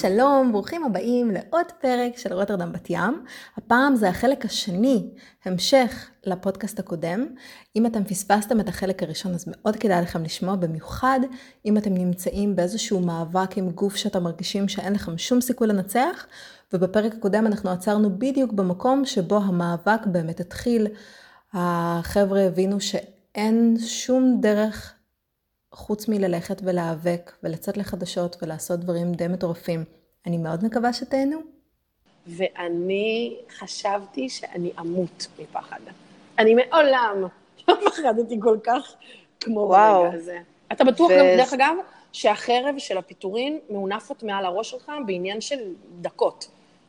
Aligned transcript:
שלום, 0.00 0.52
ברוכים 0.52 0.84
הבאים 0.84 1.30
לעוד 1.30 1.66
פרק 1.80 2.18
של 2.18 2.32
רוטרדם 2.32 2.72
בת 2.72 2.90
ים. 2.90 3.24
הפעם 3.56 3.96
זה 3.96 4.08
החלק 4.08 4.44
השני, 4.44 5.10
המשך 5.44 6.10
לפודקאסט 6.24 6.78
הקודם. 6.78 7.26
אם 7.76 7.86
אתם 7.86 8.04
פספסתם 8.04 8.60
את 8.60 8.68
החלק 8.68 9.02
הראשון 9.02 9.34
אז 9.34 9.44
מאוד 9.46 9.76
כדאי 9.76 10.02
לכם 10.02 10.22
לשמוע, 10.22 10.56
במיוחד 10.56 11.20
אם 11.66 11.76
אתם 11.76 11.94
נמצאים 11.94 12.56
באיזשהו 12.56 13.00
מאבק 13.00 13.58
עם 13.58 13.70
גוף 13.70 13.96
שאתם 13.96 14.22
מרגישים 14.22 14.68
שאין 14.68 14.92
לכם 14.92 15.18
שום 15.18 15.40
סיכוי 15.40 15.68
לנצח, 15.68 16.26
ובפרק 16.72 17.14
הקודם 17.14 17.46
אנחנו 17.46 17.70
עצרנו 17.70 18.18
בדיוק 18.18 18.52
במקום 18.52 19.04
שבו 19.04 19.36
המאבק 19.36 20.06
באמת 20.06 20.40
התחיל. 20.40 20.86
החבר'ה 21.52 22.40
הבינו 22.40 22.80
שאין 22.80 23.76
שום 23.86 24.38
דרך 24.40 24.94
חוץ 25.72 26.08
מללכת 26.08 26.60
ולהיאבק 26.64 27.32
ולצאת 27.42 27.76
לחדשות 27.76 28.36
ולעשות 28.42 28.80
דברים 28.80 29.12
די 29.12 29.28
מטורפים. 29.28 29.97
אני 30.28 30.38
מאוד 30.38 30.64
מקווה 30.64 30.92
שתהנו. 30.92 31.38
ואני 32.26 33.36
חשבתי 33.58 34.28
שאני 34.28 34.70
אמות 34.80 35.26
מפחד. 35.38 35.80
אני 36.38 36.54
מעולם 36.54 37.26
לא 37.68 37.74
פחדתי 37.86 38.36
כל 38.42 38.58
כך 38.62 38.94
כמו 39.40 39.60
וואו. 39.60 40.02
ברגע 40.02 40.16
הזה. 40.16 40.38
אתה 40.72 40.84
בטוח 40.84 41.10
ו... 41.10 41.18
גם, 41.18 41.24
דרך 41.36 41.52
אגב, 41.52 41.74
שהחרב 42.12 42.74
של 42.78 42.98
הפיטורין 42.98 43.58
מונפת 43.70 44.22
מעל 44.22 44.44
הראש 44.44 44.70
שלך 44.70 44.92
בעניין 45.06 45.40
של 45.40 45.74
דקות. 46.00 46.48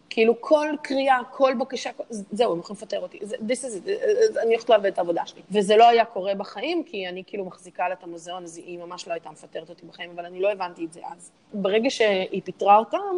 כאילו 0.09 0.41
כל 0.41 0.67
קריאה, 0.81 1.19
כל 1.31 1.53
בקשה, 1.59 1.89
זהו, 2.09 2.51
הם 2.53 2.59
יכולים 2.59 2.77
לפטר 2.77 2.99
אותי. 2.99 3.19
This 3.19 3.63
is 3.63 3.87
it, 3.87 4.39
אני 4.41 4.53
הולכת 4.53 4.69
לאבד 4.69 4.85
את 4.85 4.97
העבודה 4.97 5.25
שלי. 5.25 5.41
וזה 5.51 5.77
לא 5.77 5.87
היה 5.87 6.05
קורה 6.05 6.35
בחיים, 6.35 6.83
כי 6.83 7.07
אני 7.07 7.23
כאילו 7.27 7.45
מחזיקה 7.45 7.87
לה 7.87 7.93
את 7.93 8.03
המוזיאון, 8.03 8.43
אז 8.43 8.57
היא 8.57 8.79
ממש 8.79 9.07
לא 9.07 9.13
הייתה 9.13 9.29
מפטרת 9.29 9.69
אותי 9.69 9.85
בחיים, 9.85 10.09
אבל 10.15 10.25
אני 10.25 10.39
לא 10.39 10.51
הבנתי 10.51 10.85
את 10.85 10.93
זה 10.93 10.99
אז. 11.11 11.31
ברגע 11.53 11.89
שהיא 11.89 12.41
פיטרה 12.43 12.77
אותם, 12.77 13.15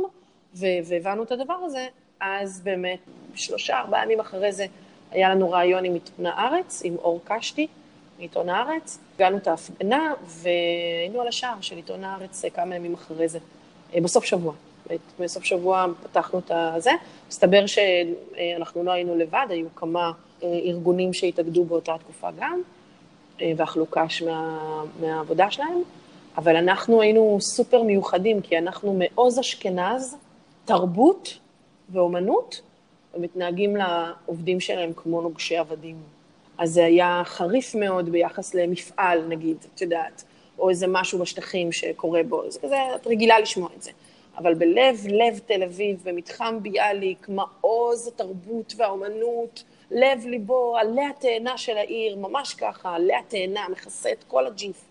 והבנו 0.56 1.24
את 1.24 1.32
הדבר 1.32 1.54
הזה, 1.54 1.88
אז 2.20 2.62
באמת, 2.64 3.00
שלושה, 3.36 3.80
ארבעה 3.80 4.04
ימים 4.04 4.20
אחרי 4.20 4.52
זה, 4.52 4.66
היה 5.12 5.30
לנו 5.30 5.52
ראיון 5.52 5.86
עם 5.86 5.94
עיתון 5.94 6.26
הארץ, 6.26 6.82
עם 6.86 6.96
אור 6.96 7.20
קשתי, 7.24 7.68
מעיתון 8.20 8.50
הארץ. 8.50 9.00
הגענו 9.16 9.38
את 9.38 9.48
ההפגנה, 9.48 10.14
והיינו 10.26 11.22
על 11.22 11.28
השער 11.28 11.62
של 11.62 11.76
עיתון 11.76 12.04
הארץ 12.04 12.46
כמה 12.54 12.76
ימים 12.76 12.94
אחרי 12.94 13.28
זה, 13.28 13.40
אה, 13.94 14.02
בסוף 14.02 14.26
שבוע. 14.26 14.54
בסוף 15.20 15.44
שבוע 15.44 15.86
פתחנו 16.04 16.40
את 16.40 16.52
הזה. 16.54 16.92
מסתבר 17.30 17.66
שאנחנו 17.66 18.84
לא 18.84 18.92
היינו 18.92 19.16
לבד, 19.16 19.46
היו 19.50 19.68
כמה 19.76 20.12
אה, 20.44 20.48
ארגונים 20.48 21.14
שהתאגדו 21.14 21.66
באותה 21.66 21.96
תקופה 22.00 22.30
גם, 22.40 22.62
אה, 23.42 23.52
ואכלו 23.58 23.86
קש 23.86 24.22
מה, 24.22 24.58
מהעבודה 25.00 25.52
שלהם, 25.52 25.82
אבל 26.38 26.56
אנחנו 26.56 27.02
היינו 27.02 27.38
סופר 27.42 27.84
מיוחדים, 27.84 28.42
כי 28.42 28.58
אנחנו 28.58 28.94
מעוז 29.00 29.40
אשכנז, 29.40 30.18
תרבות 30.66 31.40
ואומנות, 31.90 32.62
ומתנהגים 33.14 33.76
לעובדים 33.76 34.60
שלהם 34.60 34.92
כמו 34.96 35.22
נוגשי 35.22 35.58
עבדים. 35.58 35.96
אז 36.58 36.74
זה 36.74 36.86
היה 36.86 37.22
חריף 37.26 37.76
מאוד 37.76 38.10
ביחס 38.10 38.54
למפעל, 38.54 39.28
נגיד, 39.28 39.58
את 39.76 39.82
יודעת, 39.82 40.24
או 40.60 40.70
איזה 40.70 40.88
משהו 40.88 41.20
בשטחים 41.20 41.72
שקורה 41.72 42.24
בו, 42.24 42.52
זה 42.52 42.60
כזה, 42.60 42.76
את 42.96 43.08
רגילה 43.08 43.40
לשמוע 43.40 43.70
את 43.78 43.82
זה. 43.82 43.92
אבל 44.38 44.54
בלב 44.54 45.08
לב 45.08 45.40
תל 45.46 45.64
אביב, 45.64 46.02
במתחם 46.04 46.58
ביאליק, 46.62 47.30
מעוז 47.30 48.08
התרבות 48.08 48.74
והאומנות, 48.78 49.64
לב 49.92 50.26
ליבו, 50.26 50.78
עלי 50.78 51.06
התאנה 51.06 51.58
של 51.58 51.78
העיר, 51.78 52.16
ממש 52.16 52.54
ככה, 52.54 52.96
עלי 52.96 53.16
התאנה, 53.16 53.66
מכסה 53.72 54.12
את 54.12 54.24
כל 54.28 54.48
הג'יף. 54.48 54.86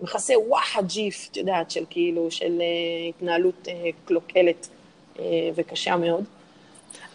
מכסה 0.00 0.34
וואח 0.38 0.76
הג'יף, 0.76 1.28
את 1.30 1.36
יודעת, 1.36 1.70
של 1.70 1.84
כאילו, 1.90 2.30
של 2.30 2.58
uh, 2.58 3.08
התנהלות 3.08 3.68
uh, 3.68 3.70
קלוקלת 4.04 4.68
וקשה 5.54 5.96
מאוד. 5.96 6.24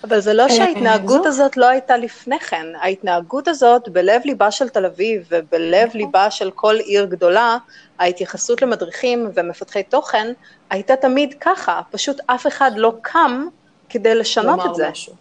אבל 0.03 0.19
זה 0.19 0.33
לא 0.33 0.49
שההתנהגות 0.49 1.25
הזאת 1.25 1.57
לא 1.57 1.65
הייתה 1.65 1.97
לפני 1.97 2.39
כן. 2.39 2.65
ההתנהגות 2.81 3.47
הזאת 3.47 3.89
בלב 3.89 4.21
ליבה 4.25 4.51
של 4.51 4.69
תל 4.69 4.85
אביב 4.85 5.27
ובלב 5.29 5.87
נכון. 5.87 6.01
ליבה 6.01 6.31
של 6.31 6.51
כל 6.51 6.75
עיר 6.75 7.05
גדולה, 7.05 7.57
ההתייחסות 7.99 8.61
למדריכים 8.61 9.29
ומפתחי 9.33 9.83
תוכן 9.83 10.33
הייתה 10.69 10.95
תמיד 10.95 11.33
ככה, 11.39 11.81
פשוט 11.91 12.21
אף 12.25 12.47
אחד 12.47 12.71
לא 12.75 12.93
קם 13.01 13.47
כדי 13.89 14.15
לשנות 14.15 14.59
את 14.65 14.75
זה. 14.75 14.89
משהו. 14.89 15.13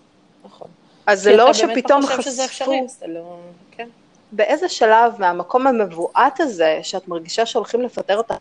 נכון. 0.44 0.68
אז 1.06 1.22
זה 1.22 1.36
לא 1.36 1.52
שפתאום 1.52 2.06
חשפו... 2.06 2.22
שזה 2.22 2.44
אפשרי, 2.44 2.80
זה 2.86 3.06
לא... 3.08 3.38
כן. 3.70 3.88
באיזה 4.32 4.68
שלב 4.68 5.12
מהמקום 5.18 5.66
המבועת 5.66 6.40
הזה, 6.40 6.78
שאת 6.82 7.08
מרגישה 7.08 7.46
שהולכים 7.46 7.82
לפטר 7.82 8.16
אותה, 8.16 8.34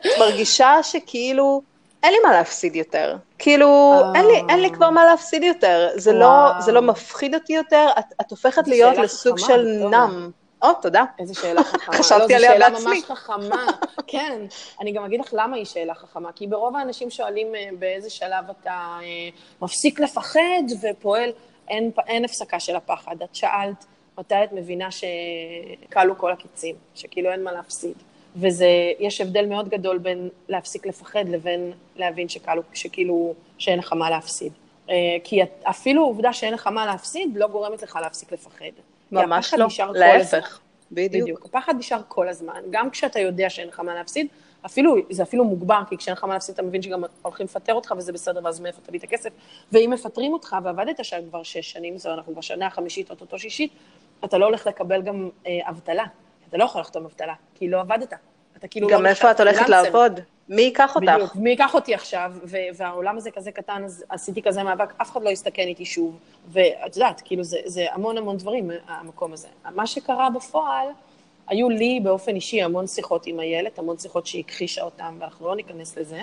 את 0.00 0.18
מרגישה 0.18 0.82
שכאילו 0.82 1.62
אין 2.02 2.12
לי 2.12 2.18
מה 2.24 2.32
להפסיד 2.32 2.76
יותר. 2.76 3.16
כאילו, 3.38 4.00
אין 4.14 4.26
לי, 4.26 4.42
אין 4.48 4.60
לי 4.60 4.70
כבר 4.70 4.90
מה 4.90 5.04
להפסיד 5.04 5.42
יותר. 5.42 5.88
זה, 5.94 6.12
לא, 6.12 6.50
זה 6.58 6.72
לא 6.72 6.82
מפחיד 6.82 7.34
אותי 7.34 7.52
יותר, 7.52 7.86
את, 7.98 8.04
את 8.20 8.30
הופכת 8.30 8.68
להיות 8.68 8.98
לסוג 8.98 9.38
חכמה, 9.38 9.48
של 9.48 9.88
נם. 9.90 10.30
או, 10.62 10.68
תודה. 10.82 11.04
איזה 11.18 11.34
שאלה 11.34 11.64
חכמה. 11.64 11.96
חשבתי 11.98 12.32
לא, 12.32 12.36
עליה 12.36 12.58
בעצמי. 12.58 12.78
זו 12.78 12.82
שאלה 12.82 12.94
ממש 12.94 13.04
חכמה, 13.04 13.66
כן. 14.06 14.40
אני 14.80 14.92
גם 14.92 15.04
אגיד 15.04 15.20
לך 15.20 15.28
למה 15.32 15.56
היא 15.56 15.64
שאלה 15.64 15.94
חכמה, 15.94 16.32
כי 16.32 16.46
ברוב 16.46 16.76
האנשים 16.76 17.10
שואלים 17.10 17.54
אה, 17.54 17.68
באיזה 17.78 18.10
שלב 18.10 18.44
אתה 18.50 18.98
אה, 19.02 19.28
מפסיק 19.62 20.00
לפחד 20.00 20.62
ופועל, 20.82 21.30
אין, 21.68 21.90
אין 22.06 22.24
הפסקה 22.24 22.60
של 22.60 22.76
הפחד. 22.76 23.16
את 23.22 23.34
שאלת 23.34 23.84
מתי 24.18 24.34
את 24.44 24.52
מבינה 24.52 24.88
שכלו 24.90 26.18
כל 26.18 26.32
הקיצים, 26.32 26.74
שכאילו 26.94 27.30
אין 27.30 27.44
מה 27.44 27.52
להפסיד. 27.52 27.94
ויש 28.36 29.20
הבדל 29.20 29.46
מאוד 29.46 29.68
גדול 29.68 29.98
בין 29.98 30.28
להפסיק 30.48 30.86
לפחד 30.86 31.28
לבין 31.28 31.72
להבין 31.96 32.28
שכאילו, 32.28 32.62
שכאילו 32.72 33.34
שאין 33.58 33.78
לך 33.78 33.92
מה 33.92 34.10
להפסיד. 34.10 34.52
אה, 34.90 34.94
כי 35.24 35.40
אפילו 35.62 36.02
העובדה 36.02 36.32
שאין 36.32 36.54
לך 36.54 36.66
מה 36.66 36.86
להפסיד 36.86 37.36
לא 37.36 37.48
גורמת 37.48 37.82
לך 37.82 37.98
להפסיק 38.02 38.32
לפחד. 38.32 38.64
ממש 39.12 39.54
לא, 39.54 39.66
להפך. 39.94 40.60
בדיוק. 40.92 41.22
בדיוק. 41.22 41.44
הפחד 41.44 41.74
נשאר 41.78 42.00
כל 42.08 42.28
הזמן, 42.28 42.62
גם 42.70 42.90
כשאתה 42.90 43.20
יודע 43.20 43.50
שאין 43.50 43.68
לך 43.68 43.80
מה 43.80 43.94
להפסיד, 43.94 44.26
אפילו, 44.66 44.96
זה 45.10 45.22
אפילו 45.22 45.44
מוגבר, 45.44 45.82
כי 45.88 45.96
כשאין 45.96 46.16
לך 46.16 46.24
מה 46.24 46.34
להפסיד, 46.34 46.52
אתה 46.52 46.62
מבין 46.62 46.82
שגם 46.82 47.04
הולכים 47.22 47.44
לפטר 47.44 47.74
אותך 47.74 47.94
וזה 47.96 48.12
בסדר, 48.12 48.40
ואז 48.44 48.60
מאיפה 48.60 48.80
תביא 48.82 48.98
את 48.98 49.04
הכסף. 49.04 49.30
ואם 49.72 49.90
מפטרים 49.92 50.32
אותך 50.32 50.56
ועבדת 50.62 51.04
שם 51.04 51.18
כבר 51.28 51.42
שש 51.42 51.72
שנים, 51.72 51.98
זו 51.98 52.14
אנחנו 52.14 52.34
בשנה 52.34 52.66
החמישית, 52.66 53.10
או 53.32 53.38
שישית, 53.38 53.72
אתה 54.24 54.38
לא 54.38 54.46
הולך 54.46 54.66
לקבל 54.66 55.02
גם 55.02 55.28
אה, 55.46 55.58
אבטלה. 55.68 56.04
אתה 56.50 56.58
לא 56.58 56.64
יכול 56.64 56.80
לחתום 56.80 57.04
אבטלה, 57.04 57.34
כי 57.54 57.68
לא 57.68 57.80
עבדת. 57.80 58.12
אתה 58.56 58.68
כאילו 58.68 58.88
גם 58.88 59.02
לא... 59.02 59.08
איפה 59.08 59.30
את 59.30 59.40
הולכת 59.40 59.68
לעבוד? 59.68 60.20
מי 60.48 60.62
ייקח 60.62 60.96
אותך? 60.96 61.08
בדיוק, 61.14 61.36
מי 61.36 61.50
ייקח 61.50 61.74
אותי 61.74 61.94
עכשיו, 61.94 62.32
והעולם 62.76 63.16
הזה 63.16 63.30
כזה 63.30 63.52
קטן, 63.52 63.82
אז 63.84 64.04
עשיתי 64.08 64.42
כזה 64.42 64.62
מאבק, 64.62 64.92
אף 65.02 65.10
אחד 65.12 65.22
לא 65.22 65.30
יסתכן 65.30 65.62
איתי 65.62 65.84
שוב. 65.84 66.18
ואת 66.52 66.96
יודעת, 66.96 67.22
כאילו, 67.24 67.44
זה, 67.44 67.58
זה 67.64 67.86
המון 67.92 68.18
המון 68.18 68.36
דברים, 68.36 68.70
המקום 68.88 69.32
הזה. 69.32 69.48
מה 69.74 69.86
שקרה 69.86 70.30
בפועל, 70.30 70.86
היו 71.48 71.70
לי 71.70 72.00
באופן 72.02 72.34
אישי 72.34 72.62
המון 72.62 72.86
שיחות 72.86 73.26
עם 73.26 73.40
איילת, 73.40 73.78
המון 73.78 73.98
שיחות 73.98 74.26
שהיא 74.26 74.44
הכחישה 74.46 74.82
אותן, 74.82 75.14
ואנחנו 75.18 75.46
לא 75.46 75.56
ניכנס 75.56 75.98
לזה. 75.98 76.22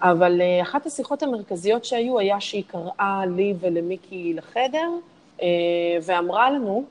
אבל 0.00 0.40
uh, 0.40 0.62
אחת 0.62 0.86
השיחות 0.86 1.22
המרכזיות 1.22 1.84
שהיו, 1.84 2.18
היה 2.18 2.40
שהיא 2.40 2.64
קראה 2.66 3.22
לי 3.36 3.54
ולמיקי 3.60 4.34
לחדר, 4.34 4.88
uh, 5.38 5.42
ואמרה 6.02 6.50
לנו 6.50 6.84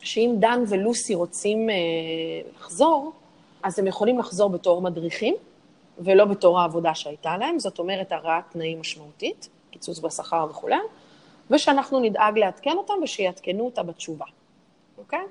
שאם 0.00 0.34
דן 0.38 0.62
ולוסי 0.68 1.14
רוצים 1.14 1.68
uh, 1.68 1.72
לחזור, 2.56 3.12
אז 3.62 3.78
הם 3.78 3.86
יכולים 3.86 4.18
לחזור 4.18 4.50
בתור 4.50 4.82
מדריכים, 4.82 5.34
ולא 5.98 6.24
בתור 6.24 6.60
העבודה 6.60 6.94
שהייתה 6.94 7.36
להם, 7.36 7.58
זאת 7.58 7.78
אומרת 7.78 8.12
הרעת 8.12 8.44
תנאים 8.50 8.80
משמעותית, 8.80 9.48
קיצוץ 9.70 9.98
בשכר 9.98 10.46
וכולי, 10.50 10.76
ושאנחנו 11.50 12.00
נדאג 12.00 12.38
לעדכן 12.38 12.76
אותם 12.76 12.94
ושיעדכנו 13.02 13.64
אותה 13.64 13.82
בתשובה, 13.82 14.26
אוקיי? 14.98 15.24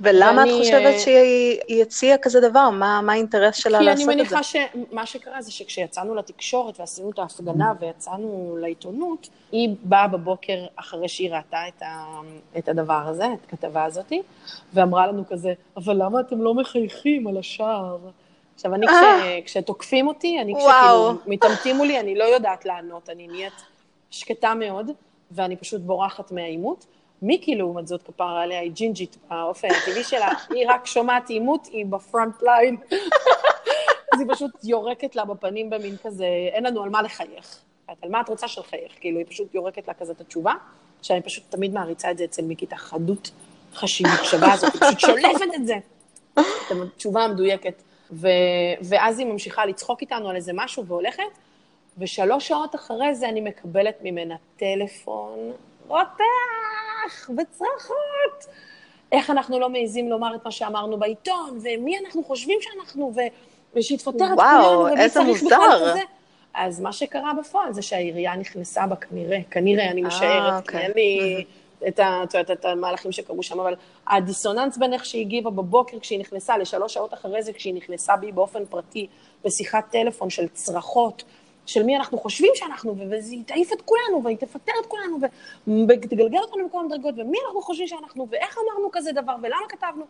ולמה 0.00 0.40
ואני, 0.40 0.50
את 0.50 0.58
חושבת 0.58 0.94
אה, 0.94 0.98
שהיא 0.98 1.82
הציעה 1.82 2.18
כזה 2.18 2.40
דבר? 2.40 2.70
מה, 2.70 3.00
מה 3.00 3.12
האינטרס 3.12 3.56
שלה 3.56 3.80
לעשות 3.80 3.92
את 3.92 3.98
זה? 3.98 4.04
כי 4.04 4.12
אני 4.12 4.22
מניחה 4.22 4.42
שמה 4.42 5.06
שקרה 5.06 5.42
זה 5.42 5.52
שכשיצאנו 5.52 6.14
לתקשורת 6.14 6.80
ועשינו 6.80 7.10
את 7.10 7.18
ההפגנה 7.18 7.72
ויצאנו 7.80 8.56
לעיתונות, 8.60 9.28
היא 9.52 9.74
באה 9.82 10.08
בבוקר 10.08 10.66
אחרי 10.76 11.08
שהיא 11.08 11.30
ראתה 11.30 11.68
את, 11.68 11.82
ה, 11.82 12.20
את 12.58 12.68
הדבר 12.68 13.02
הזה, 13.06 13.26
את 13.26 13.44
הכתבה 13.46 13.84
הזאת, 13.84 14.12
ואמרה 14.74 15.06
לנו 15.06 15.24
כזה, 15.28 15.52
אבל 15.76 16.02
למה 16.02 16.20
אתם 16.20 16.42
לא 16.42 16.54
מחייכים 16.54 17.26
על 17.26 17.36
השער? 17.36 17.98
עכשיו, 18.54 18.74
אני, 18.74 18.86
כש, 18.86 18.92
אה. 18.92 19.38
כשתוקפים 19.44 20.08
אותי, 20.08 20.40
אני 20.40 20.54
כשכאילו 20.54 21.14
מתעמתים 21.26 21.76
מולי, 21.76 22.00
אני 22.00 22.14
לא 22.14 22.24
יודעת 22.24 22.66
לענות, 22.66 23.10
אני 23.10 23.26
נהיית 23.26 23.62
שקטה 24.10 24.54
מאוד, 24.54 24.90
ואני 25.30 25.56
פשוט 25.56 25.80
בורחת 25.80 26.32
מהעימות. 26.32 26.86
מיקי, 27.22 27.54
לעומת 27.54 27.88
זאת, 27.88 28.02
כפרה 28.02 28.42
עליה, 28.42 28.60
היא 28.60 28.72
ג'ינג'ית 28.72 29.16
באופן 29.28 29.68
הטבעי 29.70 30.04
שלה, 30.04 30.28
היא 30.54 30.66
רק 30.68 30.86
שומעת 30.86 31.30
עימות, 31.30 31.66
היא 31.66 31.86
בפרונט 31.86 32.42
ליין. 32.42 32.76
אז 34.14 34.20
היא 34.20 34.28
פשוט 34.28 34.50
יורקת 34.64 35.16
לה 35.16 35.24
בפנים 35.24 35.70
במין 35.70 35.96
כזה, 36.04 36.26
אין 36.52 36.64
לנו 36.64 36.82
על 36.82 36.90
מה 36.90 37.02
לחייך. 37.02 37.58
על 38.02 38.10
מה 38.10 38.20
את 38.20 38.28
רוצה 38.28 38.48
שלחייך? 38.48 38.92
כאילו, 39.00 39.18
היא 39.18 39.26
פשוט 39.28 39.54
יורקת 39.54 39.88
לה 39.88 39.94
כזה 39.94 40.12
את 40.12 40.20
התשובה, 40.20 40.54
שאני 41.02 41.22
פשוט 41.22 41.44
תמיד 41.48 41.74
מעריצה 41.74 42.10
את 42.10 42.18
זה 42.18 42.24
אצל 42.24 42.42
מיקי, 42.42 42.64
את 42.64 42.72
החדות 42.72 43.30
חשיבות 43.74 44.24
שווה 44.24 44.52
הזאת, 44.52 44.72
היא 44.74 44.80
פשוט 44.80 45.00
שולפת 45.00 45.54
את 45.54 45.66
זה. 45.66 45.74
את 46.32 46.76
התשובה 46.94 47.24
המדויקת. 47.24 47.82
ו... 48.10 48.28
ואז 48.82 49.18
היא 49.18 49.26
ממשיכה 49.26 49.66
לצחוק 49.66 50.00
איתנו 50.00 50.30
על 50.30 50.36
איזה 50.36 50.52
משהו 50.54 50.86
והולכת, 50.86 51.22
ושלוש 51.98 52.48
שעות 52.48 52.74
אחרי 52.74 53.14
זה 53.14 53.28
אני 53.28 53.40
מקבלת 53.40 53.98
ממנה 54.02 54.34
טלפון 54.56 55.52
רותח 57.08 57.30
וצרחות. 57.30 58.54
איך 59.12 59.30
אנחנו 59.30 59.58
לא 59.58 59.68
מעיזים 59.68 60.08
לומר 60.08 60.34
את 60.34 60.44
מה 60.44 60.50
שאמרנו 60.50 60.98
בעיתון, 60.98 61.58
ומי 61.62 61.98
אנחנו 61.98 62.24
חושבים 62.24 62.58
שאנחנו, 62.60 63.12
ו... 63.16 63.20
ושהיא 63.74 63.98
תפטר 63.98 64.24
את 64.32 64.38
כולנו, 64.38 64.80
ומי 64.80 65.10
צריך 65.10 65.42
בכלל 65.42 65.90
כזה. 65.90 66.00
אז 66.54 66.80
מה 66.80 66.92
שקרה 66.92 67.32
בפועל 67.40 67.72
זה 67.72 67.82
שהעירייה 67.82 68.36
נכנסה 68.36 68.86
בה 68.86 68.96
כנראה, 68.96 69.38
כנראה, 69.50 69.90
אני 69.90 70.02
משערת, 70.02 70.52
אה, 70.52 70.60
כי 70.62 70.78
אין 70.78 70.92
לי 70.94 71.44
את, 71.88 71.98
ה, 71.98 72.20
את, 72.24 72.34
את, 72.34 72.50
את 72.50 72.64
המהלכים 72.64 73.12
שקרו 73.12 73.42
שם, 73.42 73.60
אבל 73.60 73.74
הדיסוננס 74.06 74.76
בין 74.76 74.92
איך 74.92 75.04
שהיא 75.04 75.20
הגיבה 75.20 75.50
בבוקר 75.50 75.98
כשהיא 76.00 76.20
נכנסה, 76.20 76.58
לשלוש 76.58 76.94
שעות 76.94 77.14
אחרי 77.14 77.42
זה 77.42 77.52
כשהיא 77.52 77.74
נכנסה 77.74 78.16
בי 78.16 78.32
באופן 78.32 78.64
פרטי, 78.64 79.06
בשיחת 79.44 79.84
טלפון 79.90 80.30
של 80.30 80.48
צרחות, 80.48 81.24
של 81.68 81.82
מי 81.82 81.96
אנחנו 81.96 82.18
חושבים 82.18 82.50
שאנחנו, 82.54 82.96
והיא 83.10 83.44
תעיף 83.46 83.72
את 83.72 83.82
כולנו, 83.82 84.24
והיא 84.24 84.36
תפטר 84.36 84.72
את 84.80 84.86
כולנו, 84.86 85.18
ותגלגל 85.88 86.38
אותנו 86.38 86.68
בכל 86.68 86.80
המדרגות, 86.80 87.14
ומי 87.18 87.38
אנחנו 87.46 87.62
חושבים 87.62 87.86
שאנחנו, 87.86 88.26
ואיך 88.30 88.58
אמרנו 88.58 88.88
כזה 88.92 89.12
דבר, 89.12 89.36
ולמה 89.42 89.68
כתבנו. 89.68 90.04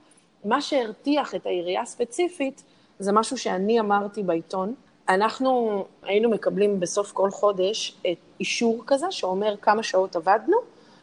מה 0.44 0.60
שהרתיח 0.60 1.34
את 1.34 1.46
העירייה 1.46 1.82
הספציפית, 1.82 2.62
זה 2.98 3.12
משהו 3.12 3.38
שאני 3.38 3.80
אמרתי 3.80 4.22
בעיתון. 4.22 4.74
אנחנו 5.08 5.84
היינו 6.02 6.30
מקבלים 6.30 6.80
בסוף 6.80 7.12
כל 7.12 7.30
חודש 7.30 7.96
את 8.10 8.18
אישור 8.40 8.82
כזה, 8.86 9.06
שאומר 9.10 9.56
כמה 9.56 9.82
שעות 9.82 10.16
עבדנו 10.16 10.56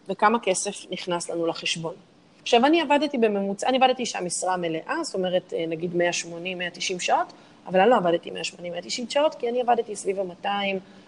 וכמה 0.09 0.39
כסף 0.39 0.91
נכנס 0.91 1.29
לנו 1.29 1.47
לחשבון. 1.47 1.93
עכשיו, 2.41 2.65
אני 2.65 2.81
עבדתי 2.81 3.17
בממוצע, 3.17 3.67
אני 3.67 3.77
עבדתי 3.77 4.05
שם 4.05 4.25
משרה 4.25 4.57
מלאה, 4.57 5.03
זאת 5.03 5.15
אומרת, 5.15 5.53
נגיד 5.67 5.91
180-190 5.93 6.99
שעות, 6.99 7.33
אבל 7.67 7.79
אני 7.79 7.89
לא 7.89 7.95
עבדתי 7.95 8.31
180-190 8.31 9.09
שעות, 9.09 9.35
כי 9.35 9.49
אני 9.49 9.61
עבדתי 9.61 9.95
סביב 9.95 10.19
ה-200, 10.19 10.47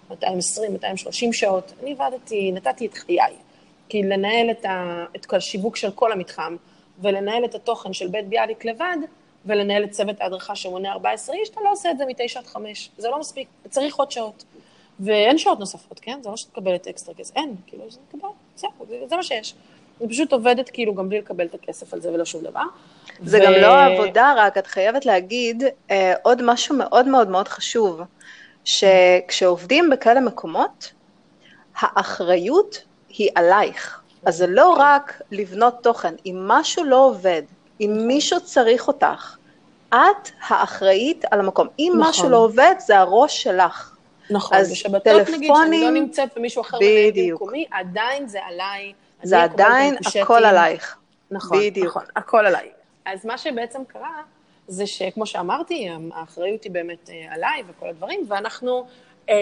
220, 0.09 0.74
230 0.74 1.33
שעות. 1.33 1.74
אני 1.83 1.92
עבדתי, 1.92 2.51
נתתי 2.51 2.86
את 2.86 2.94
חיי. 2.94 3.36
כי 3.89 4.04
לנהל 4.04 4.51
את, 4.51 4.65
ה, 4.65 5.06
את 5.15 5.33
השיווק 5.33 5.75
של 5.75 5.92
כל 5.92 6.12
המתחם, 6.12 6.56
ולנהל 7.01 7.45
את 7.45 7.56
התוכן 7.56 7.94
של 7.94 8.07
בית 8.07 8.27
ביאליק 8.27 8.65
לבד, 8.65 8.98
ולנהל 9.45 9.83
את 9.83 9.92
צוות 9.92 10.21
ההדרכה 10.21 10.56
שמונה 10.56 10.92
14 10.92 11.36
איש, 11.36 11.50
אתה 11.50 11.62
לא 11.63 11.71
עושה 11.71 11.92
את 11.92 11.98
זה 11.98 12.06
מ-9 12.06 12.39
עד 12.39 12.48
5. 12.48 12.89
זה 12.98 13.10
לא 13.10 13.19
מספיק, 13.19 13.48
צריך 13.69 13.95
עוד 13.95 14.12
שעות. 14.12 14.44
ואין 15.00 15.38
שעות 15.38 15.60
נוספות, 15.60 16.00
כן? 16.00 16.19
זה 16.24 16.30
לא 16.30 16.38
שאת 16.38 16.50
מקבלת 16.51 16.88
אקסטרה 16.88 17.15
כסף, 17.15 17.36
אין, 17.36 17.56
כאילו, 17.68 17.92
זה 17.92 18.00
מקבל, 18.07 18.30
זהו, 18.56 18.69
זה, 18.89 19.00
זה 19.07 19.15
מה 19.15 19.24
שיש. 19.24 19.53
אני 20.01 20.10
פשוט 20.10 20.33
עובדת 20.33 20.69
כאילו 20.69 20.95
גם 20.95 21.10
בלי 21.10 21.18
לקבל 21.18 21.45
את 21.45 21.53
הכסף 21.53 21.94
על 21.94 22.01
זה 22.01 22.13
ולא 22.13 22.25
שום 22.25 22.44
דבר. 22.44 22.63
זה 23.24 23.38
ו... 23.38 23.46
גם 23.46 23.52
לא 23.52 23.84
עבודה 23.84 24.34
רק, 24.38 24.58
את 24.58 24.68
חייבת 24.68 25.06
להגיד 25.06 25.64
אה, 25.92 26.14
עוד 26.24 26.42
משהו 26.44 26.75
מאוד 26.75 27.08
מאוד 27.08 27.30
מאוד 27.30 27.48
חשוב, 27.48 28.02
שכשעובדים 28.66 29.90
בכאלה 29.90 30.19
מקומות, 30.19 30.94
האחריות 31.80 32.84
היא 33.10 33.30
עלייך. 33.36 34.02
אז 34.25 34.36
זה 34.38 34.48
לא 34.48 34.75
רק 34.80 35.22
לבנות 35.31 35.84
תוכן, 35.84 36.16
אם 36.25 36.44
משהו 36.48 36.84
לא 36.84 37.06
עובד, 37.06 37.42
אם 37.81 38.04
מישהו 38.08 38.42
צריך 38.42 38.88
אותך, 38.88 39.38
את 39.90 40.30
האחראית 40.48 41.25
על 41.31 41.40
המקום. 41.40 41.68
אם 41.80 41.94
נכון. 41.96 42.10
משהו 42.10 42.30
לא 42.30 42.38
עובד, 42.38 42.74
זה 42.80 43.00
הראש 43.00 43.44
שלך. 43.44 43.96
נכון, 44.30 44.58
אז 44.58 44.72
ושבטוח 44.72 45.04
טלפונים... 45.04 45.40
נגיד 45.40 45.52
שאני 45.56 45.81
לא 45.81 45.92
נמצאת 45.92 46.30
ומישהו 46.38 46.62
אחר 46.62 46.78
מנהל 46.81 47.30
במקומי, 47.30 47.66
עדיין 47.72 48.28
זה 48.28 48.40
עליי. 48.46 48.94
זה 49.24 49.44
עדיין 49.44 49.96
הכל 50.22 50.46
עלייך. 50.46 50.98
נכון, 51.31 51.60
בדיוק. 51.60 51.88
נכון, 51.88 52.04
הכל 52.16 52.46
עליי. 52.46 52.70
אז 53.13 53.25
מה 53.25 53.38
שבעצם 53.38 53.86
קרה, 53.88 54.21
זה 54.68 54.88
שכמו 54.88 55.25
שאמרתי, 55.25 55.89
האחריות 56.12 56.63
היא 56.63 56.71
באמת 56.71 57.09
אה, 57.09 57.33
עליי 57.33 57.63
וכל 57.68 57.89
הדברים, 57.89 58.25
ואנחנו, 58.27 58.86
אה, 59.30 59.36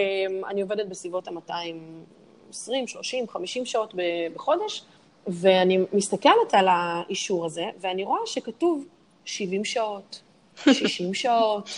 אני 0.47 0.61
עובדת 0.61 0.87
בסביבות 0.87 1.27
ה-220, 1.27 2.87
30, 2.87 3.27
50 3.27 3.65
שעות 3.65 3.93
בחודש, 4.35 4.83
ואני 5.27 5.79
מסתכלת 5.93 6.53
על 6.53 6.67
האישור 6.69 7.45
הזה, 7.45 7.65
ואני 7.79 8.03
רואה 8.03 8.19
שכתוב 8.25 8.85
70 9.25 9.65
שעות, 9.65 10.21
60 10.55 11.13
שעות, 11.23 11.69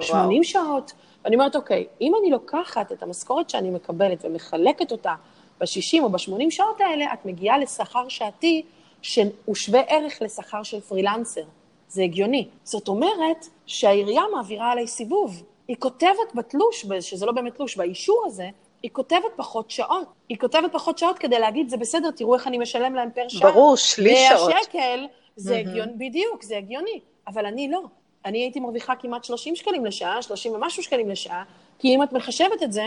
80 0.00 0.44
שעות, 0.44 0.92
ואני 1.24 1.36
אומרת, 1.36 1.56
אוקיי, 1.56 1.86
אם 2.00 2.12
אני 2.20 2.30
לוקחת 2.30 2.92
את 2.92 3.02
המשכורת 3.02 3.50
שאני 3.50 3.70
מקבלת 3.70 4.24
ומחלקת 4.24 4.92
אותה 4.92 5.14
ב-60 5.60 6.00
או 6.00 6.08
ב-80 6.10 6.50
שעות 6.50 6.80
האלה, 6.80 7.12
את 7.12 7.26
מגיעה 7.26 7.58
לשכר 7.58 8.08
שעתי 8.08 8.62
שהוא 9.02 9.54
שווה 9.54 9.80
ערך 9.80 10.22
לשכר 10.22 10.62
של 10.62 10.80
פרילנסר. 10.80 11.44
זה 11.88 12.02
הגיוני. 12.02 12.48
זאת 12.64 12.88
אומרת 12.88 13.46
שהעירייה 13.66 14.22
מעבירה 14.34 14.70
עליי 14.72 14.86
סיבוב. 14.86 15.42
היא 15.68 15.76
כותבת 15.78 16.34
בתלוש, 16.34 16.86
שזה 17.00 17.26
לא 17.26 17.32
באמת 17.32 17.54
תלוש, 17.54 17.76
באישור 17.76 18.24
הזה, 18.26 18.48
היא 18.82 18.90
כותבת 18.90 19.32
פחות 19.36 19.70
שעות. 19.70 20.08
היא 20.28 20.38
כותבת 20.38 20.72
פחות 20.72 20.98
שעות 20.98 21.18
כדי 21.18 21.38
להגיד, 21.38 21.68
זה 21.68 21.76
בסדר, 21.76 22.10
תראו 22.10 22.34
איך 22.34 22.46
אני 22.46 22.58
משלם 22.58 22.94
להם 22.94 23.10
פר 23.14 23.28
שעה. 23.28 23.50
ברור, 23.50 23.76
שליש 23.76 24.28
שעות. 24.28 24.52
והשקל, 24.52 25.06
זה 25.36 25.54
mm-hmm. 25.54 25.58
הגיוני, 25.58 25.92
בדיוק, 25.96 26.42
זה 26.42 26.56
הגיוני. 26.56 27.00
אבל 27.28 27.46
אני 27.46 27.68
לא. 27.68 27.82
אני 28.24 28.38
הייתי 28.38 28.60
מרוויחה 28.60 28.96
כמעט 28.96 29.24
30 29.24 29.56
שקלים 29.56 29.86
לשעה, 29.86 30.22
30 30.22 30.52
ומשהו 30.52 30.82
שקלים 30.82 31.10
לשעה, 31.10 31.44
כי 31.78 31.88
אם 31.88 32.02
את 32.02 32.12
מחשבת 32.12 32.62
את 32.62 32.72
זה, 32.72 32.84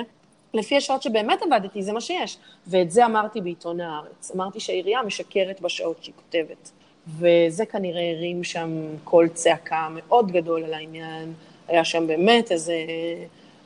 לפי 0.53 0.77
השעות 0.77 1.01
שבאמת 1.01 1.41
עבדתי, 1.41 1.83
זה 1.83 1.93
מה 1.93 2.01
שיש. 2.01 2.37
ואת 2.67 2.91
זה 2.91 3.05
אמרתי 3.05 3.41
בעיתון 3.41 3.81
הארץ. 3.81 4.31
אמרתי 4.35 4.59
שהעירייה 4.59 5.03
משקרת 5.03 5.61
בשעות 5.61 6.03
שהיא 6.03 6.13
כותבת. 6.15 6.71
וזה 7.07 7.65
כנראה 7.65 8.11
הרים 8.11 8.43
שם 8.43 8.69
קול 9.03 9.27
צעקה 9.27 9.87
מאוד 9.91 10.31
גדול 10.31 10.63
על 10.63 10.73
העניין. 10.73 11.33
היה 11.67 11.85
שם 11.85 12.07
באמת 12.07 12.51
איזה, 12.51 12.75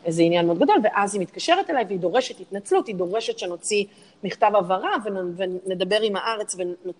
איזה 0.05 0.23
עניין 0.23 0.45
מאוד 0.45 0.59
גדול, 0.59 0.75
ואז 0.83 1.15
היא 1.15 1.21
מתקשרת 1.21 1.69
אליי 1.69 1.83
והיא 1.87 1.99
דורשת 1.99 2.39
התנצלות, 2.39 2.87
היא 2.87 2.95
דורשת 2.95 3.39
שנוציא 3.39 3.85
מכתב 4.23 4.51
הבהרה 4.55 4.91
ונדבר 5.37 6.01
עם 6.01 6.15
הארץ 6.15 6.55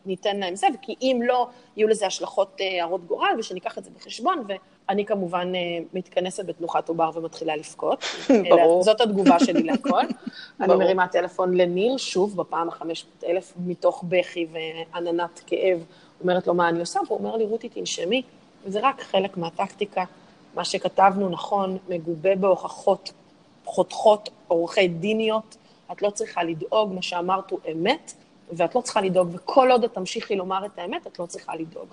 וניתן 0.06 0.38
להם 0.38 0.56
זה, 0.56 0.68
כי 0.82 0.96
אם 1.02 1.20
לא, 1.26 1.48
יהיו 1.78 1.88
לזה 1.88 2.08
השלכות 2.08 2.58
אה, 2.62 2.84
הרות 2.84 3.06
גורל 3.06 3.30
ושניקח 3.40 3.78
את 3.78 3.84
זה 3.84 3.90
בחשבון, 4.00 4.44
ואני 4.48 5.06
כמובן 5.06 5.52
אה, 5.56 5.60
מתכנסת 5.94 6.46
בתנוחת 6.46 6.90
עובר 6.90 7.10
ומתחילה 7.16 7.56
לבכות. 7.56 8.04
ברור. 8.50 8.84
זאת 8.84 9.02
התגובה 9.02 9.40
שלי 9.40 9.64
להכל. 9.64 10.06
אני 10.62 10.76
מרימה 10.76 11.08
טלפון 11.08 11.58
לניר, 11.58 11.98
שוב, 11.98 12.38
בפעם 12.38 12.70
ה-500 12.70 13.26
אלף, 13.28 13.54
מתוך 13.66 14.04
בכי 14.08 14.48
ועננת 14.52 15.42
כאב, 15.48 15.84
אומרת 16.22 16.48
לו 16.48 16.54
מה 16.54 16.70
אני 16.70 16.80
עושה, 16.80 17.00
והוא 17.08 17.20
אומר 17.20 17.36
לי, 17.36 17.44
רותי, 17.44 17.70
תנשמי, 17.70 18.22
וזה 18.66 18.80
רק 18.84 19.02
חלק 19.02 19.38
מהטקטיקה. 19.38 20.04
מה 20.56 20.66
שכתבנו 20.66 21.30
נכון, 21.30 21.78
מגובה 21.90 22.36
בהוכחות 22.36 23.12
חותכות, 23.66 24.30
עורכי 24.48 24.88
דיניות, 24.88 25.58
את 25.92 26.02
לא 26.02 26.10
צריכה 26.10 26.44
לדאוג, 26.44 26.94
מה 26.94 27.02
שאמרת 27.02 27.52
הוא 27.52 27.60
אמת, 27.72 28.14
ואת 28.52 28.76
לא 28.76 28.82
צריכה 28.82 29.02
לדאוג, 29.02 29.30
וכל 29.34 29.72
עוד 29.72 29.84
את 29.84 29.94
תמשיכי 29.94 30.36
לומר 30.36 30.66
את 30.66 30.80
האמת, 30.80 31.08
את 31.08 31.20
לא 31.20 31.26
צריכה 31.26 31.56
לדאוג. 31.56 31.88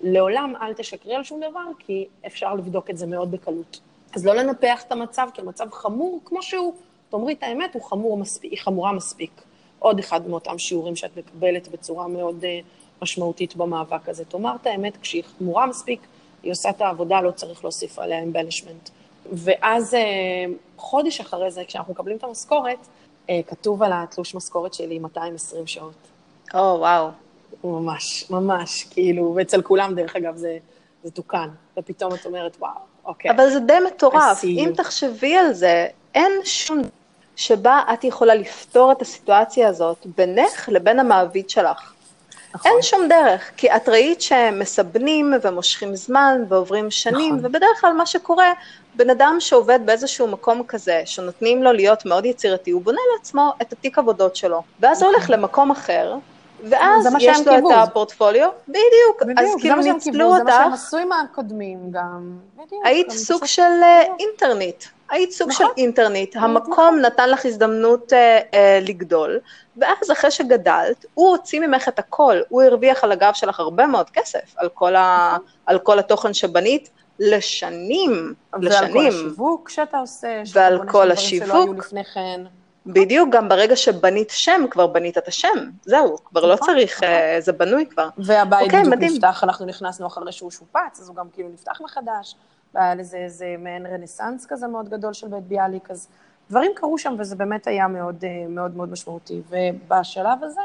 לעולם 0.00 0.54
אל 0.62 0.74
תשקרי 0.74 1.14
על 1.14 1.24
שום 1.24 1.40
דבר, 1.50 1.64
כי 1.78 2.06
אפשר 2.26 2.54
לבדוק 2.54 2.90
את 2.90 2.98
זה 2.98 3.06
מאוד 3.06 3.30
בקלות. 3.30 3.80
אז 4.14 4.26
לא 4.26 4.34
לנפח 4.34 4.82
את 4.82 4.92
המצב 4.92 5.28
כמצב 5.34 5.70
חמור 5.72 6.20
כמו 6.24 6.42
שהוא. 6.42 6.74
תאמרי 7.10 7.32
את 7.32 7.42
האמת, 7.42 7.74
הוא 7.74 7.82
חמור 7.82 8.16
מספיק, 8.16 8.52
היא 8.52 8.60
חמורה 8.60 8.92
מספיק. 8.92 9.42
עוד 9.78 9.98
אחד 9.98 10.28
מאותם 10.28 10.58
שיעורים 10.58 10.96
שאת 10.96 11.16
מקבלת 11.16 11.68
בצורה 11.68 12.08
מאוד 12.08 12.44
uh, 12.44 13.02
משמעותית 13.02 13.56
במאבק 13.56 14.08
הזה. 14.08 14.24
תאמר 14.24 14.56
את 14.62 14.66
האמת, 14.66 14.96
כשהיא 14.96 15.22
חמורה 15.38 15.66
מספיק, 15.66 16.00
היא 16.42 16.52
עושה 16.52 16.70
את 16.70 16.80
העבודה, 16.80 17.20
לא 17.20 17.30
צריך 17.30 17.64
להוסיף 17.64 17.98
עליה 17.98 18.22
embellishment. 18.22 18.90
ואז 19.32 19.94
uh, 19.94 19.98
חודש 20.76 21.20
אחרי 21.20 21.50
זה, 21.50 21.62
כשאנחנו 21.66 21.92
מקבלים 21.92 22.16
את 22.16 22.24
המשכורת, 22.24 22.78
אה, 23.30 23.40
כתוב 23.46 23.82
על 23.82 23.92
התלוש 23.94 24.34
משכורת 24.34 24.74
שלי 24.74 24.98
220 24.98 25.66
שעות. 25.66 25.94
או, 26.54 26.58
oh, 26.58 26.78
וואו. 26.78 27.08
ממש, 27.64 28.30
ממש, 28.30 28.84
כאילו, 28.90 29.32
ואצל 29.36 29.62
כולם, 29.62 29.94
דרך 29.94 30.16
אגב, 30.16 30.36
זה, 30.36 30.58
זה 31.04 31.10
תוקן, 31.10 31.48
ופתאום 31.76 32.14
את 32.14 32.26
אומרת, 32.26 32.56
וואו, 32.60 32.72
אוקיי. 33.04 33.30
אבל 33.30 33.50
זה 33.50 33.60
די 33.60 33.76
מטורף. 33.86 34.44
אם 34.44 34.72
תחשבי 34.76 35.36
על 35.36 35.52
זה, 35.52 35.86
אין 36.14 36.32
שום 36.44 36.82
שבה 37.36 37.82
את 37.92 38.04
יכולה 38.04 38.34
לפתור 38.34 38.92
את 38.92 39.02
הסיטואציה 39.02 39.68
הזאת 39.68 40.06
בינך 40.16 40.68
לבין 40.68 40.98
המעביד 41.00 41.50
שלך. 41.50 41.92
נכון. 42.56 42.70
אין 42.72 42.82
שום 42.82 43.08
דרך, 43.08 43.50
כי 43.56 43.76
את 43.76 43.88
ראית 43.88 44.20
שהם 44.20 44.58
מסבנים 44.58 45.34
ומושכים 45.42 45.96
זמן 45.96 46.40
ועוברים 46.48 46.90
שנים, 46.90 47.34
נכון. 47.34 47.46
ובדרך 47.46 47.80
כלל 47.80 47.92
מה 47.92 48.06
שקורה, 48.06 48.52
בן 48.94 49.10
אדם 49.10 49.36
שעובד 49.38 49.80
באיזשהו 49.84 50.26
מקום 50.26 50.62
כזה, 50.68 51.02
שנותנים 51.04 51.62
לו 51.62 51.72
להיות 51.72 52.06
מאוד 52.06 52.24
יצירתי, 52.24 52.70
הוא 52.70 52.82
בונה 52.82 53.00
לעצמו 53.14 53.52
את 53.62 53.72
התיק 53.72 53.98
עבודות 53.98 54.36
שלו, 54.36 54.62
ואז 54.80 55.02
הוא 55.02 55.10
הולך 55.10 55.30
למקום 55.30 55.70
אחר, 55.70 56.14
ואז 56.64 57.06
יש 57.20 57.38
לו 57.46 57.54
קיבוז. 57.54 57.72
את 57.72 57.88
הפורטפוליו, 57.88 58.48
בדיוק, 58.68 59.22
בדיוק 59.22 59.38
אז 59.38 59.60
כאילו 59.60 59.76
ניצלו 59.76 60.26
אותך. 60.26 60.38
זה 60.38 60.44
מה 60.44 60.52
שהם 60.52 60.72
עשו 60.72 60.96
עם 60.96 61.12
הקודמים 61.12 61.78
גם. 61.90 62.38
בדיוק, 62.54 62.86
היית 62.86 63.10
סוג 63.10 63.46
של 63.46 63.62
אה, 63.62 64.02
אינטרנט, 64.18 64.84
היית 65.10 65.32
סוג 65.32 65.50
נכון. 65.50 65.66
של 65.66 65.72
אינטרנט, 65.76 66.36
המקום 66.36 66.98
נתן 66.98 67.30
לך 67.30 67.46
הזדמנות 67.46 68.12
אה, 68.12 68.40
אה, 68.54 68.78
לגדול, 68.82 69.38
ואז 69.76 70.10
אחרי 70.12 70.30
שגדלת, 70.30 71.06
הוא 71.14 71.28
הוציא 71.30 71.60
ממך 71.60 71.88
את 71.88 71.98
הכל, 71.98 72.36
הוא 72.48 72.62
הרוויח 72.62 73.04
על 73.04 73.12
הגב 73.12 73.32
שלך 73.34 73.60
הרבה 73.60 73.86
מאוד 73.86 74.10
כסף, 74.10 74.54
על 74.56 74.68
כל, 74.68 74.96
ה, 74.96 75.32
נכון. 75.34 75.46
על 75.66 75.78
כל 75.78 75.98
התוכן 75.98 76.34
שבנית, 76.34 76.90
לשנים, 77.18 78.34
לשנים. 78.58 78.72
ועל 78.72 78.92
כל 78.92 79.06
השיווק 79.08 79.68
שאתה 79.68 79.98
עושה, 79.98 80.42
ועל 80.52 80.88
כל 80.88 81.10
השיווק. 81.10 81.48
שלא 81.48 81.62
היו 81.62 81.72
לפני 81.72 82.04
כן. 82.04 82.40
בדיוק, 82.86 83.28
גם 83.32 83.48
ברגע 83.48 83.76
שבנית 83.76 84.30
שם, 84.30 84.64
כבר 84.70 84.86
בנית 84.86 85.18
את 85.18 85.28
השם, 85.28 85.70
זהו, 85.84 86.16
כבר 86.24 86.46
לא 86.46 86.54
נכון, 86.54 86.66
צריך, 86.66 86.96
נכון. 86.96 87.08
אה, 87.08 87.36
זה 87.40 87.52
בנוי 87.52 87.86
כבר. 87.86 88.08
והבית 88.18 88.60
אוקיי, 88.62 88.82
בדיוק 88.82 89.12
נפתח, 89.12 89.44
אנחנו 89.44 89.66
נכנסנו 89.66 90.06
אחרי 90.06 90.32
שהוא 90.32 90.50
שופץ, 90.50 91.00
אז 91.00 91.08
הוא 91.08 91.16
גם 91.16 91.26
כאילו 91.32 91.48
נפתח 91.48 91.80
מחדש, 91.80 92.34
והיה 92.76 92.94
לזה 92.94 93.16
איזה 93.16 93.54
מעין 93.58 93.86
רנסאנס 93.86 94.46
כזה 94.46 94.66
מאוד 94.66 94.88
גדול 94.88 95.12
של 95.12 95.28
בית 95.28 95.44
ביאליק, 95.44 95.90
אז 95.90 96.08
דברים 96.50 96.72
קרו 96.74 96.98
שם, 96.98 97.14
וזה 97.18 97.36
באמת 97.36 97.66
היה 97.66 97.88
מאוד 97.88 98.24
אה, 98.24 98.48
מאוד, 98.48 98.76
מאוד 98.76 98.88
משמעותי. 98.88 99.42
ובשלב 99.48 100.44
הזה, 100.44 100.60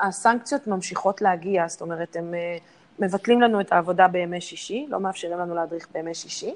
הסנקציות 0.00 0.66
ממשיכות 0.66 1.22
להגיע, 1.22 1.68
זאת 1.68 1.80
אומרת, 1.80 2.16
הם 2.16 2.34
אה, 2.34 2.58
מבטלים 2.98 3.40
לנו 3.40 3.60
את 3.60 3.72
העבודה 3.72 4.08
בימי 4.08 4.40
שישי, 4.40 4.86
לא 4.88 5.00
מאפשרים 5.00 5.38
לנו 5.38 5.54
להדריך 5.54 5.88
בימי 5.92 6.14
שישי, 6.14 6.54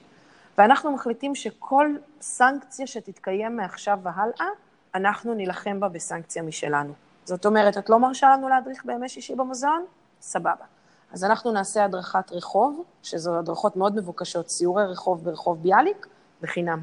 ואנחנו 0.58 0.92
מחליטים 0.92 1.34
שכל 1.34 1.94
סנקציה 2.20 2.86
שתתקיים 2.86 3.56
מעכשיו 3.56 3.98
והלאה, 4.02 4.46
אנחנו 4.94 5.34
נילחם 5.34 5.80
בה 5.80 5.88
בסנקציה 5.88 6.42
משלנו. 6.42 6.92
זאת 7.24 7.46
אומרת, 7.46 7.78
את 7.78 7.90
לא 7.90 7.98
מרשה 7.98 8.30
לנו 8.30 8.48
להדריך 8.48 8.84
בימי 8.84 9.08
שישי 9.08 9.34
במוזיאון? 9.34 9.84
סבבה. 10.20 10.64
אז 11.12 11.24
אנחנו 11.24 11.52
נעשה 11.52 11.84
הדרכת 11.84 12.32
רחוב, 12.32 12.84
שזו 13.02 13.38
הדרכות 13.38 13.76
מאוד 13.76 13.96
מבוקשות, 13.96 14.48
סיורי 14.48 14.84
רחוב 14.84 15.24
ברחוב 15.24 15.62
ביאליק, 15.62 16.06
בחינם 16.42 16.82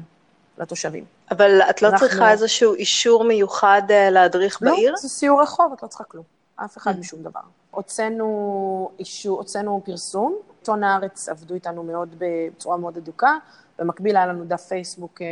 לתושבים. 0.58 1.04
אבל 1.30 1.62
את 1.70 1.82
לא 1.82 1.88
אנחנו... 1.88 2.08
צריכה 2.08 2.30
איזשהו 2.30 2.74
אישור 2.74 3.24
מיוחד 3.24 3.82
אה, 3.90 4.10
להדריך 4.10 4.62
לא, 4.62 4.70
בעיר? 4.70 4.90
לא, 4.90 4.96
זה 4.96 5.08
סיור 5.08 5.42
רחוב, 5.42 5.72
את 5.72 5.82
לא 5.82 5.88
צריכה 5.88 6.04
כלום. 6.04 6.24
אף 6.56 6.78
אחד 6.78 6.94
mm. 6.94 6.98
משום 6.98 7.22
דבר. 7.22 7.40
הוצאנו 7.70 8.90
אישור, 8.98 9.38
הוצאנו 9.38 9.82
פרסום, 9.84 10.36
עיתון 10.60 10.84
הארץ 10.84 11.28
עבדו 11.28 11.54
איתנו 11.54 11.82
מאוד 11.82 12.14
בצורה 12.18 12.76
מאוד 12.76 12.96
אדוקה, 12.96 13.36
במקביל 13.78 14.16
היה 14.16 14.26
לנו 14.26 14.44
דף 14.44 14.60
פייסבוק 14.60 15.22
אה, 15.22 15.26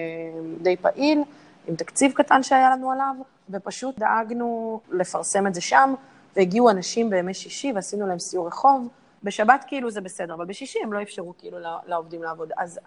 די 0.63 0.77
פעיל, 0.77 1.23
עם 1.67 1.77
תקציב 1.77 2.13
קטן 2.13 2.43
שהיה 2.43 2.71
לנו 2.71 2.91
עליו, 2.91 3.15
ופשוט 3.51 3.99
דאגנו 3.99 4.81
לפרסם 4.91 5.47
את 5.47 5.55
זה 5.55 5.61
שם, 5.61 5.95
והגיעו 6.37 6.71
אנשים 6.71 7.11
בימי 7.11 7.35
שישי 7.35 7.73
ועשינו 7.75 8.07
להם 8.07 8.19
סיור 8.19 8.47
רחוב. 8.47 8.89
בשבת 9.23 9.65
כאילו 9.67 9.91
זה 9.91 10.01
בסדר, 10.01 10.35
אבל 10.35 10.45
בשישי 10.45 10.79
הם 10.83 10.93
לא 10.93 11.03
אפשרו 11.03 11.35
כאילו 11.39 11.59
לעובדים 11.87 12.23
לעבוד. 12.23 12.53
אז 12.57 12.81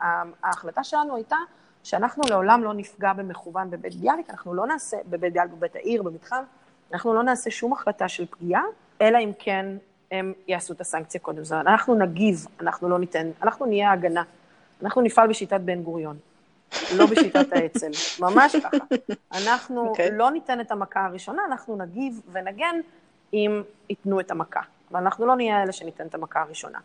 ההחלטה 0.44 0.84
שלנו 0.84 1.16
הייתה 1.16 1.36
שאנחנו 1.84 2.24
לעולם 2.30 2.64
לא 2.64 2.74
נפגע 2.74 3.14
במכוון 3.14 3.70
בבית 3.70 3.96
ביאליק, 3.96 4.30
אנחנו 4.30 4.54
לא 4.54 4.68
נעשה, 4.68 4.98
בבית 5.10 5.34
ביאליק, 5.34 5.52
בבית 5.52 5.76
העיר, 5.76 6.04
במתחם, 6.04 6.44
אנחנו 6.94 7.14
לא 7.14 7.24
נעשה 7.24 7.52
שום 7.52 7.74
החלטה 7.74 8.08
של 8.08 8.26
פגיעה, 8.26 8.64
אלא 9.02 9.18
אם 9.18 9.32
כן 9.40 9.66
הם 10.12 10.34
יעשו 10.48 10.74
את 10.74 10.82
הסנקציה 10.82 11.22
קודם. 11.22 11.44
זאת 11.44 11.52
אומרת, 11.52 11.68
אנחנו 11.68 11.96
נגיב, 11.96 12.48
אנחנו 12.62 12.90
לא 12.90 13.00
ניתן, 13.00 13.32
אנחנו 13.44 13.66
נהיה 13.66 13.92
הגנה. 13.92 14.24
אנחנו 14.84 15.02
נפעל 15.02 15.28
בשיטת 15.28 15.60
בן 15.60 15.84
גוריון. 15.84 16.18
לא 16.98 17.06
בשיטת 17.06 17.54
האצ"ל, 17.54 17.92
ממש 18.20 18.56
ככה. 18.56 18.78
אנחנו 19.44 19.86
okay. 19.86 19.88
אוקיי. 19.88 20.12
לא 20.12 20.32
ניתן 20.32 20.62
את 20.62 20.72
המכה 20.72 21.06
הראשונה, 21.06 21.42
אנחנו 21.48 21.76
נגיב 21.76 22.22
ונגן 22.32 22.76
אם 23.34 23.62
ייתנו 23.90 24.20
את 24.20 24.32
המכה. 24.32 24.62
ואנחנו 24.92 25.26
לא 25.26 25.36
נהיה 25.36 25.64
אלה 25.64 25.72
שניתן 25.72 26.08
את 26.08 26.16
המכה 26.16 26.42
הראשונה. 26.42 26.80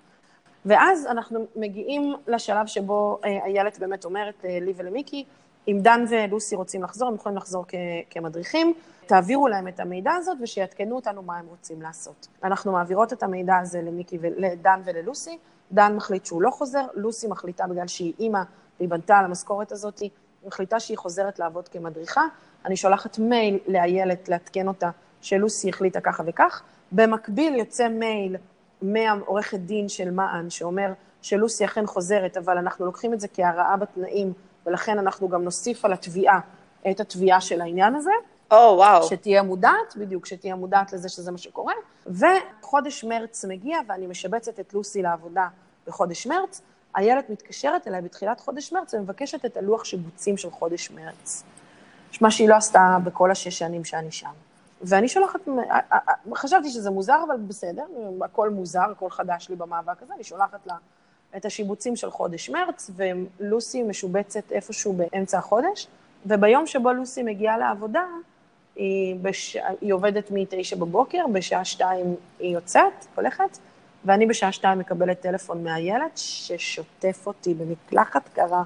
ואז 0.67 1.07
אנחנו 1.07 1.47
מגיעים 1.57 2.15
לשלב 2.27 2.67
שבו 2.67 3.19
אה, 3.25 3.45
איילת 3.45 3.79
באמת 3.79 4.05
אומרת 4.05 4.45
אה, 4.45 4.59
לי 4.61 4.73
ולמיקי, 4.77 5.25
אם 5.69 5.79
דן 5.83 6.05
ולוסי 6.09 6.57
רוצים 6.57 6.83
לחזור, 6.83 7.09
הם 7.09 7.15
יכולים 7.15 7.39
לחזור 7.39 7.65
כ- 7.69 7.75
כמדריכים, 8.11 8.75
תעבירו 9.07 9.49
להם 9.49 9.69
את 9.69 9.81
המידע 9.81 10.13
הזאת 10.13 10.39
ושיעדכנו 10.43 10.97
אותנו 10.97 11.23
מה 11.23 11.39
הם 11.39 11.47
רוצים 11.47 11.83
לעשות. 11.83 12.29
אנחנו 12.45 12.73
מעבירות 12.73 13.13
את 13.13 13.23
המידע 13.23 13.57
הזה 13.57 13.83
למיקי, 13.83 14.19
לדן 14.23 14.81
וללוסי, 14.85 15.39
דן 15.73 15.97
מחליט 15.97 16.27
שהוא 16.27 16.43
לא 16.43 16.51
חוזר, 16.51 16.85
לוסי 16.95 17.27
מחליטה 17.27 17.67
בגלל 17.67 17.87
שהיא 17.87 18.13
אימא 18.19 18.43
והיא 18.79 18.89
בנתה 18.89 19.19
על 19.19 19.25
המשכורת 19.25 19.73
הזאת, 19.73 19.99
היא 19.99 20.11
מחליטה 20.47 20.81
שהיא 20.81 20.99
חוזרת 20.99 21.39
לעבוד 21.39 21.69
כמדריכה, 21.69 22.23
אני 22.65 22.77
שולחת 22.77 23.19
מייל 23.19 23.59
לאיילת 23.69 24.29
לעדכן 24.29 24.69
אותה 24.69 24.91
שלוסי 25.25 25.69
החליטה 25.69 26.01
ככה 26.01 26.23
וכך, 26.27 26.63
במקביל 26.93 27.55
יוצא 27.55 27.89
מייל 27.89 28.37
מהעורכת 28.83 29.59
דין 29.59 29.89
של 29.89 30.11
מען 30.11 30.51
שאומר 30.51 30.93
שלוסי 31.23 31.65
אכן 31.65 31.87
חוזרת, 31.87 32.37
אבל 32.37 32.59
אנחנו 32.59 32.87
לוקחים 32.87 33.15
את 33.15 33.21
זה 33.21 33.29
כהרעה 33.29 33.77
בתנאים, 33.77 34.33
ולכן 34.67 34.99
אנחנו 34.99 35.29
גם 35.29 35.45
נוסיף 35.45 35.85
על 35.85 35.93
התביעה 35.93 36.41
את 36.91 37.01
התביעה 37.01 37.41
של 37.41 37.61
העניין 37.61 37.95
הזה. 37.95 38.11
או, 38.51 38.57
oh, 38.57 38.77
וואו. 38.77 39.03
Wow. 39.03 39.07
שתהיה 39.11 39.43
מודעת, 39.43 39.97
בדיוק, 39.97 40.27
שתהיה 40.27 40.55
מודעת 40.55 40.93
לזה 40.93 41.09
שזה 41.09 41.33
מה 41.33 41.39
שקורה. 41.39 41.75
וחודש 42.07 43.05
מרץ 43.05 43.45
מגיע, 43.45 43.79
ואני 43.89 44.07
משבצת 44.07 44.61
את 44.61 44.75
לוסי 44.75 45.03
לעבודה 45.03 45.49
בחודש 45.87 46.27
מרץ, 46.27 46.61
איילת 46.97 47.31
מתקשרת 47.31 47.89
אליי 47.89 48.03
בתחילת 48.03 48.41
חודש 48.41 48.73
מרץ 48.73 48.95
ומבקשת 48.95 49.45
את 49.45 49.57
הלוח 49.57 49.85
שיבוצים 49.85 50.37
של 50.37 50.51
חודש 50.51 50.91
מרץ. 50.91 51.45
מה 52.21 52.31
שהיא 52.31 52.49
לא 52.49 52.55
עשתה 52.55 52.99
בכל 53.05 53.31
השש 53.31 53.59
שנים 53.59 53.85
שאני 53.85 54.13
שם. 54.13 54.44
ואני 54.87 55.09
שולחת, 55.09 55.41
חשבתי 56.35 56.71
שזה 56.71 56.91
מוזר, 56.91 57.19
אבל 57.27 57.37
בסדר, 57.37 57.85
הכל 58.23 58.51
מוזר, 58.51 58.91
הכל 58.91 59.11
חדש 59.11 59.49
לי 59.49 59.57
במאבק 59.57 60.03
הזה, 60.03 60.15
אני 60.15 60.25
שולחת 60.25 60.67
לה 60.67 60.77
את 61.37 61.45
השיבוצים 61.45 61.97
של 61.97 62.11
חודש 62.11 62.51
מרץ, 62.51 62.91
ולוסי 62.97 63.83
משובצת 63.83 64.53
איפשהו 64.53 64.93
באמצע 64.93 65.39
החודש, 65.39 65.87
וביום 66.27 66.67
שבו 66.67 66.93
לוסי 66.93 67.23
מגיעה 67.23 67.59
לעבודה, 67.59 68.05
היא, 68.77 69.17
בש... 69.23 69.57
היא 69.81 69.93
עובדת 69.93 70.31
מ-9 70.31 70.77
בבוקר, 70.79 71.25
בשעה 71.33 71.65
שתיים 71.65 72.15
היא 72.39 72.55
יוצאת, 72.55 73.07
הולכת, 73.15 73.59
ואני 74.05 74.27
בשעה 74.27 74.53
שתיים 74.53 74.79
מקבלת 74.79 75.21
טלפון 75.21 75.65
מהילד 75.65 76.11
ששוטף 76.15 77.27
אותי 77.27 77.55
במקלחת 77.55 78.29
קרה 78.29 78.63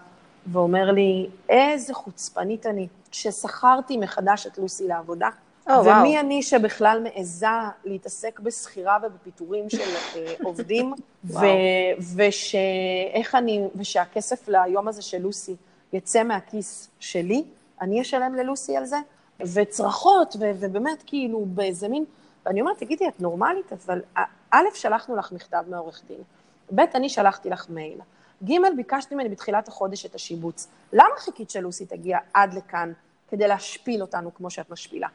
ואומר 0.46 0.90
לי, 0.90 1.30
איזה 1.48 1.94
חוצפנית 1.94 2.66
אני, 2.66 2.88
ששכרתי 3.12 3.96
מחדש 3.96 4.46
את 4.46 4.58
לוסי 4.58 4.86
לעבודה, 4.86 5.28
oh, 5.68 5.72
ומי 5.72 5.88
וואו. 5.88 6.20
אני 6.20 6.42
שבכלל 6.42 7.00
מעיזה 7.02 7.46
להתעסק 7.84 8.40
בשכירה 8.40 8.98
ובפיטורים 9.02 9.70
של 9.70 9.78
אה, 10.16 10.34
עובדים, 10.46 10.94
ו- 11.24 11.38
ושאיך 12.16 13.34
אני, 13.34 13.64
ושהכסף 13.74 14.48
ליום 14.48 14.88
הזה 14.88 15.02
של 15.02 15.18
לוסי 15.18 15.56
יצא 15.92 16.22
מהכיס 16.22 16.88
שלי, 17.00 17.44
אני 17.80 18.02
אשלם 18.02 18.34
ללוסי 18.34 18.76
על 18.76 18.84
זה, 18.84 18.96
וצרחות, 19.40 20.36
ו- 20.40 20.50
ובאמת 20.60 21.02
כאילו 21.06 21.44
באיזה 21.46 21.88
מין, 21.88 22.04
ואני 22.46 22.60
אומרת, 22.60 22.78
תגידי, 22.78 23.08
את 23.08 23.20
נורמלית? 23.20 23.72
אבל 23.72 24.00
א', 24.50 24.64
שלחנו 24.74 25.16
לך 25.16 25.32
מכתב 25.32 25.64
מעורך 25.68 26.02
דין, 26.08 26.22
ב', 26.74 26.80
אני 26.94 27.08
שלחתי 27.08 27.50
לך 27.50 27.66
מייל, 27.70 27.98
ג', 28.44 28.52
ביקשת 28.76 29.12
ממני 29.12 29.28
בתחילת 29.28 29.68
החודש 29.68 30.06
את 30.06 30.14
השיבוץ. 30.14 30.68
למה 30.92 31.14
חיכית 31.18 31.50
שלוסי 31.50 31.86
תגיע 31.86 32.18
עד 32.34 32.54
לכאן 32.54 32.92
כדי 33.28 33.48
להשפיל 33.48 34.02
אותנו 34.02 34.34
כמו 34.34 34.50
שאת 34.50 34.70
משפילה? 34.70 35.08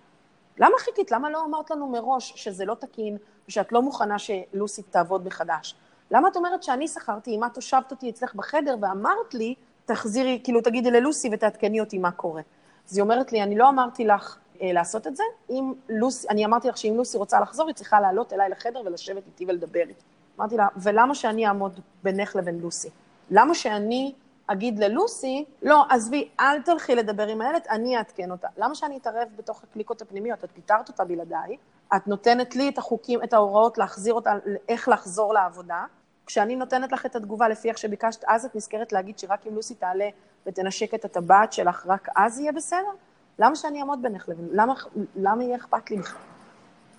למה 0.57 0.77
חיכית? 0.79 1.12
למה 1.12 1.29
לא 1.29 1.45
אמרת 1.45 1.72
לנו 1.72 1.88
מראש 1.88 2.33
שזה 2.36 2.65
לא 2.65 2.75
תקין 2.75 3.17
ושאת 3.48 3.72
לא 3.72 3.81
מוכנה 3.81 4.19
שלוסי 4.19 4.81
תעבוד 4.81 5.25
מחדש? 5.25 5.75
למה 6.12 6.27
את 6.27 6.36
אומרת 6.36 6.63
שאני 6.63 6.88
שכרתי, 6.88 7.36
אם 7.36 7.43
את 7.43 7.55
הושבת 7.55 7.91
אותי 7.91 8.10
אצלך 8.10 8.36
בחדר 8.36 8.75
ואמרת 8.81 9.33
לי, 9.33 9.55
תחזירי, 9.86 10.39
כאילו 10.43 10.62
תגידי 10.62 10.91
ללוסי 10.91 11.29
ותעדכני 11.31 11.79
אותי 11.79 11.98
מה 11.98 12.12
קורה. 12.12 12.41
אז 12.89 12.98
היא 12.98 13.03
אומרת 13.03 13.31
לי, 13.31 13.43
אני 13.43 13.57
לא 13.57 13.69
אמרתי 13.69 14.05
לך 14.05 14.38
אה, 14.62 14.74
לעשות 14.74 15.07
את 15.07 15.15
זה, 15.15 15.24
אם 15.50 15.74
לוסי, 15.89 16.29
אני 16.29 16.45
אמרתי 16.45 16.67
לך 16.67 16.77
שאם 16.77 16.93
לוסי 16.98 17.17
רוצה 17.17 17.39
לחזור, 17.39 17.67
היא 17.67 17.75
צריכה 17.75 18.01
לעלות 18.01 18.33
אליי 18.33 18.50
לחדר 18.50 18.81
ולשבת 18.86 19.24
איתי 19.27 19.45
ולדבר 19.45 19.79
איתי. 19.79 20.03
אמרתי 20.39 20.57
לה, 20.57 20.67
ולמה 20.77 21.15
שאני 21.15 21.48
אעמוד 21.48 21.79
בינך 22.03 22.36
לבין 22.36 22.60
לוסי? 22.60 22.89
למה 23.31 23.55
שאני 23.55 24.13
אגיד 24.48 24.80
ללוסי, 24.80 25.46
לא, 25.62 25.86
עזבי, 25.90 26.30
אל 26.40 26.62
תלכי 26.62 26.96
לדבר 26.96 27.28
עם 27.28 27.42
הילד, 27.42 27.62
אני 27.70 27.98
אעדכן 27.98 28.32
אותה. 28.32 28.48
למה 28.58 28.76
שאני 28.76 28.98
אתערב 28.98 29.28
בתוך 29.36 29.64
הקליקות 29.64 30.02
הפנימיות? 30.02 30.44
את 30.44 30.52
פיטרת 30.52 30.90
אותה 30.90 31.04
בלעדיי, 31.06 31.58
את 31.96 32.08
נותנת 32.08 32.56
לי 32.56 32.70
את 32.70 32.78
החוקים, 32.78 33.24
את 33.24 33.34
ההוראות 33.34 33.78
להחזיר 33.78 34.14
אותה, 34.14 34.32
איך 34.70 34.90
לחזור 34.90 35.34
לעבודה. 35.34 35.86
כשאני 36.26 36.56
נותנת 36.56 36.92
לך 36.92 37.06
את 37.06 37.16
התגובה 37.16 37.48
לפי 37.48 37.70
איך 37.70 37.78
שביקשת, 37.78 38.24
אז 38.28 38.46
את 38.46 38.56
נזכרת 38.56 38.92
להגיד 38.92 39.20
שרק 39.20 39.48
אם 39.48 39.56
לוסי 39.56 39.76
תעלה 39.76 40.10
ותנשק 40.46 40.94
את 40.94 41.06
הטבעת 41.06 41.54
שלך, 41.54 41.86
רק 41.88 42.08
אז 42.16 42.40
יהיה 42.40 42.52
בסדר? 42.52 42.92
למה 43.40 43.56
שאני 43.56 43.80
אעמוד 43.80 44.02
בינך 44.02 44.30
לבין, 44.30 44.50
למה, 44.52 44.74
למה 45.16 45.44
יהיה 45.44 45.56
אכפת 45.56 45.92
לי 45.92 45.98
בכלל? 45.98 46.33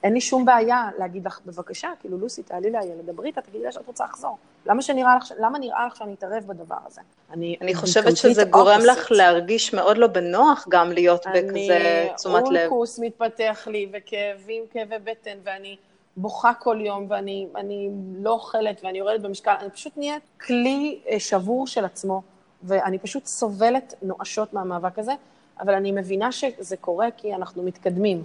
אין 0.04 0.14
לי 0.14 0.20
שום 0.20 0.44
בעיה 0.44 0.88
להגיד 0.98 1.26
לך, 1.26 1.40
בבקשה, 1.46 1.88
כאילו, 2.00 2.18
לוסי, 2.18 2.42
תעלי 2.42 2.70
לילד, 2.70 3.10
דברי 3.10 3.26
איתה, 3.26 3.40
תגידי 3.40 3.64
לה 3.64 3.72
שאת 3.72 3.86
רוצה 3.86 4.04
לחזור. 4.04 4.38
למה 4.66 4.82
שנראה 4.82 5.16
לך, 5.16 5.32
למה 5.38 5.58
נראה 5.58 5.86
לך 5.86 5.96
שאני 5.96 6.14
אתערב 6.14 6.42
בדבר 6.46 6.76
הזה? 6.86 7.00
אני, 7.32 7.56
אני 7.60 7.74
חושבת 7.74 8.16
שזה 8.16 8.44
גורם 8.44 8.80
לך 8.80 9.12
להרגיש 9.12 9.74
מאוד 9.74 9.98
לא 9.98 10.06
בנוח 10.06 10.66
גם 10.68 10.92
להיות 10.92 11.26
בכזה 11.34 12.08
תשומת 12.16 12.42
לב. 12.42 12.48
אני, 12.48 12.62
אולקוס 12.62 12.98
מתפתח 12.98 13.68
לי, 13.70 13.88
וכאבים, 13.92 14.62
כאבי 14.72 14.94
בטן, 15.04 15.36
ואני 15.44 15.76
בוכה 16.16 16.54
כל 16.54 16.78
יום, 16.80 17.06
ואני 17.08 17.88
לא 18.22 18.30
אוכלת, 18.30 18.80
ואני 18.84 18.98
יורדת 18.98 19.20
במשקל, 19.20 19.54
אני 19.60 19.70
פשוט 19.70 19.92
נהיית 19.96 20.22
כלי 20.40 20.98
אה, 21.08 21.20
שבור 21.20 21.66
של 21.66 21.84
עצמו, 21.84 22.22
ואני 22.62 22.98
פשוט 22.98 23.26
סובלת 23.26 23.94
נואשות 24.02 24.54
מהמאבק 24.54 24.98
הזה, 24.98 25.12
אבל 25.60 25.74
אני 25.74 25.92
מבינה 25.92 26.32
שזה 26.32 26.76
קורה 26.76 27.08
כי 27.16 27.34
אנחנו 27.34 27.62
מתקדמים. 27.62 28.24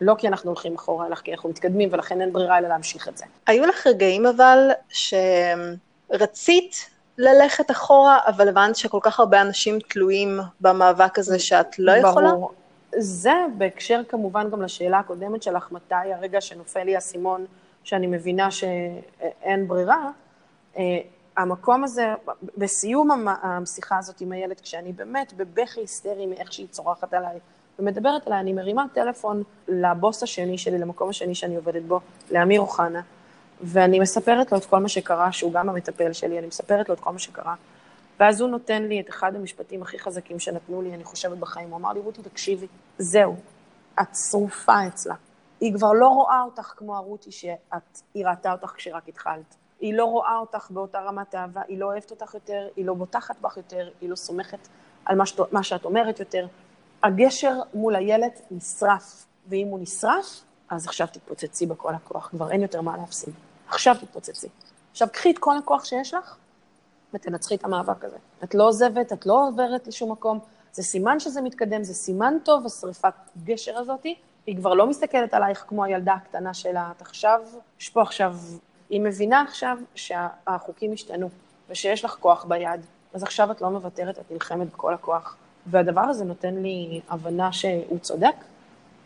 לא 0.00 0.14
כי 0.18 0.28
אנחנו 0.28 0.50
הולכים 0.50 0.74
אחורה, 0.74 1.06
אלא 1.06 1.14
כי 1.14 1.32
אנחנו 1.32 1.48
מתקדמים, 1.48 1.88
ולכן 1.92 2.20
אין 2.20 2.32
ברירה 2.32 2.58
אלא 2.58 2.68
להמשיך 2.68 3.08
את 3.08 3.16
זה. 3.16 3.24
היו 3.46 3.66
לך 3.66 3.86
רגעים 3.86 4.26
אבל 4.26 4.70
שרצית 6.08 6.90
ללכת 7.18 7.70
אחורה, 7.70 8.18
אבל 8.26 8.48
הבנת 8.48 8.76
שכל 8.76 8.98
כך 9.02 9.20
הרבה 9.20 9.40
אנשים 9.40 9.78
תלויים 9.88 10.38
במאבק 10.60 11.18
הזה 11.18 11.38
שאת 11.38 11.78
לא 11.78 11.92
ברור. 11.92 12.10
יכולה? 12.10 12.32
ברור. 12.32 12.52
זה 12.98 13.32
בהקשר 13.58 14.00
כמובן 14.08 14.50
גם 14.50 14.62
לשאלה 14.62 14.98
הקודמת 14.98 15.42
שלך, 15.42 15.72
מתי 15.72 15.94
הרגע 15.94 16.40
שנופל 16.40 16.82
לי 16.82 16.94
האסימון, 16.94 17.46
שאני 17.84 18.06
מבינה 18.06 18.50
שאין 18.50 19.68
ברירה. 19.68 20.10
אה, 20.76 20.82
המקום 21.36 21.84
הזה, 21.84 22.14
בסיום 22.56 23.26
השיחה 23.42 23.98
הזאת 23.98 24.20
עם 24.20 24.32
הילד, 24.32 24.60
כשאני 24.60 24.92
באמת 24.92 25.32
בבכי 25.32 25.80
היסטרי 25.80 26.26
מאיך 26.26 26.52
שהיא 26.52 26.68
צורחת 26.70 27.14
עליי 27.14 27.38
ומדברת 27.78 28.26
עליי, 28.26 28.40
אני 28.40 28.52
מרימה 28.52 28.84
טלפון 28.94 29.42
לבוס 29.68 30.22
השני 30.22 30.58
שלי, 30.58 30.78
למקום 30.78 31.08
השני 31.08 31.34
שאני 31.34 31.56
עובדת 31.56 31.82
בו, 31.82 32.00
לאמיר 32.30 32.60
אוחנה, 32.60 33.00
ואני 33.60 34.00
מספרת 34.00 34.52
לו 34.52 34.58
את 34.58 34.64
כל 34.64 34.78
מה 34.78 34.88
שקרה, 34.88 35.32
שהוא 35.32 35.52
גם 35.52 35.68
המטפל 35.68 36.12
שלי, 36.12 36.38
אני 36.38 36.46
מספרת 36.46 36.88
לו 36.88 36.94
את 36.94 37.00
כל 37.00 37.10
מה 37.10 37.18
שקרה. 37.18 37.54
ואז 38.20 38.40
הוא 38.40 38.50
נותן 38.50 38.82
לי 38.82 39.00
את 39.00 39.10
אחד 39.10 39.36
המשפטים 39.36 39.82
הכי 39.82 39.98
חזקים 39.98 40.38
שנתנו 40.38 40.82
לי, 40.82 40.94
אני 40.94 41.04
חושבת 41.04 41.38
בחיים. 41.38 41.70
הוא 41.70 41.76
אמר 41.76 41.92
לי, 41.92 42.00
רותי, 42.00 42.22
תקשיבי, 42.22 42.66
זהו, 42.98 43.36
את 44.00 44.16
שרופה 44.30 44.86
אצלה. 44.86 45.14
היא 45.60 45.74
כבר 45.74 45.92
לא 45.92 46.08
רואה 46.08 46.42
אותך 46.42 46.72
כמו 46.76 46.96
הרותי 46.96 47.32
שהיא 47.32 48.26
ראתה 48.26 48.52
אותך 48.52 48.72
כשרק 48.76 49.08
התחלת. 49.08 49.56
היא 49.80 49.94
לא 49.94 50.04
רואה 50.04 50.36
אותך 50.36 50.70
באותה 50.70 51.00
רמת 51.00 51.34
אהבה, 51.34 51.60
היא 51.68 51.78
לא 51.78 51.86
אוהבת 51.86 52.10
אותך 52.10 52.34
יותר, 52.34 52.68
היא 52.76 52.84
לא 52.84 52.94
בוטחת 52.94 53.36
בך 53.40 53.56
יותר, 53.56 53.88
היא 54.00 54.10
לא 54.10 54.16
סומכת 54.16 54.68
על 55.04 55.16
מה, 55.16 55.26
שאת, 55.26 55.52
מה 55.52 55.62
שאת 55.62 55.84
אומרת 55.84 56.20
יותר. 56.20 56.46
הגשר 57.04 57.60
מול 57.74 57.96
הילד 57.96 58.30
נשרף, 58.50 59.26
ואם 59.48 59.66
הוא 59.66 59.78
נשרף, 59.80 60.44
אז 60.70 60.86
עכשיו 60.86 61.06
תתפוצצי 61.12 61.66
בכל 61.66 61.94
הכוח, 61.94 62.28
כבר 62.28 62.50
אין 62.50 62.62
יותר 62.62 62.80
מה 62.80 62.96
להפסיד. 62.96 63.34
עכשיו 63.68 63.96
תתפוצצי. 64.00 64.48
עכשיו 64.90 65.08
קחי 65.12 65.30
את 65.30 65.38
כל 65.38 65.56
הכוח 65.58 65.84
שיש 65.84 66.14
לך, 66.14 66.36
ותנצחי 67.14 67.54
את 67.54 67.64
המאבק 67.64 68.04
הזה. 68.04 68.16
את 68.44 68.54
לא 68.54 68.68
עוזבת, 68.68 69.12
את 69.12 69.26
לא 69.26 69.48
עוברת 69.48 69.86
לשום 69.86 70.12
מקום, 70.12 70.38
זה 70.72 70.82
סימן 70.82 71.20
שזה 71.20 71.40
מתקדם, 71.40 71.84
זה 71.84 71.94
סימן 71.94 72.34
טוב, 72.42 72.66
השריפת 72.66 73.14
גשר 73.44 73.78
הזאתי, 73.78 74.14
היא 74.46 74.56
כבר 74.56 74.74
לא 74.74 74.86
מסתכלת 74.86 75.34
עלייך 75.34 75.64
כמו 75.68 75.84
הילדה 75.84 76.12
הקטנה 76.12 76.54
שלה, 76.54 76.92
את 76.96 77.02
עכשיו, 77.02 77.40
יש 77.80 77.88
פה 77.88 78.02
עכשיו, 78.02 78.36
היא 78.90 79.00
מבינה 79.00 79.42
עכשיו 79.42 79.78
שהחוקים 79.94 80.92
השתנו, 80.92 81.28
ושיש 81.68 82.04
לך 82.04 82.16
כוח 82.20 82.44
ביד, 82.44 82.80
אז 83.14 83.22
עכשיו 83.22 83.50
את 83.50 83.60
לא 83.60 83.70
מוותרת, 83.70 84.18
את 84.18 84.30
נלחמת 84.30 84.72
בכל 84.72 84.94
הכוח. 84.94 85.36
והדבר 85.66 86.00
הזה 86.00 86.24
נותן 86.24 86.54
לי 86.54 87.00
הבנה 87.10 87.52
שהוא 87.52 87.98
צודק, 87.98 88.34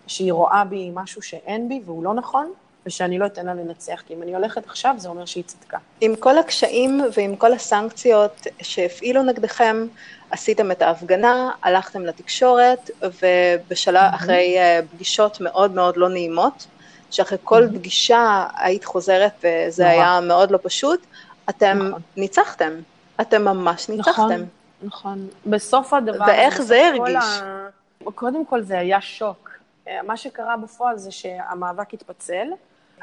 שהיא 0.07 0.33
רואה 0.33 0.65
בי 0.65 0.91
משהו 0.95 1.23
שאין 1.23 1.69
בי 1.69 1.81
והוא 1.85 2.05
לא 2.05 2.15
נכון, 2.15 2.53
ושאני 2.87 3.19
לא 3.19 3.27
אתן 3.27 3.47
לה 3.47 3.55
לנצח, 3.55 4.03
כי 4.07 4.15
אם 4.15 4.23
אני 4.23 4.35
הולכת 4.35 4.67
עכשיו, 4.67 4.95
זה 4.99 5.09
אומר 5.09 5.25
שהיא 5.25 5.45
צדקה. 5.47 5.79
עם 6.01 6.17
כל 6.17 6.39
הקשיים 6.39 7.01
ועם 7.17 7.37
כל 7.37 7.53
הסנקציות 7.53 8.47
שהפעילו 8.63 9.23
נגדכם, 9.23 9.87
עשיתם 10.31 10.71
את 10.71 10.83
ההפגנה, 10.83 11.51
הלכתם 11.63 12.05
לתקשורת, 12.05 12.91
ובשלב, 13.03 14.11
mm-hmm. 14.13 14.15
אחרי 14.15 14.59
אה, 14.59 14.81
פגישות 14.93 15.41
מאוד 15.41 15.75
מאוד 15.75 15.97
לא 15.97 16.09
נעימות, 16.09 16.67
שאחרי 17.11 17.39
כל 17.45 17.65
mm-hmm. 17.65 17.79
פגישה 17.79 18.47
היית 18.57 18.85
חוזרת 18.85 19.33
וזה 19.45 19.83
נורא. 19.83 19.95
היה 19.95 20.21
מאוד 20.21 20.51
לא 20.51 20.59
פשוט, 20.63 21.07
אתם 21.49 21.79
נכון. 21.89 22.01
ניצחתם. 22.17 22.73
אתם 23.21 23.45
ממש 23.45 23.89
ניצחתם. 23.89 24.11
נכון, 24.11 24.47
נכון. 24.83 25.29
בסוף 25.47 25.93
הדבר... 25.93 26.25
ואיך 26.27 26.63
זה 26.63 26.87
הרגיש? 26.87 27.25
ה... 27.43 27.69
קודם 28.15 28.47
כל 28.47 28.63
זה 28.63 28.79
היה 28.79 29.01
שוק. 29.01 29.51
אה, 29.89 30.03
מה 30.03 30.17
שקרה 30.17 30.57
בפועל 30.57 30.99
זה 30.99 31.11
שהמאבק 31.11 31.95
התפצל, 31.95 32.49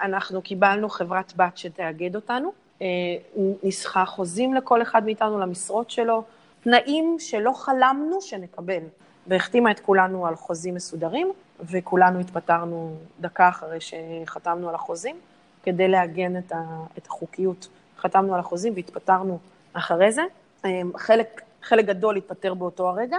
אנחנו 0.01 0.41
קיבלנו 0.41 0.89
חברת 0.89 1.33
בת 1.35 1.57
שתאגד 1.57 2.15
אותנו, 2.15 2.53
אה, 2.81 2.87
ניסחה 3.63 4.05
חוזים 4.05 4.53
לכל 4.53 4.81
אחד 4.81 5.05
מאיתנו 5.05 5.39
למשרות 5.39 5.91
שלו, 5.91 6.23
תנאים 6.63 7.15
שלא 7.19 7.51
חלמנו 7.55 8.21
שנקבל, 8.21 8.81
והחתימה 9.27 9.71
את 9.71 9.79
כולנו 9.79 10.27
על 10.27 10.35
חוזים 10.35 10.75
מסודרים, 10.75 11.31
וכולנו 11.59 12.19
התפטרנו 12.19 12.95
דקה 13.19 13.49
אחרי 13.49 13.77
שחתמנו 13.81 14.69
על 14.69 14.75
החוזים, 14.75 15.15
כדי 15.63 15.87
לעגן 15.87 16.37
את, 16.37 17.07
החוקיות. 17.07 17.67
חתמנו 17.97 18.33
על 18.33 18.39
החוזים 18.39 18.73
והתפטרנו 18.75 19.39
אחרי 19.73 20.11
זה. 20.11 20.21
אה, 20.65 20.81
חלק, 20.97 21.41
חלק 21.65 21.85
גדול 21.85 22.17
התפטר 22.17 22.53
באותו 22.53 22.89
הרגע, 22.89 23.17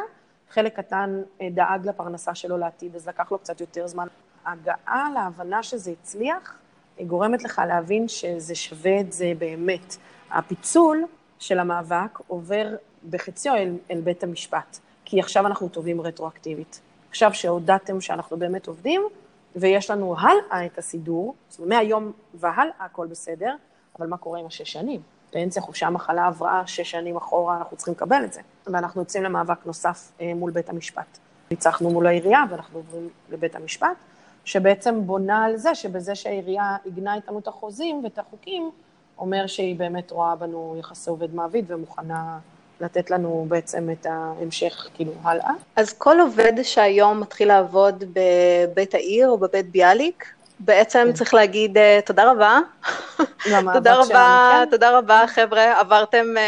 חלק 0.50 0.76
קטן 0.76 1.22
אה, 1.40 1.48
דאג 1.50 1.88
לפרנסה 1.88 2.34
שלו 2.34 2.58
לעתיד, 2.58 2.96
אז 2.96 3.08
לקח 3.08 3.32
לו 3.32 3.38
קצת 3.38 3.60
יותר 3.60 3.86
זמן. 3.86 4.06
הגעה 4.46 5.10
להבנה 5.14 5.62
שזה 5.62 5.90
הצליח, 5.90 6.58
גורמת 7.06 7.44
לך 7.44 7.62
להבין 7.68 8.08
שזה 8.08 8.54
שווה 8.54 9.00
את 9.00 9.12
זה 9.12 9.32
באמת. 9.38 9.96
הפיצול 10.30 11.04
של 11.38 11.58
המאבק 11.58 12.18
עובר 12.26 12.76
בחציו 13.10 13.54
אל, 13.54 13.76
אל 13.90 14.00
בית 14.00 14.22
המשפט, 14.22 14.78
כי 15.04 15.20
עכשיו 15.20 15.46
אנחנו 15.46 15.68
טובים 15.68 16.00
רטרואקטיבית. 16.00 16.80
עכשיו 17.10 17.34
שהודעתם 17.34 18.00
שאנחנו 18.00 18.36
באמת 18.36 18.66
עובדים, 18.66 19.02
ויש 19.56 19.90
לנו 19.90 20.16
הלאה 20.18 20.66
את 20.66 20.78
הסידור, 20.78 21.34
זאת 21.48 21.60
אומרת, 21.60 21.68
מהיום 21.68 22.12
והלאה 22.34 22.74
הכל 22.78 23.06
בסדר, 23.06 23.54
אבל 23.98 24.06
מה 24.06 24.16
קורה 24.16 24.40
עם 24.40 24.46
השש 24.46 24.72
שנים? 24.72 25.00
פנסיה, 25.36 25.62
חופשה, 25.62 25.90
מחלה, 25.90 26.24
הבראה, 26.26 26.62
שש 26.66 26.90
שנים 26.90 27.16
אחורה, 27.16 27.56
אנחנו 27.56 27.76
צריכים 27.76 27.94
לקבל 27.94 28.24
את 28.24 28.32
זה. 28.32 28.40
ואנחנו 28.66 29.00
יוצאים 29.00 29.22
למאבק 29.22 29.66
נוסף 29.66 30.12
אה, 30.20 30.32
מול 30.34 30.50
בית 30.50 30.68
המשפט. 30.68 31.18
ניצחנו 31.50 31.90
מול 31.90 32.06
העירייה 32.06 32.44
ואנחנו 32.50 32.78
עוברים 32.78 33.08
לבית 33.30 33.56
המשפט. 33.56 33.96
שבעצם 34.44 35.06
בונה 35.06 35.44
על 35.44 35.56
זה 35.56 35.74
שבזה 35.74 36.14
שהעירייה 36.14 36.76
עיגנה 36.84 37.14
איתנו 37.14 37.38
את 37.38 37.48
החוזים 37.48 38.04
ואת 38.04 38.18
החוקים, 38.18 38.70
אומר 39.18 39.46
שהיא 39.46 39.76
באמת 39.76 40.10
רואה 40.10 40.36
בנו 40.36 40.76
יחסי 40.78 41.10
עובד 41.10 41.34
מעביד 41.34 41.64
ומוכנה 41.68 42.38
לתת 42.80 43.10
לנו 43.10 43.46
בעצם 43.48 43.88
את 43.90 44.06
ההמשך, 44.06 44.88
כאילו, 44.94 45.12
הלאה. 45.22 45.50
אז 45.76 45.92
כל 45.92 46.20
עובד 46.20 46.52
שהיום 46.62 47.20
מתחיל 47.20 47.48
לעבוד 47.48 48.04
בבית 48.12 48.94
העיר 48.94 49.28
או 49.28 49.38
בבית 49.38 49.70
ביאליק, 49.70 50.35
בעצם 50.60 51.04
כן. 51.06 51.12
צריך 51.12 51.34
להגיד 51.34 51.76
uh, 51.76 51.80
תודה 52.06 52.30
רבה. 52.30 52.58
תודה 53.74 53.94
רבה, 53.96 54.50
כן. 54.64 54.70
תודה 54.70 54.98
רבה 54.98 55.24
חבר'ה, 55.26 55.80
עברתם 55.80 56.24
uh, 56.34 56.38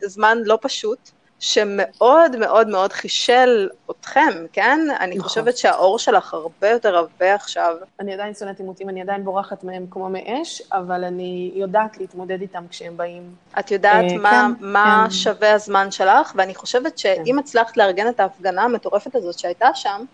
כן. 0.00 0.08
זמן 0.08 0.38
לא 0.44 0.58
פשוט. 0.62 1.10
שמאוד 1.40 2.36
מאוד 2.36 2.68
מאוד 2.68 2.92
חישל 2.92 3.68
אתכם, 3.90 4.46
כן? 4.52 4.80
אני 5.00 5.14
נכון. 5.14 5.28
חושבת 5.28 5.58
שהאור 5.58 5.98
שלך 5.98 6.34
הרבה 6.34 6.68
יותר 6.68 6.96
עבה 6.96 7.34
עכשיו. 7.34 7.76
אני 8.00 8.14
עדיין 8.14 8.34
שונאת 8.34 8.58
עימותים, 8.58 8.88
אני 8.88 9.02
עדיין 9.02 9.24
בורחת 9.24 9.64
מהם 9.64 9.86
כמו 9.90 10.08
מאש, 10.08 10.62
אבל 10.72 11.04
אני 11.04 11.52
יודעת 11.54 11.98
להתמודד 11.98 12.40
איתם 12.40 12.64
כשהם 12.70 12.96
באים. 12.96 13.34
את 13.58 13.70
יודעת 13.70 14.04
אה, 14.10 14.18
מה, 14.18 14.30
כן, 14.30 14.66
מה 14.66 15.04
כן. 15.04 15.10
שווה 15.10 15.52
הזמן 15.52 15.90
שלך, 15.90 16.32
ואני 16.36 16.54
חושבת 16.54 16.98
שאם 16.98 17.22
כן. 17.26 17.38
הצלחת 17.38 17.76
לארגן 17.76 18.08
את 18.08 18.20
ההפגנה 18.20 18.62
המטורפת 18.62 19.14
הזאת 19.14 19.38
שהייתה 19.38 19.68
שם, 19.74 20.04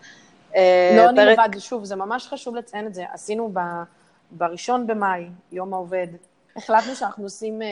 אה, 0.55 0.93
לא 0.97 1.09
אני 1.09 1.25
לבד, 1.25 1.59
שוב, 1.59 1.83
זה 1.83 1.95
ממש 1.95 2.27
חשוב 2.27 2.55
לציין 2.55 2.87
את 2.87 2.93
זה. 2.93 3.05
עשינו 3.13 3.53
בראשון 4.31 4.87
במאי, 4.87 5.29
יום 5.51 5.73
העובד, 5.73 6.07
החלטנו 6.55 6.95
שאנחנו 6.95 7.23
עושים 7.23 7.61
אה, 7.61 7.67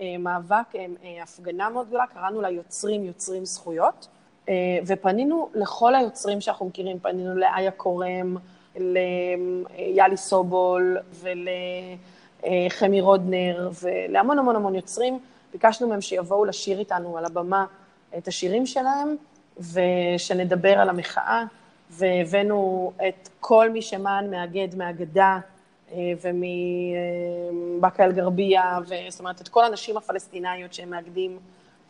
אה, 0.00 0.18
מאבק, 0.18 0.74
אה, 0.74 0.86
אה, 1.04 1.22
הפגנה 1.22 1.68
מאוד 1.68 1.88
גדולה, 1.88 2.04
קראנו 2.14 2.40
לה 2.40 2.50
יוצרים 2.50 3.04
יוצרים 3.04 3.44
זכויות, 3.44 4.08
אה, 4.48 4.54
ופנינו 4.86 5.48
לכל 5.54 5.94
היוצרים 5.94 6.40
שאנחנו 6.40 6.66
מכירים, 6.66 6.98
פנינו 6.98 7.36
לאיה 7.36 7.70
קורם, 7.70 8.36
ליאלי 8.76 10.16
סובול 10.16 10.98
ולחמי 12.42 13.00
רודנר 13.00 13.70
ולהמון 13.82 14.38
המון 14.38 14.56
המון 14.56 14.74
יוצרים, 14.74 15.18
ביקשנו 15.52 15.88
מהם 15.88 16.00
שיבואו 16.00 16.44
לשיר 16.44 16.78
איתנו 16.78 17.18
על 17.18 17.24
הבמה 17.24 17.66
את 18.18 18.28
השירים 18.28 18.66
שלהם 18.66 19.16
ושנדבר 19.72 20.78
על 20.78 20.88
המחאה, 20.88 21.44
והבאנו 21.90 22.92
את 23.08 23.28
כל 23.40 23.70
מי 23.70 23.82
שמען 23.82 24.30
מאגד 24.30 24.68
מהגדה, 24.76 25.38
אה, 25.92 26.12
ומבאקה 27.76 28.04
אל-גרבייה, 28.04 28.78
זאת 29.08 29.20
אומרת, 29.20 29.40
את 29.40 29.48
כל 29.48 29.64
הנשים 29.64 29.96
הפלסטיניות 29.96 30.74
שהם 30.74 30.90
מאגדים, 30.90 31.38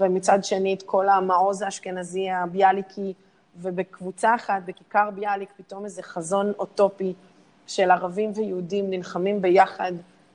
ומצד 0.00 0.44
שני 0.44 0.74
את 0.74 0.82
כל 0.82 1.08
המעוז 1.08 1.62
האשכנזי 1.62 2.30
הביאליקי, 2.30 3.12
ובקבוצה 3.56 4.34
אחת, 4.34 4.62
בכיכר 4.66 5.10
ביאליק, 5.14 5.48
פתאום 5.56 5.84
איזה 5.84 6.02
חזון 6.02 6.52
אוטופי 6.58 7.12
של 7.66 7.90
ערבים 7.90 8.32
ויהודים 8.34 8.90
נלחמים 8.90 9.42
ביחד 9.42 9.92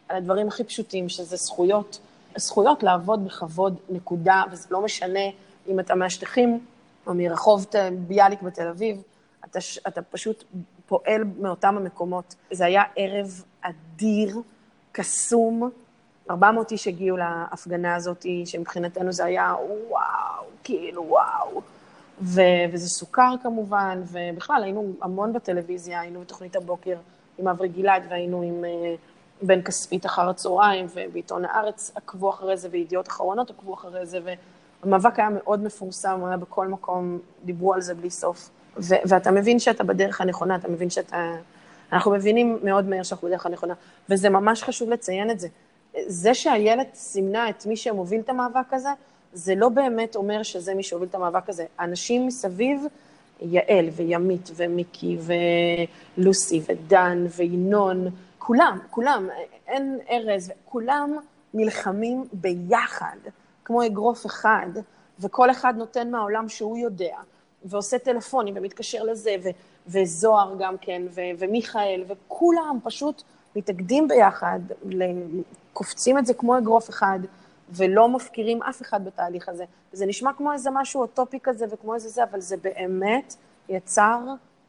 על 0.09 0.17
הדברים 0.17 0.47
הכי 0.47 0.63
פשוטים, 0.63 1.09
שזה 1.09 1.35
זכויות, 1.35 1.99
זכויות 2.37 2.83
לעבוד 2.83 3.25
בכבוד, 3.25 3.79
נקודה, 3.89 4.43
וזה 4.51 4.67
לא 4.71 4.81
משנה 4.81 5.19
אם 5.67 5.79
אתה 5.79 5.95
מהשטחים 5.95 6.59
או 7.07 7.13
מרחוב 7.13 7.65
ביאליק 8.07 8.41
בתל 8.41 8.67
אביב, 8.67 9.01
אתה, 9.45 9.59
אתה 9.87 10.01
פשוט 10.01 10.43
פועל 10.85 11.23
מאותם 11.39 11.77
המקומות. 11.77 12.35
זה 12.51 12.65
היה 12.65 12.83
ערב 12.95 13.43
אדיר, 13.61 14.37
קסום. 14.91 15.69
400 16.29 16.71
איש 16.71 16.87
הגיעו 16.87 17.17
להפגנה 17.17 17.95
הזאת, 17.95 18.25
שמבחינתנו 18.45 19.11
זה 19.11 19.25
היה 19.25 19.55
וואו, 19.89 20.45
כאילו 20.63 21.05
וואו. 21.09 21.61
ו- 22.21 22.41
וזה 22.71 22.87
סוכר 22.87 23.35
כמובן, 23.43 24.01
ובכלל 24.11 24.63
היינו 24.63 24.93
המון 25.01 25.33
בטלוויזיה, 25.33 25.99
היינו 25.99 26.21
בתוכנית 26.21 26.55
הבוקר 26.55 26.97
עם 27.37 27.47
אברי 27.47 27.67
גלעד 27.67 28.03
והיינו 28.09 28.41
עם 28.41 28.63
uh, 28.63 29.45
בן 29.45 29.61
כספית 29.61 30.05
אחר 30.05 30.29
הצהריים, 30.29 30.85
ובעיתון 30.95 31.45
הארץ 31.45 31.91
עקבו 31.95 32.29
אחרי 32.29 32.57
זה, 32.57 32.67
וידיעות 32.71 33.07
אחרונות 33.07 33.49
עקבו 33.49 33.73
אחרי 33.73 34.05
זה, 34.05 34.19
והמאבק 34.83 35.19
היה 35.19 35.29
מאוד 35.29 35.63
מפורסם, 35.63 36.19
הוא 36.19 36.27
היה 36.27 36.37
בכל 36.37 36.67
מקום, 36.67 37.19
דיברו 37.45 37.73
על 37.73 37.81
זה 37.81 37.95
בלי 37.95 38.09
סוף. 38.09 38.49
ו- 38.77 38.95
ואתה 39.05 39.31
מבין 39.31 39.59
שאתה 39.59 39.83
בדרך 39.83 40.21
הנכונה, 40.21 40.55
אתה 40.55 40.67
מבין 40.67 40.89
שאתה... 40.89 41.35
אנחנו 41.93 42.11
מבינים 42.11 42.59
מאוד 42.63 42.89
מהר 42.89 43.03
שאנחנו 43.03 43.27
בדרך 43.27 43.45
הנכונה, 43.45 43.73
וזה 44.09 44.29
ממש 44.29 44.63
חשוב 44.63 44.89
לציין 44.89 45.29
את 45.29 45.39
זה. 45.39 45.47
זה 46.07 46.33
שאיילת 46.33 46.95
סימנה 46.95 47.49
את 47.49 47.65
מי 47.65 47.75
שמוביל 47.75 48.19
את 48.19 48.29
המאבק 48.29 48.73
הזה, 48.73 48.89
זה 49.33 49.55
לא 49.55 49.69
באמת 49.69 50.15
אומר 50.15 50.43
שזה 50.43 50.73
מי 50.73 50.83
שהוביל 50.83 51.09
את 51.09 51.15
המאבק 51.15 51.49
הזה. 51.49 51.65
אנשים 51.79 52.27
מסביב, 52.27 52.85
יעל 53.41 53.89
וימית 53.95 54.51
ומיקי 54.55 55.17
ולוסי 56.17 56.61
ודן 56.67 57.25
וינון, 57.35 58.07
כולם, 58.39 58.79
כולם, 58.89 59.29
אין 59.67 59.99
ארז, 60.09 60.51
כולם 60.65 61.17
נלחמים 61.53 62.25
ביחד, 62.33 63.17
כמו 63.65 63.85
אגרוף 63.85 64.25
אחד, 64.25 64.67
וכל 65.19 65.51
אחד 65.51 65.73
נותן 65.77 66.11
מהעולם 66.11 66.49
שהוא 66.49 66.77
יודע, 66.77 67.15
ועושה 67.65 67.99
טלפונים 67.99 68.53
ומתקשר 68.57 69.03
לזה, 69.03 69.35
ו- 69.43 69.49
וזוהר 69.87 70.55
גם 70.59 70.75
כן, 70.81 71.01
ו- 71.09 71.21
ומיכאל, 71.39 72.03
וכולם 72.07 72.79
פשוט 72.83 73.23
מתאגדים 73.55 74.07
ביחד, 74.07 74.59
קופצים 75.73 76.17
את 76.17 76.25
זה 76.25 76.33
כמו 76.33 76.57
אגרוף 76.57 76.89
אחד, 76.89 77.19
ולא 77.69 78.09
מפקירים 78.09 78.63
אף 78.63 78.81
אחד 78.81 79.05
בתהליך 79.05 79.49
הזה. 79.49 79.65
זה 79.93 80.05
נשמע 80.05 80.33
כמו 80.33 80.53
איזה 80.53 80.69
משהו 80.73 81.01
אוטופי 81.01 81.39
כזה 81.43 81.65
וכמו 81.69 81.95
איזה 81.95 82.09
זה, 82.09 82.23
אבל 82.23 82.41
זה 82.41 82.55
באמת 82.57 83.35
יצר 83.69 84.19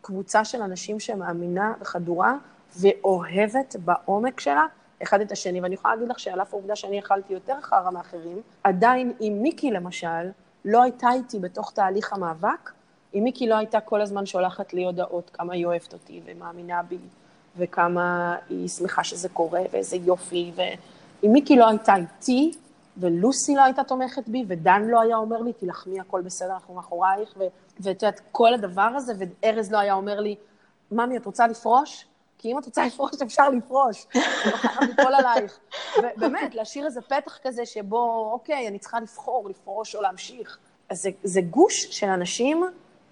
קבוצה 0.02 0.44
של 0.44 0.62
אנשים 0.62 1.00
שמאמינה 1.00 1.74
וחדורה 1.80 2.36
ואוהבת 2.80 3.76
בעומק 3.84 4.40
שלה 4.40 4.66
אחד 5.02 5.20
את 5.20 5.32
השני. 5.32 5.60
ואני 5.60 5.74
יכולה 5.74 5.94
להגיד 5.94 6.08
לך 6.08 6.18
שעל 6.18 6.42
אף 6.42 6.54
העובדה 6.54 6.76
שאני 6.76 6.98
אכלתי 6.98 7.32
יותר 7.32 7.60
חרא 7.60 7.90
מאחרים, 7.90 8.40
עדיין 8.64 9.12
אם 9.20 9.38
מיקי 9.42 9.70
למשל 9.70 10.30
לא 10.64 10.82
הייתה 10.82 11.08
איתי 11.12 11.38
בתוך 11.38 11.72
תהליך 11.72 12.12
המאבק, 12.12 12.70
אם 13.14 13.24
מיקי 13.24 13.46
לא 13.46 13.54
הייתה 13.54 13.80
כל 13.80 14.00
הזמן 14.00 14.26
שולחת 14.26 14.72
לי 14.72 14.84
הודעות 14.84 15.30
כמה 15.32 15.54
היא 15.54 15.66
אוהבת 15.66 15.92
אותי 15.92 16.20
ומאמינה 16.24 16.82
בי, 16.82 16.98
וכמה 17.56 18.36
היא 18.48 18.68
שמחה 18.68 19.04
שזה 19.04 19.28
קורה, 19.28 19.60
ואיזה 19.70 19.96
יופי, 19.96 20.52
ואם 20.54 21.32
מיקי 21.32 21.56
לא 21.56 21.68
הייתה 21.68 21.96
איתי, 21.96 22.52
ולוסי 22.96 23.54
לא 23.54 23.62
הייתה 23.62 23.84
תומכת 23.84 24.28
בי, 24.28 24.44
ודן 24.48 24.82
לא 24.82 25.00
היה 25.00 25.16
אומר 25.16 25.42
לי, 25.42 25.52
תילחמי, 25.52 26.00
הכל 26.00 26.20
בסדר, 26.20 26.52
אנחנו 26.52 26.74
מאחורייך, 26.74 27.34
ואת 27.80 28.02
יודעת, 28.02 28.20
כל 28.32 28.54
הדבר 28.54 28.90
הזה, 28.96 29.12
וארז 29.18 29.72
לא 29.72 29.78
היה 29.78 29.94
אומר 29.94 30.20
לי, 30.20 30.36
ממי, 30.92 31.16
את 31.16 31.26
רוצה 31.26 31.46
לפרוש? 31.46 32.06
כי 32.38 32.52
אם 32.52 32.58
את 32.58 32.66
רוצה 32.66 32.86
לפרוש, 32.86 33.10
אפשר 33.22 33.48
לפרוש. 33.48 34.06
אני 34.14 34.20
לא 34.80 34.86
ליפול 34.86 35.14
עלייך. 35.14 35.58
ובאמת, 35.98 36.54
להשאיר 36.54 36.86
איזה 36.86 37.00
פתח 37.00 37.38
כזה 37.42 37.66
שבו, 37.66 38.30
אוקיי, 38.32 38.68
אני 38.68 38.78
צריכה 38.78 39.00
לבחור, 39.00 39.48
לפרוש 39.48 39.96
או 39.96 40.02
להמשיך. 40.02 40.58
אז 40.88 41.02
זה, 41.02 41.10
זה 41.22 41.40
גוש 41.40 41.84
של 41.84 42.06
אנשים 42.06 42.64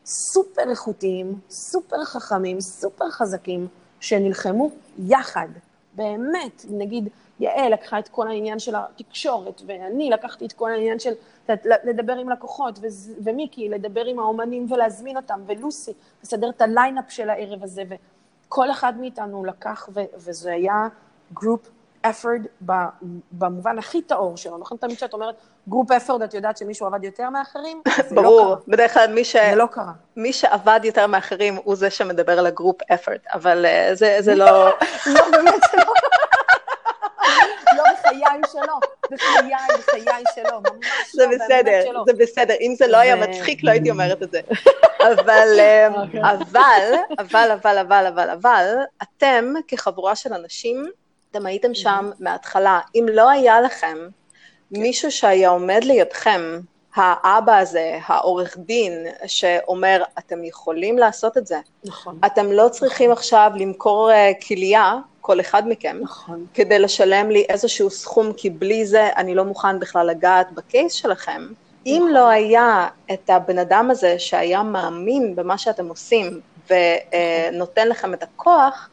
סופר 0.04 0.70
איכותיים, 0.70 1.34
סופר 1.50 2.04
חכמים, 2.04 2.60
סופר 2.60 3.10
חזקים, 3.10 3.68
שנלחמו 4.00 4.70
יחד. 4.98 5.48
באמת, 5.94 6.64
נגיד, 6.70 7.08
יעל 7.40 7.72
לקחה 7.72 7.98
את 7.98 8.08
כל 8.08 8.28
העניין 8.28 8.58
של 8.58 8.74
התקשורת, 8.74 9.62
ואני 9.66 10.10
לקחתי 10.10 10.46
את 10.46 10.52
כל 10.52 10.70
העניין 10.70 10.98
של 10.98 11.12
לדבר 11.84 12.12
עם 12.12 12.28
לקוחות, 12.28 12.78
ומיקי, 13.24 13.68
לדבר 13.68 14.04
עם 14.04 14.18
האומנים 14.18 14.72
ולהזמין 14.72 15.16
אותם, 15.16 15.40
ולוסי, 15.46 15.92
לסדר 16.22 16.50
את 16.50 16.60
הליינאפ 16.60 17.04
של 17.10 17.30
הערב 17.30 17.62
הזה, 17.62 17.82
וכל 17.88 18.70
אחד 18.70 18.92
מאיתנו 19.00 19.44
לקח, 19.44 19.88
וזה 20.16 20.52
היה 20.52 20.88
group 21.34 21.68
effort 22.06 22.66
במובן 23.32 23.78
הכי 23.78 24.02
טהור 24.02 24.36
שלו. 24.36 24.58
נכון 24.58 24.78
תמיד 24.78 24.96
כשאת 24.96 25.12
אומרת 25.12 25.34
group 25.68 25.90
effort, 25.90 26.24
את 26.24 26.34
יודעת 26.34 26.56
שמישהו 26.56 26.86
עבד 26.86 27.04
יותר 27.04 27.30
מאחרים? 27.30 27.82
לא 28.10 28.22
ברור, 28.22 28.46
לא 28.46 28.56
בדרך 28.68 28.94
כלל 28.94 29.12
מי, 29.14 29.24
ש... 29.24 29.36
לא 29.36 29.66
קרה. 29.66 29.92
מי 30.16 30.32
שעבד 30.32 30.80
יותר 30.84 31.06
מאחרים 31.06 31.56
הוא 31.64 31.76
זה 31.76 31.90
שמדבר 31.90 32.38
על 32.38 32.46
ה 32.46 32.52
group 32.52 32.82
effort, 32.82 33.34
אבל 33.34 33.66
אה, 33.66 33.94
זה, 33.94 34.16
זה 34.20 34.34
לא... 34.34 34.68
לא, 35.14 35.22
באמת 35.32 35.60
שלא. 35.70 35.82
לא 37.76 37.84
בחיי 37.92 38.40
שלו, 38.52 38.80
בחיי, 39.10 39.52
בחיי 39.78 40.24
שלו, 40.34 40.60
ממש 40.60 40.86
זה 41.12 41.26
לא, 41.26 41.32
בסדר, 41.34 42.02
זה 42.06 42.12
בסדר, 42.12 42.54
אם 42.60 42.74
זה 42.78 42.86
לא 42.86 42.96
היה 42.96 43.16
מצחיק, 43.16 43.64
לא 43.64 43.70
הייתי 43.70 43.90
אומרת 43.90 44.22
את 44.22 44.30
זה. 44.30 44.40
אבל, 45.00 45.48
אוקיי. 45.94 46.20
אבל, 46.20 46.94
אבל, 47.18 47.50
אבל, 47.52 47.78
אבל, 47.78 48.06
אבל, 48.06 48.30
אבל, 48.30 48.66
אתם 49.02 49.54
כחבורה 49.68 50.16
של 50.16 50.32
אנשים, 50.34 50.90
אתם 51.32 51.46
הייתם 51.46 51.74
שם 51.74 52.10
מההתחלה. 52.20 52.80
אם 52.94 53.06
לא 53.12 53.30
היה 53.30 53.60
לכם 53.60 53.98
מישהו 54.70 55.10
שהיה 55.10 55.48
עומד 55.48 55.80
לידכם, 55.84 56.60
האבא 56.94 57.58
הזה, 57.58 57.98
העורך 58.06 58.56
דין, 58.58 59.06
שאומר, 59.26 60.02
אתם 60.18 60.44
יכולים 60.44 60.98
לעשות 60.98 61.38
את 61.38 61.46
זה. 61.46 61.58
נכון. 61.84 62.18
אתם 62.26 62.52
לא 62.52 62.68
צריכים 62.68 63.12
עכשיו 63.12 63.50
למכור 63.56 64.10
כליה, 64.48 64.96
כל 65.20 65.40
אחד 65.40 65.68
מכם, 65.68 65.98
נכון. 66.02 66.46
כדי 66.54 66.78
לשלם 66.78 67.30
לי 67.30 67.44
איזשהו 67.48 67.90
סכום, 67.90 68.32
כי 68.32 68.50
בלי 68.50 68.86
זה 68.86 69.08
אני 69.16 69.34
לא 69.34 69.44
מוכן 69.44 69.78
בכלל 69.78 70.06
לגעת 70.06 70.52
בקייס 70.52 70.92
שלכם. 70.92 71.42
נכון. 71.42 71.54
אם 71.86 72.08
לא 72.12 72.28
היה 72.28 72.88
את 73.12 73.30
הבן 73.30 73.58
אדם 73.58 73.90
הזה 73.90 74.18
שהיה 74.18 74.62
מאמין 74.62 75.36
במה 75.36 75.58
שאתם 75.58 75.88
עושים 75.88 76.40
ונותן 76.70 77.88
לכם 77.88 78.14
את 78.14 78.22
הכוח, 78.22 78.88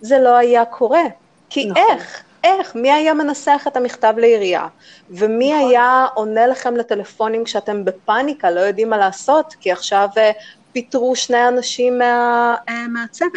זה 0.00 0.18
לא 0.18 0.36
היה 0.36 0.64
קורה. 0.64 1.02
כי 1.50 1.66
נכון. 1.66 1.82
איך? 1.82 2.22
איך? 2.44 2.74
מי 2.74 2.92
היה 2.92 3.14
מנסח 3.14 3.64
את 3.68 3.76
המכתב 3.76 4.14
לעירייה? 4.16 4.66
ומי 5.10 5.54
נכון. 5.54 5.68
היה 5.68 6.06
עונה 6.14 6.46
לכם 6.46 6.76
לטלפונים 6.76 7.44
כשאתם 7.44 7.84
בפאניקה, 7.84 8.50
לא 8.50 8.60
יודעים 8.60 8.90
מה 8.90 8.96
לעשות, 8.96 9.54
כי 9.60 9.72
עכשיו 9.72 10.08
אה, 10.16 10.30
פיטרו 10.72 11.16
שני 11.16 11.48
אנשים 11.48 11.98
מה, 11.98 12.56
אה, 12.68 12.88
מהצוות. 12.88 13.32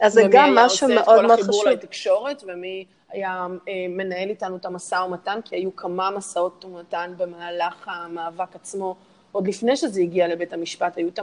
אז 0.00 0.12
זה 0.12 0.22
גם 0.30 0.54
משהו 0.54 0.88
מאוד 0.88 1.22
מאוד 1.22 1.22
חשוב. 1.22 1.24
ומי 1.24 1.24
היה 1.24 1.28
עושה 1.28 1.32
את 1.32 1.46
כל 1.46 1.52
החיבור 1.52 1.68
לתקשורת, 1.70 2.42
ומי 2.46 2.84
היה 3.12 3.46
אה, 3.68 3.72
מנהל 3.88 4.28
איתנו 4.28 4.56
את 4.56 4.66
המשא 4.66 4.94
ומתן, 4.94 5.40
כי 5.44 5.56
היו 5.56 5.76
כמה 5.76 6.10
משאות 6.10 6.64
ומתן 6.64 7.12
במהלך 7.16 7.88
המאבק 7.88 8.54
עצמו, 8.54 8.96
עוד 9.32 9.48
לפני 9.48 9.76
שזה 9.76 10.00
הגיע 10.00 10.28
לבית 10.28 10.52
המשפט, 10.52 10.96
היו 10.96 11.08
את 11.08 11.18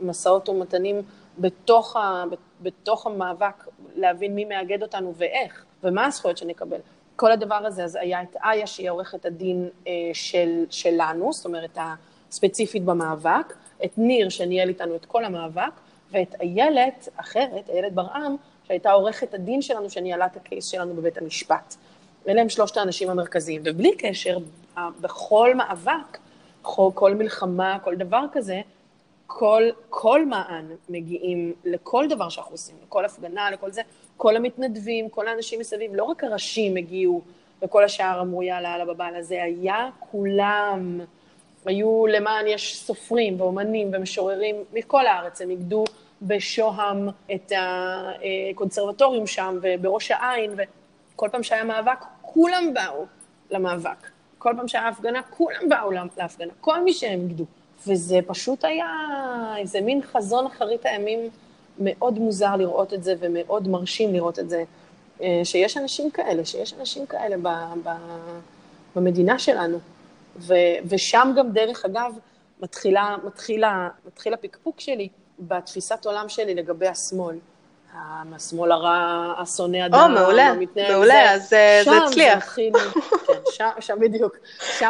המשאות 0.00 0.48
ומתנים 0.48 1.02
בתוך, 1.38 1.96
ה, 1.96 2.24
בתוך 2.60 3.06
המאבק, 3.06 3.66
להבין 3.94 4.34
מי 4.34 4.44
מאגד 4.44 4.82
אותנו 4.82 5.14
ואיך, 5.16 5.64
ומה 5.82 6.06
הזכויות 6.06 6.38
שנקבל. 6.38 6.78
כל 7.16 7.32
הדבר 7.32 7.54
הזה, 7.54 7.84
אז 7.84 7.96
היה 7.96 8.22
את 8.22 8.36
איה, 8.44 8.66
שהיא 8.66 8.90
עורכת 8.90 9.24
הדין 9.24 9.68
אה, 9.86 9.92
של, 10.12 10.64
שלנו, 10.70 11.32
זאת 11.32 11.44
אומרת, 11.44 11.78
הספציפית 12.30 12.84
במאבק, 12.84 13.54
את 13.84 13.90
ניר, 13.96 14.28
שניהל 14.28 14.68
איתנו 14.68 14.96
את 14.96 15.04
כל 15.04 15.24
המאבק, 15.24 15.72
ואת 16.10 16.34
איילת 16.40 17.08
אחרת, 17.16 17.70
איילת 17.70 17.92
ברעם, 17.92 18.36
שהייתה 18.64 18.92
עורכת 18.92 19.34
הדין 19.34 19.62
שלנו, 19.62 19.90
שניהלה 19.90 20.26
את 20.26 20.36
הקייס 20.36 20.66
שלנו 20.66 20.94
בבית 20.94 21.18
המשפט. 21.18 21.74
אלה 22.28 22.40
הם 22.40 22.48
שלושת 22.48 22.76
האנשים 22.76 23.10
המרכזיים, 23.10 23.62
ובלי 23.64 23.96
קשר, 23.96 24.38
בכל 25.00 25.54
מאבק, 25.54 26.18
כל 26.94 27.14
מלחמה, 27.14 27.78
כל 27.84 27.96
דבר 27.96 28.24
כזה, 28.32 28.60
כל, 29.38 29.62
כל 29.90 30.26
מען 30.26 30.66
מגיעים 30.88 31.52
לכל 31.64 32.06
דבר 32.08 32.28
שאנחנו 32.28 32.52
עושים, 32.52 32.76
לכל 32.86 33.04
הפגנה, 33.04 33.50
לכל 33.50 33.70
זה, 33.70 33.82
כל 34.16 34.36
המתנדבים, 34.36 35.08
כל 35.08 35.28
האנשים 35.28 35.60
מסביב, 35.60 35.94
לא 35.94 36.04
רק 36.04 36.24
הראשים 36.24 36.76
הגיעו 36.76 37.22
וכל 37.62 37.84
השאר 37.84 38.20
אמרו 38.20 38.42
יאללה, 38.42 38.68
יאללה 38.68 38.84
בבעל 38.84 39.22
זה 39.22 39.42
היה 39.42 39.88
כולם. 39.98 41.00
היו 41.64 42.06
למען 42.06 42.46
יש 42.46 42.76
סופרים 42.76 43.40
ואומנים 43.40 43.90
ומשוררים 43.92 44.56
מכל 44.72 45.06
הארץ, 45.06 45.40
הם 45.40 45.50
איגדו 45.50 45.84
בשוהם 46.22 47.08
את 47.34 47.52
הקונסרבטוריום 48.50 49.26
שם 49.26 49.58
ובראש 49.62 50.10
העין, 50.10 50.50
וכל 50.56 51.28
פעם 51.32 51.42
שהיה 51.42 51.64
מאבק, 51.64 52.04
כולם 52.22 52.74
באו 52.74 53.06
למאבק. 53.50 54.10
כל 54.38 54.52
פעם 54.56 54.68
שהיה 54.68 54.88
הפגנה, 54.88 55.22
כולם 55.22 55.68
באו 55.68 55.90
להפגנה, 55.90 56.52
כל 56.60 56.82
מי 56.82 56.92
שהם 56.92 57.20
איגדו. 57.20 57.44
וזה 57.86 58.18
פשוט 58.26 58.64
היה 58.64 58.86
איזה 59.58 59.80
מין 59.80 60.02
חזון 60.02 60.46
אחרית 60.46 60.86
הימים 60.86 61.30
מאוד 61.78 62.18
מוזר 62.18 62.56
לראות 62.56 62.94
את 62.94 63.02
זה 63.02 63.14
ומאוד 63.18 63.68
מרשים 63.68 64.12
לראות 64.12 64.38
את 64.38 64.48
זה, 64.48 64.64
אה, 65.22 65.40
שיש 65.44 65.76
אנשים 65.76 66.10
כאלה, 66.10 66.44
שיש 66.44 66.74
אנשים 66.80 67.06
כאלה 67.06 67.36
ב, 67.36 67.48
ב, 67.84 67.90
במדינה 68.96 69.38
שלנו. 69.38 69.78
ו, 70.36 70.54
ושם 70.88 71.32
גם, 71.36 71.52
דרך 71.52 71.84
אגב, 71.84 72.18
מתחילה, 72.60 73.16
מתחילה, 73.24 73.88
מתחיל 74.06 74.34
הפקפוק 74.34 74.80
שלי 74.80 75.08
בתפיסת 75.38 76.06
עולם 76.06 76.28
שלי 76.28 76.54
לגבי 76.54 76.88
השמאל. 76.88 77.36
השמאל 78.36 78.72
הרע, 78.72 79.34
השונא 79.38 79.86
אדם, 79.86 80.14
או, 80.16 80.20
מעולה, 80.20 80.52
מעולה, 80.90 81.32
אז 81.32 81.48
זה 81.48 81.82
הצליח. 81.82 82.04
שם 82.04 82.14
זה 82.14 82.32
התחיל, 82.32 82.72
כן, 83.56 83.68
שם 83.80 83.98
בדיוק. 84.00 84.36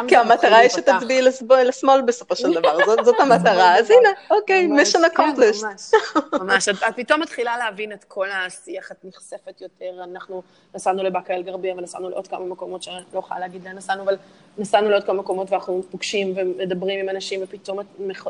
כי 0.07 0.15
המטרה 0.15 0.57
היא 0.57 0.69
שתצביעי 0.69 1.21
לשמאל 1.65 2.01
בסופו 2.01 2.35
של 2.35 2.53
דבר, 2.53 3.03
זאת 3.03 3.19
המטרה, 3.19 3.79
אז 3.79 3.89
הנה, 3.91 4.09
אוקיי, 4.31 4.67
mission 4.67 5.15
accomplished. 5.15 5.65
ממש, 5.65 5.91
ממש, 6.33 6.69
את 6.69 6.95
פתאום 6.95 7.21
מתחילה 7.21 7.57
להבין 7.57 7.91
את 7.91 8.03
כל 8.03 8.27
השיח, 8.31 8.91
את 8.91 8.97
נחשפת 9.03 9.61
יותר, 9.61 10.03
אנחנו 10.11 10.43
נסענו 10.75 11.03
לבאקה 11.03 11.33
אל-גרבייה 11.33 11.75
ונסענו 11.75 12.09
לעוד 12.09 12.27
כמה 12.27 12.45
מקומות 12.45 12.83
שאני 12.83 13.03
לא 13.13 13.19
יכולה 13.19 13.39
להגיד 13.39 13.65
לאן 13.65 13.75
נסענו, 13.75 14.03
אבל 14.03 14.15
נסענו 14.57 14.89
לעוד 14.89 15.03
כמה 15.03 15.19
מקומות 15.19 15.51
ואנחנו 15.51 15.81
פוגשים 15.91 16.33
ומדברים 16.35 16.99
עם 16.99 17.09
אנשים, 17.09 17.39
ופתאום 17.43 17.79
את 17.79 17.85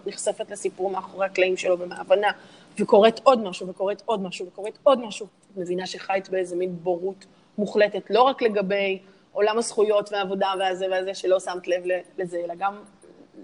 נחשפת 0.06 0.52
לסיפור 0.52 0.90
מאחורי 0.90 1.26
הקלעים 1.26 1.58
שלו 1.58 1.80
ומהבנה. 1.80 2.32
וקורית 2.80 3.20
עוד 3.24 3.44
משהו, 3.44 3.68
וקורית 3.68 4.02
עוד 4.06 4.22
משהו, 4.22 4.48
וקורית 4.48 4.78
עוד 4.84 5.00
משהו. 5.00 5.26
את 5.26 5.58
מבינה 5.58 5.86
שחיית 5.86 6.30
באיזה 6.30 6.56
מין 6.56 6.76
בורות 6.76 7.26
מוחלטת, 7.58 8.10
לא 8.10 8.22
רק 8.22 8.42
לגבי 8.42 9.00
עולם 9.32 9.58
הזכויות 9.58 10.12
והעבודה 10.12 10.54
והזה 10.60 10.86
והזה, 10.92 11.14
שלא 11.14 11.40
שמת 11.40 11.68
לב 11.68 11.84
לזה, 12.18 12.42
אלא 12.46 12.54
גם 12.58 12.76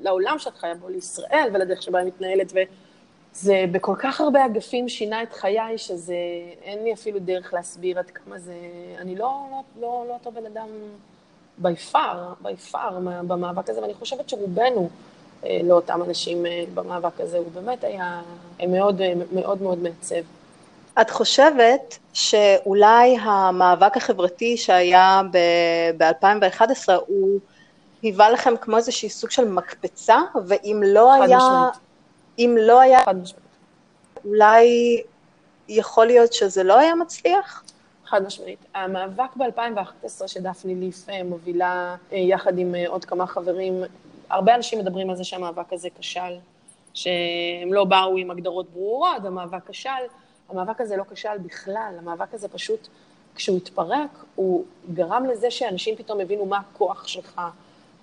לעולם 0.01 0.39
שאת 0.39 0.57
חיה 0.57 0.75
בו, 0.75 0.89
לישראל 0.89 1.49
ולדרך 1.53 1.81
שבה 1.81 1.99
היא 1.99 2.07
מתנהלת, 2.07 2.53
וזה 2.53 3.65
בכל 3.71 3.95
כך 3.99 4.21
הרבה 4.21 4.45
אגפים 4.45 4.89
שינה 4.89 5.23
את 5.23 5.33
חיי, 5.33 5.77
שזה, 5.77 6.15
אין 6.61 6.83
לי 6.83 6.93
אפילו 6.93 7.19
דרך 7.19 7.53
להסביר 7.53 7.99
עד 7.99 8.09
כמה 8.09 8.39
זה, 8.39 8.55
אני 8.97 9.15
לא, 9.15 9.47
לא, 9.51 9.61
לא, 9.81 10.05
לא 10.07 10.13
אותו 10.13 10.31
בן 10.31 10.45
אדם 10.45 10.67
בי 11.59 11.75
פאר, 11.75 12.33
בי 12.41 12.55
פאר 12.55 12.99
במאבק 13.27 13.69
הזה, 13.69 13.81
ואני 13.81 13.93
חושבת 13.93 14.29
שרובנו, 14.29 14.89
אה, 15.45 15.59
לאותם 15.63 16.01
אנשים 16.03 16.45
אה, 16.45 16.63
במאבק 16.73 17.19
הזה, 17.19 17.37
הוא 17.37 17.51
באמת 17.53 17.83
היה 17.83 18.21
מאוד 18.67 19.01
אה, 19.01 19.13
מאוד 19.31 19.61
מאוד 19.61 19.83
מעצב. 19.83 20.15
את 21.01 21.09
חושבת 21.09 21.97
שאולי 22.13 23.17
המאבק 23.21 23.97
החברתי 23.97 24.57
שהיה 24.57 25.21
ב-2011 25.97 26.93
הוא 27.07 27.39
היווה 28.01 28.29
לכם 28.29 28.53
כמו 28.61 28.77
איזושהי 28.77 29.09
סוג 29.09 29.31
של 29.31 29.47
מקפצה, 29.47 30.17
ואם 30.47 30.83
לא 30.85 31.13
היה... 31.13 31.37
משמעית. 31.37 31.73
אם 32.39 32.55
לא 32.59 32.81
היה... 32.81 33.05
חד 33.05 33.21
משמעית. 33.21 33.43
אולי 34.25 34.67
יכול 35.69 36.05
להיות 36.05 36.33
שזה 36.33 36.63
לא 36.63 36.79
היה 36.79 36.95
מצליח? 36.95 37.63
חד 38.09 38.23
משמעית. 38.23 38.59
המאבק 38.73 39.35
ב-2011 39.35 40.27
שדפני 40.27 40.75
ליף 40.75 41.07
מובילה 41.25 41.95
יחד 42.11 42.57
עם 42.57 42.75
עוד 42.87 43.05
כמה 43.05 43.27
חברים 43.27 43.83
הרבה 44.29 44.55
אנשים 44.55 44.79
מדברים 44.79 45.09
על 45.09 45.15
זה 45.15 45.23
שהמאבק 45.23 45.73
הזה 45.73 45.89
כשל, 45.99 46.37
שהם 46.93 47.73
לא 47.73 47.83
באו 47.85 48.17
עם 48.17 48.31
הגדרות 48.31 48.69
ברורות, 48.69 49.25
המאבק 49.25 49.69
כשל. 49.69 49.89
המאבק 50.49 50.81
הזה 50.81 50.97
לא 50.97 51.03
כשל 51.11 51.37
בכלל, 51.37 51.95
המאבק 51.97 52.33
הזה 52.33 52.47
פשוט, 52.47 52.87
כשהוא 53.35 53.57
התפרק, 53.57 54.25
הוא 54.35 54.65
גרם 54.93 55.25
לזה 55.25 55.51
שאנשים 55.51 55.95
פתאום 55.95 56.19
הבינו 56.19 56.45
מה 56.45 56.57
הכוח 56.57 57.07
שלך 57.07 57.41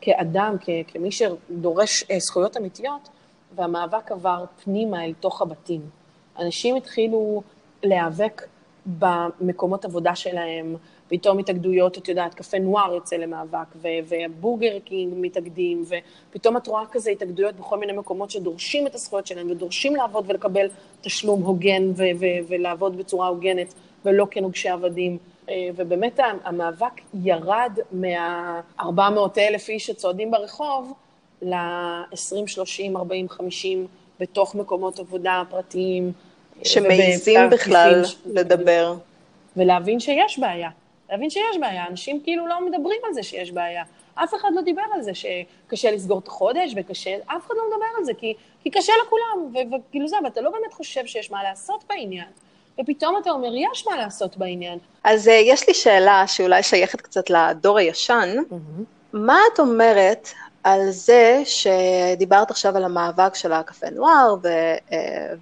כאדם, 0.00 0.56
כ- 0.60 0.70
כמי 0.88 1.10
שדורש 1.12 2.04
אה, 2.10 2.18
זכויות 2.18 2.56
אמיתיות, 2.56 3.08
והמאבק 3.54 4.12
עבר 4.12 4.44
פנימה 4.64 5.04
אל 5.04 5.12
תוך 5.20 5.42
הבתים. 5.42 5.80
אנשים 6.38 6.76
התחילו 6.76 7.42
להיאבק 7.82 8.42
במקומות 8.86 9.84
עבודה 9.84 10.14
שלהם, 10.14 10.76
פתאום 11.08 11.38
התאגדויות, 11.38 11.98
את 11.98 12.08
יודעת, 12.08 12.34
קפה 12.34 12.58
נוער 12.58 12.94
יוצא 12.94 13.16
למאבק, 13.16 13.66
ובורגר 13.82 14.78
קינג 14.84 15.12
מתאגדים, 15.16 15.84
ופתאום 16.30 16.56
את 16.56 16.66
רואה 16.66 16.86
כזה 16.92 17.10
התאגדויות 17.10 17.54
בכל 17.54 17.78
מיני 17.78 17.92
מקומות 17.92 18.30
שדורשים 18.30 18.86
את 18.86 18.94
הזכויות 18.94 19.26
שלהם, 19.26 19.50
ודורשים 19.50 19.96
לעבוד 19.96 20.24
ולקבל 20.28 20.66
תשלום 21.00 21.42
הוגן 21.42 21.90
ו- 21.90 22.02
ו- 22.20 22.26
ולעבוד 22.48 22.96
בצורה 22.96 23.28
הוגנת, 23.28 23.74
ולא 24.04 24.26
כנוגשי 24.30 24.68
עבדים. 24.68 25.18
אה, 25.48 25.68
ובאמת 25.76 26.20
המאבק 26.44 27.00
ירד 27.24 27.78
מה-400 27.92 29.38
אלף 29.38 29.68
איש 29.68 29.86
שצועדים 29.86 30.30
ברחוב 30.30 30.92
ל-20, 31.42 32.46
30, 32.46 32.96
40, 32.96 33.28
50 33.28 33.86
בתוך 34.20 34.54
מקומות 34.54 34.98
עבודה 34.98 35.42
פרטיים. 35.50 36.12
אה, 36.58 36.64
שמעיזים 36.64 37.50
בכלל 37.50 38.04
לדבר. 38.26 38.94
ולהבין 39.56 40.00
שיש 40.00 40.38
בעיה. 40.38 40.70
להבין 41.10 41.30
שיש 41.30 41.58
בעיה, 41.60 41.86
אנשים 41.86 42.20
כאילו 42.24 42.46
לא 42.46 42.66
מדברים 42.66 43.00
על 43.06 43.12
זה 43.12 43.22
שיש 43.22 43.50
בעיה. 43.52 43.84
אף 44.14 44.34
אחד 44.34 44.48
לא 44.54 44.62
דיבר 44.62 44.82
על 44.94 45.02
זה 45.02 45.12
שקשה 45.14 45.90
לסגור 45.90 46.18
את 46.18 46.28
החודש 46.28 46.72
וקשה, 46.76 47.16
אף 47.26 47.46
אחד 47.46 47.54
לא 47.56 47.62
מדבר 47.66 47.86
על 47.98 48.04
זה, 48.04 48.12
כי, 48.14 48.34
כי 48.62 48.70
קשה 48.70 48.92
לכולם, 49.06 49.52
וכאילו 49.74 50.08
זה, 50.08 50.16
ואתה 50.24 50.40
לא 50.40 50.50
באמת 50.50 50.72
חושב 50.72 51.06
שיש 51.06 51.30
מה 51.30 51.42
לעשות 51.42 51.84
בעניין. 51.88 52.28
ופתאום 52.80 53.16
אתה 53.22 53.30
אומר, 53.30 53.48
יש 53.54 53.86
מה 53.86 53.96
לעשות 53.96 54.36
בעניין. 54.36 54.78
אז 55.04 55.28
uh, 55.28 55.30
יש 55.30 55.68
לי 55.68 55.74
שאלה 55.74 56.26
שאולי 56.26 56.62
שייכת 56.62 57.00
קצת 57.00 57.30
לדור 57.30 57.78
הישן. 57.78 58.34
Mm-hmm. 58.38 58.82
מה 59.12 59.38
את 59.54 59.58
אומרת 59.60 60.28
על 60.66 60.90
זה 60.90 61.42
שדיברת 61.44 62.50
עכשיו 62.50 62.76
על 62.76 62.84
המאבק 62.84 63.34
של 63.34 63.52
הקפה 63.52 63.90
נוער 63.90 64.34
ו, 64.42 64.48
uh, 64.88 64.92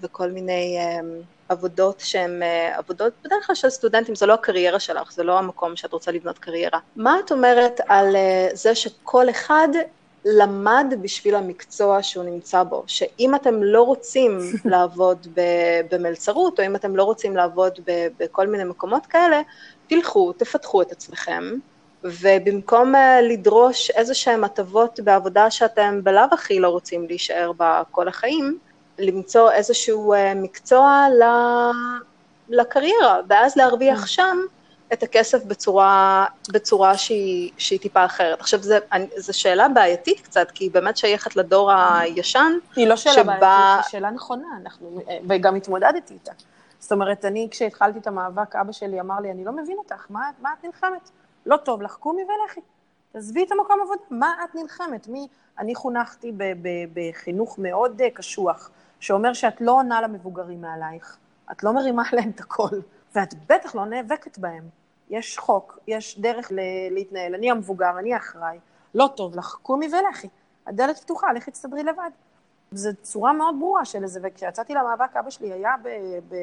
וכל 0.01 0.31
מיני... 0.31 0.79
Uh, 0.79 1.25
עבודות 1.49 2.01
שהן 2.01 2.43
אה, 2.43 2.79
עבודות 2.79 3.13
בדרך 3.25 3.47
כלל 3.47 3.57
של 3.57 3.71
סטודנטים, 3.71 4.15
זה 4.15 4.27
לא 4.27 4.35
הקריירה 4.35 4.81
שלך, 4.81 5.13
זה 5.13 5.23
לא 5.23 5.39
המקום 5.39 5.77
שאת 5.77 5.93
רוצה 5.93 6.13
לבנות 6.13 6.39
קריירה. 6.39 6.79
מה 6.97 7.17
את 7.25 7.33
אומרת 7.33 7.81
על 7.89 8.17
אה, 8.17 8.49
זה 8.53 8.75
שכל 8.75 9.31
אחד 9.31 9.69
למד 10.25 10.95
בשביל 11.03 11.35
המקצוע 11.35 12.03
שהוא 12.03 12.25
נמצא 12.25 12.63
בו, 12.63 12.85
שאם 12.87 13.35
אתם 13.35 13.63
לא 13.63 13.83
רוצים 13.83 14.39
לעבוד 14.65 15.27
במלצרות, 15.91 16.61
או 16.61 16.67
אם 16.67 16.77
אתם 16.77 16.97
לא 16.97 17.05
רוצים 17.05 17.37
לעבוד 17.37 17.79
בכל 18.19 18.47
מיני 18.47 18.65
מקומות 18.65 19.07
כאלה, 19.07 19.41
תלכו, 19.87 20.33
תפתחו 20.33 20.83
את 20.83 20.93
עצמכם, 20.93 21.45
ובמקום 22.05 22.95
אה, 22.95 23.23
לדרוש 23.23 23.91
איזה 23.91 24.15
שהן 24.15 24.45
הטבות 24.45 25.01
בעבודה 25.01 25.51
שאתם 25.51 26.01
בלאו 26.03 26.25
הכי 26.33 26.61
לא 26.61 26.69
רוצים 26.69 27.07
להישאר 27.07 27.53
בה 27.53 27.83
כל 27.91 28.09
החיים, 28.09 28.59
למצוא 28.99 29.51
איזשהו 29.51 30.13
אה, 30.13 30.35
מקצוע 30.35 31.07
לקריירה, 32.49 33.21
ואז 33.29 33.57
להרוויח 33.57 34.01
כן. 34.01 34.07
שם 34.07 34.39
את 34.93 35.03
הכסף 35.03 35.45
בצורה, 35.45 36.27
בצורה 36.53 36.97
שהיא, 36.97 37.51
שהיא 37.59 37.81
טיפה 37.81 38.05
אחרת. 38.05 38.41
עכשיו, 38.41 38.61
זו 39.17 39.39
שאלה 39.39 39.69
בעייתית 39.69 40.21
קצת, 40.21 40.51
כי 40.51 40.65
היא 40.65 40.71
באמת 40.71 40.97
שייכת 40.97 41.37
לדור 41.37 41.73
הישן. 41.73 42.53
היא 42.77 42.87
לא 42.87 42.97
שאלה 42.97 43.15
שבה... 43.15 43.25
בעייתית, 43.25 43.85
היא 43.85 43.91
שאלה 43.91 44.11
נכונה, 44.11 44.49
אנחנו, 44.63 45.01
וגם 45.29 45.55
התמודדתי 45.55 46.15
איתה. 46.15 46.33
זאת 46.79 46.93
אומרת, 46.93 47.25
אני, 47.25 47.49
כשהתחלתי 47.51 47.99
את 47.99 48.07
המאבק, 48.07 48.57
אבא 48.57 48.73
שלי 48.73 49.01
אמר 49.01 49.21
לי, 49.21 49.31
אני 49.31 49.45
לא 49.45 49.53
מבין 49.53 49.77
אותך, 49.79 50.07
מה, 50.11 50.31
מה 50.43 50.51
את 50.61 50.65
נלחמת? 50.65 51.11
לא 51.47 51.57
טוב 51.57 51.83
לך, 51.83 51.95
קומי 51.95 52.23
ולכי. 52.23 52.61
תעזבי 53.13 53.45
את 53.45 53.53
המקום 53.53 53.81
עבודה, 53.83 54.01
מה 54.11 54.35
את 54.45 54.55
נלחמת? 54.55 55.09
מי... 55.09 55.29
אני 55.59 55.75
חונכתי 55.75 56.33
בחינוך 56.95 57.59
מאוד 57.59 58.01
אה, 58.01 58.11
קשוח. 58.11 58.71
שאומר 59.05 59.33
שאת 59.33 59.61
לא 59.61 59.73
עונה 59.73 60.01
למבוגרים 60.03 60.61
מעלייך, 60.61 61.17
את 61.53 61.65
לא 61.65 61.73
מרימה 61.73 62.03
להם 62.13 62.31
את 62.31 62.41
הקול, 62.41 62.83
ואת 63.15 63.35
בטח 63.47 63.75
לא 63.75 63.85
נאבקת 63.85 64.39
בהם. 64.39 64.65
יש 65.11 65.39
חוק, 65.39 65.79
יש 65.87 66.19
דרך 66.21 66.53
להתנהל, 66.91 67.35
אני 67.35 67.51
המבוגר, 67.51 67.99
אני 67.99 68.15
האחראי, 68.15 68.59
לא 68.95 69.09
טוב 69.17 69.37
לך, 69.37 69.59
קומי 69.63 69.87
ולכי. 69.87 70.29
הדלת 70.67 70.99
פתוחה, 70.99 71.33
לכי 71.33 71.51
תסתדרי 71.51 71.83
לבד. 71.83 72.11
זו 72.73 72.91
צורה 73.03 73.33
מאוד 73.33 73.55
ברורה 73.59 73.85
של 73.85 74.03
איזה, 74.03 74.21
וכשיצאתי 74.23 74.75
למאבק, 74.75 75.17
אבא 75.17 75.31
שלי 75.31 75.53
היה 75.53 75.75
ב... 75.83 75.89
ב 76.29 76.35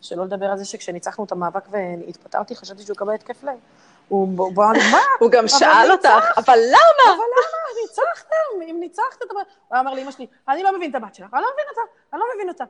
שלא 0.00 0.24
לדבר 0.24 0.46
על 0.46 0.58
זה 0.58 0.64
שכשניצחנו 0.64 1.24
את 1.24 1.32
המאבק 1.32 1.68
והתפטרתי, 1.70 2.56
חשבתי 2.56 2.82
שהוא 2.82 2.94
יקבל 2.94 3.14
התקף 3.14 3.42
לב. 3.42 3.58
הוא 4.10 4.54
בא 4.54 4.66
מה? 4.92 4.98
הוא 5.20 5.30
גם 5.30 5.48
שאל 5.48 5.92
אותך, 5.92 6.24
אבל 6.36 6.58
למה? 6.58 7.14
אבל 7.14 7.28
למה? 7.36 7.80
ניצחתם, 7.82 8.70
אם 8.70 8.76
ניצחת, 8.80 9.22
הוא 9.30 9.78
אמר 9.78 9.94
לאמא 9.94 10.10
שלי, 10.10 10.26
אני 10.48 10.62
לא 10.62 10.76
מבין 10.76 10.90
את 10.90 10.94
הבת 10.94 11.14
שלך, 11.14 11.34
אני 11.34 11.42
לא 11.42 11.48
מבין 11.54 11.64
אותה, 11.70 11.80
אני 12.12 12.20
לא 12.20 12.26
מבין 12.34 12.48
אותה. 12.48 12.64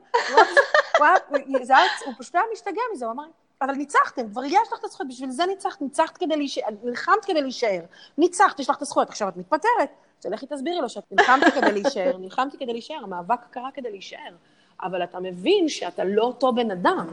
הוא 2.05 2.13
פשוט 2.19 2.35
היה 2.35 2.43
משתגע 2.53 2.81
מזה, 2.93 3.05
הוא 3.05 3.11
אמר, 3.13 3.23
אבל 3.61 3.73
ניצחתם, 3.73 4.29
כבר 4.29 4.43
יש 4.45 4.67
לך 4.73 4.79
את 4.79 4.83
הזכויות, 4.83 5.11
בשביל 5.11 5.29
זה 5.31 5.45
ניצחת, 5.45 5.81
ניצחת 5.81 6.17
כדי 6.17 6.35
להישאר, 6.35 6.69
נלחמת 6.83 7.25
כדי 7.25 7.41
להישאר, 7.41 7.81
ניצחת, 8.17 8.59
יש 8.59 8.69
לך 8.69 8.77
את 8.77 8.81
הזכויות, 8.81 9.09
עכשיו 9.09 9.29
את 9.29 9.37
מתפטרת, 9.37 9.89
תלכי 10.19 10.45
תסבירי 10.45 10.81
לו 10.81 10.89
שאת 10.89 11.03
נלחמת 11.11 11.53
כדי 11.53 11.71
להישאר, 11.71 12.17
נלחמתי 12.17 12.57
כדי 12.57 12.73
להישאר, 12.73 12.97
המאבק 13.03 13.39
קרה 13.51 13.69
כדי 13.73 13.91
להישאר, 13.91 14.33
אבל 14.83 15.03
אתה 15.03 15.19
מבין 15.19 15.69
שאתה 15.69 16.03
לא 16.03 16.23
אותו 16.23 16.53
בן 16.53 16.71
אדם. 16.71 17.07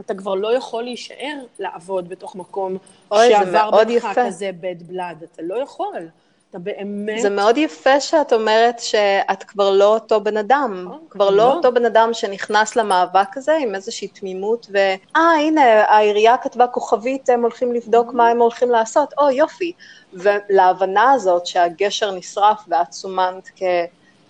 אתה 0.00 0.14
כבר 0.14 0.34
לא 0.34 0.56
יכול 0.56 0.82
להישאר 0.82 1.44
לעבוד 1.58 2.08
בתוך 2.08 2.36
מקום 2.36 2.76
אוי, 3.10 3.28
שעבר 3.28 3.70
בך 3.70 4.06
כזה 4.14 4.50
bad 4.62 4.92
blood, 4.92 5.24
אתה 5.24 5.42
לא 5.42 5.62
יכול. 5.62 6.08
אתה 6.50 6.58
באמת... 6.58 7.20
זה 7.20 7.30
מאוד 7.30 7.58
יפה 7.58 8.00
שאת 8.00 8.32
אומרת 8.32 8.80
שאת 8.80 9.42
כבר 9.42 9.70
לא 9.70 9.94
אותו 9.94 10.20
בן 10.20 10.36
אדם, 10.36 10.88
oh, 10.90 11.10
כבר 11.10 11.30
לא, 11.30 11.36
לא. 11.36 11.52
אותו 11.52 11.72
בן 11.72 11.84
אדם 11.84 12.10
שנכנס 12.12 12.76
למאבק 12.76 13.36
הזה 13.36 13.56
עם 13.60 13.74
איזושהי 13.74 14.08
תמימות, 14.08 14.66
ואה, 14.70 15.32
הנה, 15.38 15.84
העירייה 15.84 16.36
כתבה 16.36 16.66
כוכבית, 16.66 17.28
הם 17.28 17.42
הולכים 17.42 17.72
לבדוק 17.72 18.10
mm-hmm. 18.10 18.16
מה 18.16 18.28
הם 18.28 18.38
הולכים 18.38 18.70
לעשות, 18.70 19.14
או 19.18 19.28
oh, 19.28 19.32
יופי. 19.32 19.72
ולהבנה 20.12 21.12
הזאת 21.12 21.46
שהגשר 21.46 22.10
נשרף 22.10 22.64
ואת 22.68 22.92
סומנת 22.92 23.50
כ... 23.56 23.62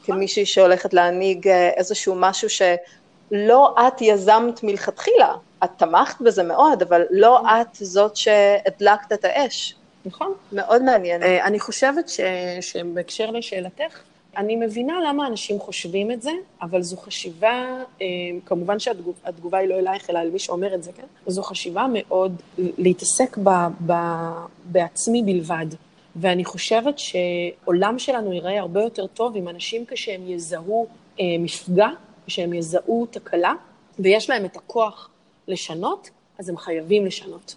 כמישהי 0.04 0.46
שהולכת 0.46 0.94
להנהיג 0.94 1.48
אה, 1.48 1.68
איזשהו 1.68 2.14
משהו 2.14 2.48
שלא 2.50 3.74
את 3.86 4.00
יזמת 4.00 4.62
מלכתחילה, 4.62 5.34
את 5.64 5.70
תמכת 5.76 6.20
בזה 6.20 6.42
מאוד, 6.42 6.82
אבל 6.82 7.02
לא. 7.10 7.40
את 7.40 7.74
זאת 7.74 8.16
שהדלקת 8.16 9.12
את 9.12 9.24
האש. 9.24 9.74
נכון. 10.04 10.32
מאוד 10.52 10.82
מעניין. 10.82 11.22
אה, 11.22 11.46
אני 11.46 11.60
חושבת 11.60 12.08
ש... 12.08 12.20
שבהקשר 12.60 13.30
לשאלתך, 13.30 13.98
אני 14.36 14.56
מבינה 14.56 15.00
למה 15.08 15.26
אנשים 15.26 15.58
חושבים 15.58 16.10
את 16.10 16.22
זה, 16.22 16.30
אבל 16.62 16.82
זו 16.82 16.96
חשיבה, 16.96 17.82
אה, 18.02 18.06
כמובן 18.46 18.78
שהתגובה 18.78 19.58
היא 19.58 19.68
לא 19.68 19.74
אלייך, 19.74 20.10
אלא 20.10 20.18
על 20.18 20.30
מי 20.30 20.38
שאומר 20.38 20.74
את 20.74 20.82
זה, 20.82 20.92
כן? 20.92 21.06
זו 21.26 21.42
חשיבה 21.42 21.86
מאוד 21.92 22.42
להתעסק 22.58 23.38
ב, 23.42 23.50
ב, 23.86 23.92
בעצמי 24.64 25.22
בלבד. 25.22 25.66
ואני 26.16 26.44
חושבת 26.44 26.98
שעולם 26.98 27.98
שלנו 27.98 28.32
ייראה 28.32 28.60
הרבה 28.60 28.82
יותר 28.82 29.06
טוב 29.06 29.36
אם 29.36 29.48
אנשים 29.48 29.84
כשהם 29.88 30.30
יזהו 30.30 30.86
אה, 31.20 31.24
מפגע, 31.38 31.88
כשהם 32.26 32.52
יזהו 32.52 33.06
תקלה, 33.10 33.52
ויש 33.98 34.30
להם 34.30 34.44
את 34.44 34.56
הכוח 34.56 35.08
לשנות, 35.48 36.10
אז 36.38 36.48
הם 36.48 36.56
חייבים 36.56 37.06
לשנות. 37.06 37.54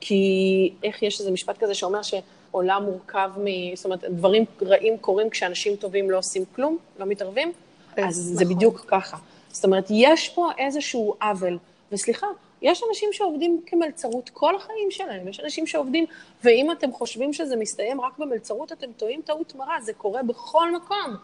כי 0.00 0.72
איך 0.82 1.02
יש 1.02 1.20
איזה 1.20 1.30
משפט 1.30 1.58
כזה 1.58 1.74
שאומר 1.74 2.00
שעולם 2.02 2.84
מורכב 2.84 3.30
מ... 3.36 3.76
זאת 3.76 3.84
אומרת, 3.84 4.04
דברים 4.04 4.44
רעים 4.62 4.98
קורים 4.98 5.30
כשאנשים 5.30 5.76
טובים 5.76 6.10
לא 6.10 6.18
עושים 6.18 6.44
כלום, 6.54 6.78
לא 6.98 7.06
מתערבים, 7.06 7.52
אז 7.96 8.16
זה 8.16 8.44
נכון. 8.44 8.56
בדיוק 8.56 8.84
ככה. 8.88 9.16
זאת 9.52 9.64
אומרת, 9.64 9.86
יש 9.90 10.28
פה 10.28 10.50
איזשהו 10.58 11.14
עוול, 11.22 11.58
וסליחה, 11.92 12.26
יש 12.62 12.82
אנשים 12.88 13.08
שעובדים 13.12 13.60
כמלצרות 13.66 14.30
כל 14.32 14.56
החיים 14.56 14.90
שלהם, 14.90 15.28
יש 15.28 15.40
אנשים 15.40 15.66
שעובדים, 15.66 16.04
ואם 16.44 16.72
אתם 16.72 16.92
חושבים 16.92 17.32
שזה 17.32 17.56
מסתיים 17.56 18.00
רק 18.00 18.18
במלצרות, 18.18 18.72
אתם 18.72 18.92
טועים 18.96 19.22
טעות 19.22 19.54
מרה, 19.54 19.76
זה 19.82 19.92
קורה 19.92 20.22
בכל 20.22 20.76
מקום. 20.76 21.16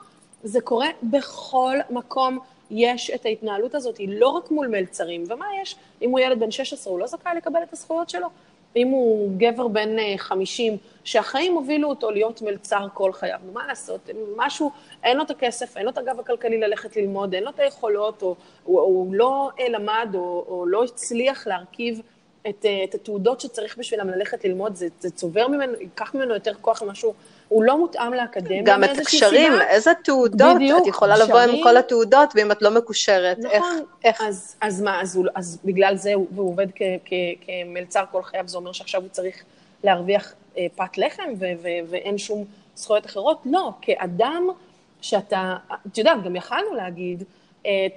זה 0.45 0.61
קורה 0.61 0.89
בכל 1.03 1.77
מקום. 1.91 2.39
יש 2.73 3.11
את 3.11 3.27
ההתנהלות 3.27 3.75
הזאת, 3.75 3.97
היא 3.97 4.09
לא 4.11 4.29
רק 4.29 4.51
מול 4.51 4.67
מלצרים. 4.67 5.25
ומה 5.29 5.47
יש? 5.63 5.77
אם 6.03 6.11
הוא 6.11 6.21
ילד 6.21 6.41
בן 6.41 6.51
16, 6.51 6.93
הוא 6.93 7.01
לא 7.01 7.07
זכאי 7.07 7.33
לקבל 7.37 7.63
את 7.63 7.73
הזכויות 7.73 8.11
שלו? 8.11 8.29
אם 8.77 8.89
הוא 8.89 9.31
גבר 9.37 9.69
בן 9.69 10.17
50, 10.17 10.73
אה, 10.73 10.79
שהחיים 11.05 11.55
הובילו 11.55 11.89
אותו 11.89 12.11
להיות 12.11 12.43
מלצר 12.43 12.87
כל 12.95 13.13
חייו, 13.13 13.39
מה 13.53 13.67
לעשות? 13.67 14.11
משהו, 14.37 14.71
אין 15.03 15.17
לו 15.17 15.23
את 15.23 15.31
הכסף, 15.31 15.77
אין 15.77 15.85
לו 15.85 15.91
את 15.91 15.99
הגב 15.99 16.21
הכלכלי 16.21 16.59
ללכת 16.59 16.97
ללמוד, 16.97 17.35
אין 17.35 17.45
לו 17.45 17.51
את 17.51 17.61
היכולות, 17.61 18.23
או 18.23 18.37
הוא 18.65 19.15
לא 19.15 19.51
אה, 19.61 19.69
למד, 19.69 20.09
או, 20.15 20.45
או 20.49 20.67
לא 20.67 20.85
הצליח 20.85 21.47
להרכיב 21.47 22.01
את, 22.49 22.65
אה, 22.65 22.85
את 22.85 22.95
התעודות 22.95 23.41
שצריך 23.41 23.79
בשבילם 23.79 24.09
ללכת 24.09 24.45
ללמוד, 24.45 24.77
זה, 24.77 24.89
זה 25.01 25.11
צובר 25.11 25.49
ממנו, 25.49 25.73
ייקח 25.81 26.15
ממנו 26.15 26.35
יותר 26.35 26.55
כוח 26.61 26.83
ממה 26.83 26.95
שהוא 26.95 27.15
הוא 27.49 27.65
לא 27.65 27.79
מותאם 27.79 28.15
לאקדמיה. 28.15 28.63
גם 28.65 28.85
את 28.85 28.99
הקשרים, 28.99 29.53
איזה 29.69 29.91
תעודות, 30.05 30.57
בדיוק, 30.57 30.83
את 30.83 30.87
יכולה 30.87 31.15
קשרים, 31.15 31.31
לבוא 31.31 31.41
עם 31.41 31.63
כל 31.63 31.77
התעודות, 31.77 32.33
ואם 32.35 32.53
את 32.53 32.63
לא 32.63 32.71
מקושרת, 32.71 33.39
נכון, 33.39 33.53
איך, 33.55 33.65
איך? 34.05 34.21
אז, 34.21 34.57
אז 34.61 34.83
מה, 34.83 35.01
אז, 35.01 35.17
הוא, 35.17 35.27
אז 35.35 35.59
בגלל 35.65 35.97
זה 35.97 36.15
הוא, 36.15 36.27
הוא 36.37 36.49
עובד 36.49 36.67
כ, 36.75 36.83
כ, 37.05 37.13
כמלצר 37.47 38.05
כל 38.13 38.23
חייו, 38.23 38.49
זה 38.49 38.57
אומר 38.57 38.73
שעכשיו 38.73 39.01
הוא 39.01 39.09
צריך 39.09 39.43
להרוויח 39.85 40.35
אה, 40.59 40.67
פת 40.77 40.99
לחם 40.99 41.33
ו, 41.39 41.45
ו, 41.63 41.69
ואין 41.91 42.19
שום 42.19 42.45
זכויות 42.77 43.07
אחרות? 43.07 43.39
לא, 43.45 43.71
כאדם 43.81 44.49
שאתה, 45.01 45.57
את 45.87 45.99
יודעת, 45.99 46.23
גם 46.25 46.37
יכלנו 46.37 46.75
להגיד, 46.75 47.25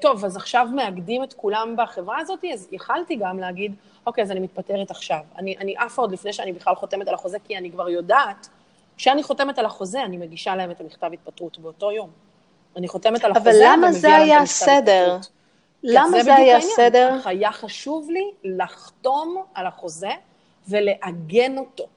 טוב, 0.02 0.26
אז 0.26 0.36
עכשיו 0.36 0.68
מאגדים 0.76 1.24
את 1.24 1.34
כולם 1.34 1.76
בחברה 1.78 2.20
הזאת, 2.20 2.46
אז 2.54 2.68
יכלתי 2.72 3.16
גם 3.16 3.40
להגיד, 3.40 3.76
אוקיי, 4.08 4.22
אז 4.24 4.32
אני 4.32 4.40
מתפטרת 4.40 4.92
עכשיו. 4.92 5.20
אני, 5.38 5.58
אני 5.58 5.78
עפה 5.78 6.02
עוד 6.02 6.12
לפני 6.12 6.34
שאני 6.34 6.54
בכלל 6.54 6.76
חותמת 6.76 7.08
על 7.08 7.14
החוזה, 7.14 7.38
כי 7.44 7.58
אני 7.58 7.72
כבר 7.72 7.90
יודעת 7.90 8.50
כשאני 8.98 9.24
חותמת 9.24 9.60
על 9.60 9.66
החוזה, 9.66 10.04
אני 10.04 10.18
מגישה 10.18 10.56
להם 10.56 10.72
את 10.72 10.82
המכתב 10.82 11.10
התפטרות 11.14 11.60
באותו 11.60 11.92
יום. 11.92 12.10
אני 12.76 12.88
חותמת 12.88 13.24
על 13.24 13.32
החוזה 13.32 13.50
ומביאה 13.50 13.68
להם 13.68 13.84
את 13.84 13.90
המכתב 13.90 13.92
התפטרות. 13.92 13.92
אבל 13.92 13.92
למה 13.92 13.92
זה 13.92 14.16
היה 14.16 14.46
סדר? 14.46 15.18
למה 15.84 16.24
זה 16.24 16.36
היה 16.36 16.62
סדר? 16.62 17.18
היה 17.26 17.52
חשוב 17.52 18.10
לי 18.10 18.32
לחתום 18.44 19.44
על 19.54 19.68
החוזה 19.68 20.12
ולעגן 20.68 21.58
אותו, 21.58 21.88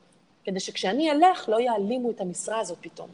כדי 0.45 0.61
שכשאני 0.61 1.11
אלך 1.11 1.49
לא 1.49 1.61
יעלימו 1.61 2.11
את 2.11 2.21
המשרה 2.21 2.61
הזאת 2.61 2.79
פתאום. 2.81 3.09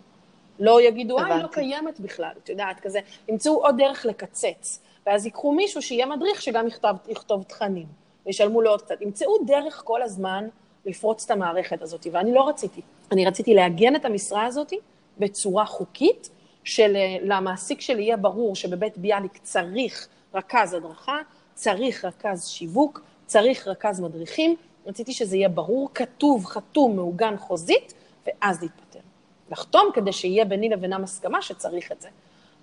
לא 0.58 0.82
יגידו, 0.82 1.18
אה, 1.18 1.34
היא 1.34 1.42
לא 1.42 1.48
קיימת 1.48 2.00
בכלל, 2.00 2.32
את 2.42 2.48
יודעת, 2.48 2.80
כזה, 2.80 3.00
ימצאו 3.28 3.64
עוד 3.64 3.76
דרך 3.78 4.06
לקצץ, 4.06 4.80
ואז 5.06 5.26
ייקחו 5.26 5.52
מישהו 5.52 5.82
שיהיה 5.82 6.06
מדריך 6.06 6.42
שגם 6.42 6.66
יכתוב, 6.66 6.96
יכתוב 7.08 7.42
תכנים, 7.42 7.86
וישלמו 8.26 8.62
לו 8.62 8.70
עוד 8.70 8.82
קצת. 8.82 9.00
ימצאו 9.00 9.38
דרך 9.46 9.82
כל 9.84 10.02
הזמן 10.02 10.48
לפרוץ 10.86 11.24
את 11.24 11.30
המערכת 11.30 11.82
הזאת, 11.82 12.06
ואני 12.12 12.34
לא 12.34 12.48
רציתי. 12.48 12.80
אני 13.12 13.26
רציתי 13.26 13.54
לעגן 13.54 13.96
את 13.96 14.04
המשרה 14.04 14.46
הזאת 14.46 14.72
בצורה 15.18 15.66
חוקית, 15.66 16.30
שלמעסיק 16.64 17.80
שלי 17.80 18.02
יהיה 18.02 18.16
ברור 18.16 18.56
שבבית 18.56 18.98
ביאליק 18.98 19.38
צריך 19.42 20.08
רכז 20.34 20.74
הדרכה, 20.74 21.18
צריך 21.54 22.04
רכז 22.04 22.46
שיווק, 22.46 23.00
צריך 23.26 23.68
רכז 23.68 24.00
מדריכים, 24.00 24.56
רציתי 24.86 25.12
שזה 25.12 25.36
יהיה 25.36 25.48
ברור, 25.48 25.88
כתוב, 25.94 26.44
חתום, 26.46 26.96
מעוגן 26.96 27.36
חוזית, 27.36 27.94
ואז 28.26 28.62
להתפטר. 28.62 28.83
לחתום 29.50 29.90
כדי 29.94 30.12
שיהיה 30.12 30.44
ביני 30.44 30.68
לבינם 30.68 31.04
הסכמה 31.04 31.42
שצריך 31.42 31.92
את 31.92 32.00
זה. 32.00 32.08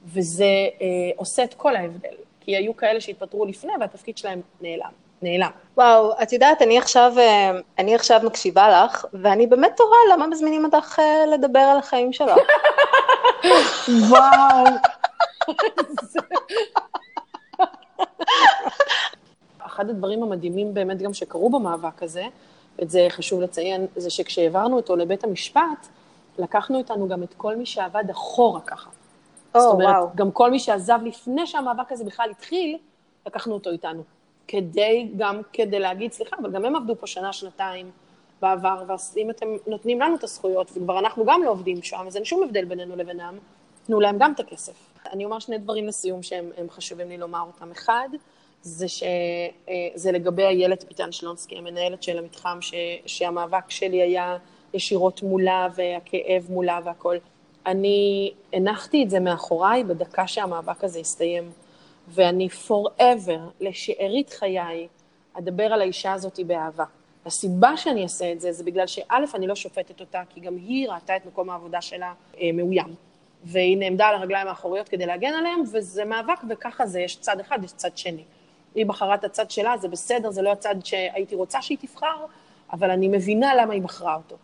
וזה 0.05 0.45
אה, 0.81 0.87
עושה 1.15 1.43
את 1.43 1.53
כל 1.53 1.75
ההבדל, 1.75 2.15
כי 2.39 2.55
היו 2.55 2.77
כאלה 2.77 3.01
שהתפטרו 3.01 3.45
לפני 3.45 3.73
והתפקיד 3.79 4.17
שלהם 4.17 4.41
נעלם. 4.61 4.91
נעלם. 5.21 5.49
וואו, 5.77 6.13
את 6.23 6.33
יודעת, 6.33 6.61
אני 6.61 6.77
עכשיו, 6.77 7.13
אה, 7.17 7.51
אני 7.77 7.95
עכשיו 7.95 8.21
מקשיבה 8.23 8.83
לך, 8.85 9.05
ואני 9.13 9.47
באמת 9.47 9.71
תוהה 9.77 9.99
למה 10.13 10.27
מזמינים 10.27 10.65
אותך 10.65 10.99
אה, 10.99 11.25
לדבר 11.25 11.59
על 11.59 11.77
החיים 11.77 12.13
שלך. 12.13 12.37
וואו. 14.09 14.65
אחד 19.65 19.89
הדברים 19.89 20.23
המדהימים 20.23 20.73
באמת 20.73 21.01
גם 21.01 21.13
שקרו 21.13 21.49
במאבק 21.49 22.03
הזה, 22.03 22.23
ואת 22.79 22.89
זה 22.89 23.07
חשוב 23.09 23.41
לציין, 23.41 23.87
זה 23.95 24.09
שכשהעברנו 24.09 24.75
אותו 24.75 24.95
לבית 24.95 25.23
המשפט, 25.23 25.87
לקחנו 26.37 26.77
איתנו 26.77 27.07
גם 27.07 27.23
את 27.23 27.33
כל 27.37 27.55
מי 27.55 27.65
שעבד 27.65 28.09
אחורה 28.11 28.61
ככה. 28.61 28.89
Oh, 28.89 29.59
זאת 29.59 29.73
אומרת, 29.73 29.95
וואו. 29.95 30.09
גם 30.15 30.31
כל 30.31 30.51
מי 30.51 30.59
שעזב 30.59 30.99
לפני 31.05 31.47
שהמאבק 31.47 31.91
הזה 31.91 32.03
בכלל 32.03 32.29
התחיל, 32.31 32.77
לקחנו 33.25 33.53
אותו 33.53 33.69
איתנו. 33.69 34.03
כדי, 34.47 35.11
גם 35.17 35.41
כדי 35.53 35.79
להגיד, 35.79 36.11
סליחה, 36.11 36.35
אבל 36.41 36.51
גם 36.51 36.65
הם 36.65 36.75
עבדו 36.75 36.95
פה 36.95 37.07
שנה, 37.07 37.33
שנתיים 37.33 37.91
בעבר, 38.41 38.83
ואם 39.15 39.29
אתם 39.29 39.47
נותנים 39.67 40.01
לנו 40.01 40.15
את 40.15 40.23
הזכויות, 40.23 40.71
וכבר 40.71 40.99
אנחנו 40.99 41.25
גם 41.25 41.43
לא 41.43 41.49
עובדים 41.49 41.81
שם, 41.81 42.03
אז 42.07 42.15
אין 42.15 42.25
שום 42.25 42.43
הבדל 42.43 42.65
בינינו 42.65 42.95
לבינם, 42.95 43.37
תנו 43.85 43.99
להם 43.99 44.17
גם 44.19 44.31
את 44.31 44.39
הכסף. 44.39 44.73
אני 45.11 45.25
אומר 45.25 45.39
שני 45.39 45.57
דברים 45.57 45.87
לסיום 45.87 46.23
שהם 46.23 46.69
חשובים 46.69 47.09
לי 47.09 47.17
לומר 47.17 47.41
אותם. 47.41 47.71
אחד, 47.71 48.09
זה 48.61 48.87
שזה 48.87 49.05
אה, 50.09 50.11
לגבי 50.13 50.43
איילת 50.43 50.83
ביטן 50.87 51.11
שלונסקי, 51.11 51.57
המנהלת 51.57 52.03
של 52.03 52.17
המתחם, 52.17 52.57
ש, 52.61 52.73
שהמאבק 53.05 53.69
שלי 53.69 54.01
היה 54.01 54.37
ישירות 54.73 55.23
מולה 55.23 55.67
והכאב 55.75 56.45
מולה 56.49 56.79
והכול. 56.83 57.17
אני 57.65 58.31
הנחתי 58.53 59.03
את 59.03 59.09
זה 59.09 59.19
מאחוריי 59.19 59.83
בדקה 59.83 60.27
שהמאבק 60.27 60.83
הזה 60.83 60.99
הסתיים. 60.99 61.51
ואני 62.07 62.47
forever, 62.67 63.39
לשארית 63.59 64.29
חיי, 64.29 64.87
אדבר 65.33 65.63
על 65.63 65.81
האישה 65.81 66.13
הזאת 66.13 66.39
באהבה. 66.47 66.85
הסיבה 67.25 67.77
שאני 67.77 68.03
אעשה 68.03 68.31
את 68.31 68.41
זה, 68.41 68.51
זה 68.51 68.63
בגלל 68.63 68.87
שא', 68.87 69.25
אני 69.33 69.47
לא 69.47 69.55
שופטת 69.55 69.99
אותה, 69.99 70.21
כי 70.29 70.39
גם 70.39 70.55
היא 70.55 70.89
ראתה 70.89 71.15
את 71.15 71.25
מקום 71.25 71.49
העבודה 71.49 71.81
שלה 71.81 72.13
אה, 72.41 72.49
מאוים. 72.53 72.95
והיא 73.43 73.77
נעמדה 73.77 74.07
על 74.07 74.15
הרגליים 74.15 74.47
האחוריות 74.47 74.89
כדי 74.89 75.05
להגן 75.05 75.33
עליהם, 75.33 75.61
וזה 75.71 76.05
מאבק, 76.05 76.41
וככה 76.49 76.85
זה, 76.85 77.01
יש 77.01 77.19
צד 77.19 77.39
אחד, 77.39 77.63
יש 77.63 77.71
צד 77.71 77.97
שני. 77.97 78.23
היא 78.75 78.85
בחרה 78.85 79.15
את 79.15 79.23
הצד 79.23 79.51
שלה, 79.51 79.77
זה 79.77 79.87
בסדר, 79.87 80.31
זה 80.31 80.41
לא 80.41 80.51
הצד 80.51 80.75
שהייתי 80.83 81.35
רוצה 81.35 81.61
שהיא 81.61 81.77
תבחר, 81.81 82.25
אבל 82.73 82.91
אני 82.91 83.07
מבינה 83.07 83.55
למה 83.55 83.73
היא 83.73 83.81
בחרה 83.81 84.15
אותו. 84.15 84.35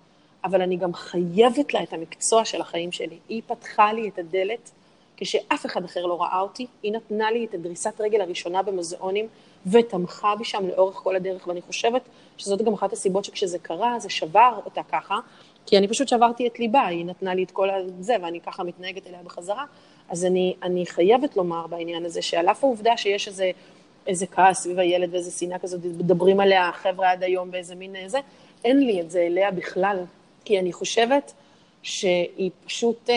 אבל 0.47 0.61
אני 0.61 0.77
גם 0.77 0.93
חייבת 0.93 1.73
לה 1.73 1.83
את 1.83 1.93
המקצוע 1.93 2.45
של 2.45 2.61
החיים 2.61 2.91
שלי. 2.91 3.17
היא 3.29 3.41
פתחה 3.47 3.93
לי 3.93 4.09
את 4.09 4.19
הדלת 4.19 4.71
כשאף 5.17 5.65
אחד 5.65 5.83
אחר 5.83 6.05
לא 6.05 6.21
ראה 6.21 6.39
אותי, 6.39 6.67
היא 6.83 6.91
נתנה 6.91 7.31
לי 7.31 7.45
את 7.45 7.53
הדריסת 7.53 8.01
רגל 8.01 8.21
הראשונה 8.21 8.61
במוזיאונים 8.61 9.27
ותמכה 9.71 10.35
בי 10.35 10.43
שם 10.43 10.67
לאורך 10.67 10.95
כל 10.95 11.15
הדרך, 11.15 11.47
ואני 11.47 11.61
חושבת 11.61 12.01
שזאת 12.37 12.61
גם 12.61 12.73
אחת 12.73 12.93
הסיבות 12.93 13.25
שכשזה 13.25 13.59
קרה, 13.59 13.99
זה 13.99 14.09
שבר 14.09 14.59
אותה 14.65 14.81
ככה, 14.91 15.19
כי 15.65 15.77
אני 15.77 15.87
פשוט 15.87 16.07
שברתי 16.07 16.47
את 16.47 16.59
ליבה, 16.59 16.85
היא 16.85 17.05
נתנה 17.05 17.35
לי 17.35 17.43
את 17.43 17.51
כל 17.51 17.67
זה, 17.99 18.15
ואני 18.21 18.41
ככה 18.41 18.63
מתנהגת 18.63 19.07
אליה 19.07 19.19
בחזרה. 19.23 19.65
אז 20.09 20.25
אני, 20.25 20.55
אני 20.63 20.85
חייבת 20.85 21.37
לומר 21.37 21.67
בעניין 21.67 22.05
הזה, 22.05 22.21
שעל 22.21 22.49
אף 22.49 22.63
העובדה 22.63 22.97
שיש 22.97 23.27
איזה, 23.27 23.51
איזה 24.07 24.27
כעס 24.27 24.63
סביב 24.63 24.79
הילד 24.79 25.13
ואיזה 25.13 25.31
שנאה 25.31 25.59
כזאת, 25.59 25.79
מדברים 25.85 26.39
עליה 26.39 26.69
החבר'ה 26.69 27.11
עד 27.11 27.23
היום 27.23 27.51
באיזה 27.51 27.75
מין 27.75 27.95
זה, 28.07 28.19
אין 28.65 28.79
לי 28.79 29.01
את 29.01 29.11
זה 29.11 29.21
אליה 29.21 29.51
בכלל, 29.51 30.03
כי 30.47 30.59
אני 30.59 30.73
חושבת 30.73 31.33
שהיא 31.81 32.51
פשוט, 32.65 33.09
אה, 33.09 33.15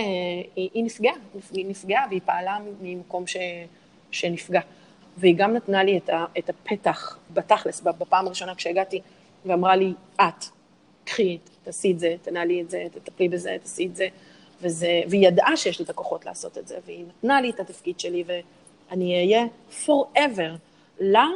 היא, 0.56 0.70
היא 0.74 0.84
נפגעה, 0.84 1.14
היא 1.52 1.66
נפגעה 1.66 2.06
והיא 2.08 2.20
פעלה 2.24 2.58
ממקום 2.80 3.26
ש, 3.26 3.36
שנפגע. 4.10 4.60
והיא 5.16 5.34
גם 5.36 5.52
נתנה 5.52 5.84
לי 5.84 5.96
את, 5.98 6.08
ה, 6.08 6.24
את 6.38 6.50
הפתח, 6.50 7.18
בתכלס, 7.30 7.80
בפעם 7.80 8.26
הראשונה 8.26 8.54
כשהגעתי, 8.54 9.00
ואמרה 9.46 9.76
לי, 9.76 9.92
את, 10.16 10.44
קחי, 11.04 11.38
תעשי 11.64 11.92
את 11.92 11.98
זה, 11.98 12.16
תנהלי 12.22 12.62
את 12.62 12.70
זה, 12.70 12.86
תטפלי 12.92 13.28
בזה, 13.28 13.56
תעשי 13.62 13.86
את 13.86 13.96
זה. 13.96 14.08
וזה, 14.62 15.02
והיא 15.08 15.28
ידעה 15.28 15.56
שיש 15.56 15.78
לי 15.78 15.84
את 15.84 15.90
הכוחות 15.90 16.26
לעשות 16.26 16.58
את 16.58 16.68
זה, 16.68 16.78
והיא 16.86 17.04
נתנה 17.08 17.40
לי 17.40 17.50
את 17.50 17.60
התפקיד 17.60 18.00
שלי, 18.00 18.24
ואני 18.26 19.14
אהיה 19.14 19.46
forever 19.86 20.56
לה 21.00 21.26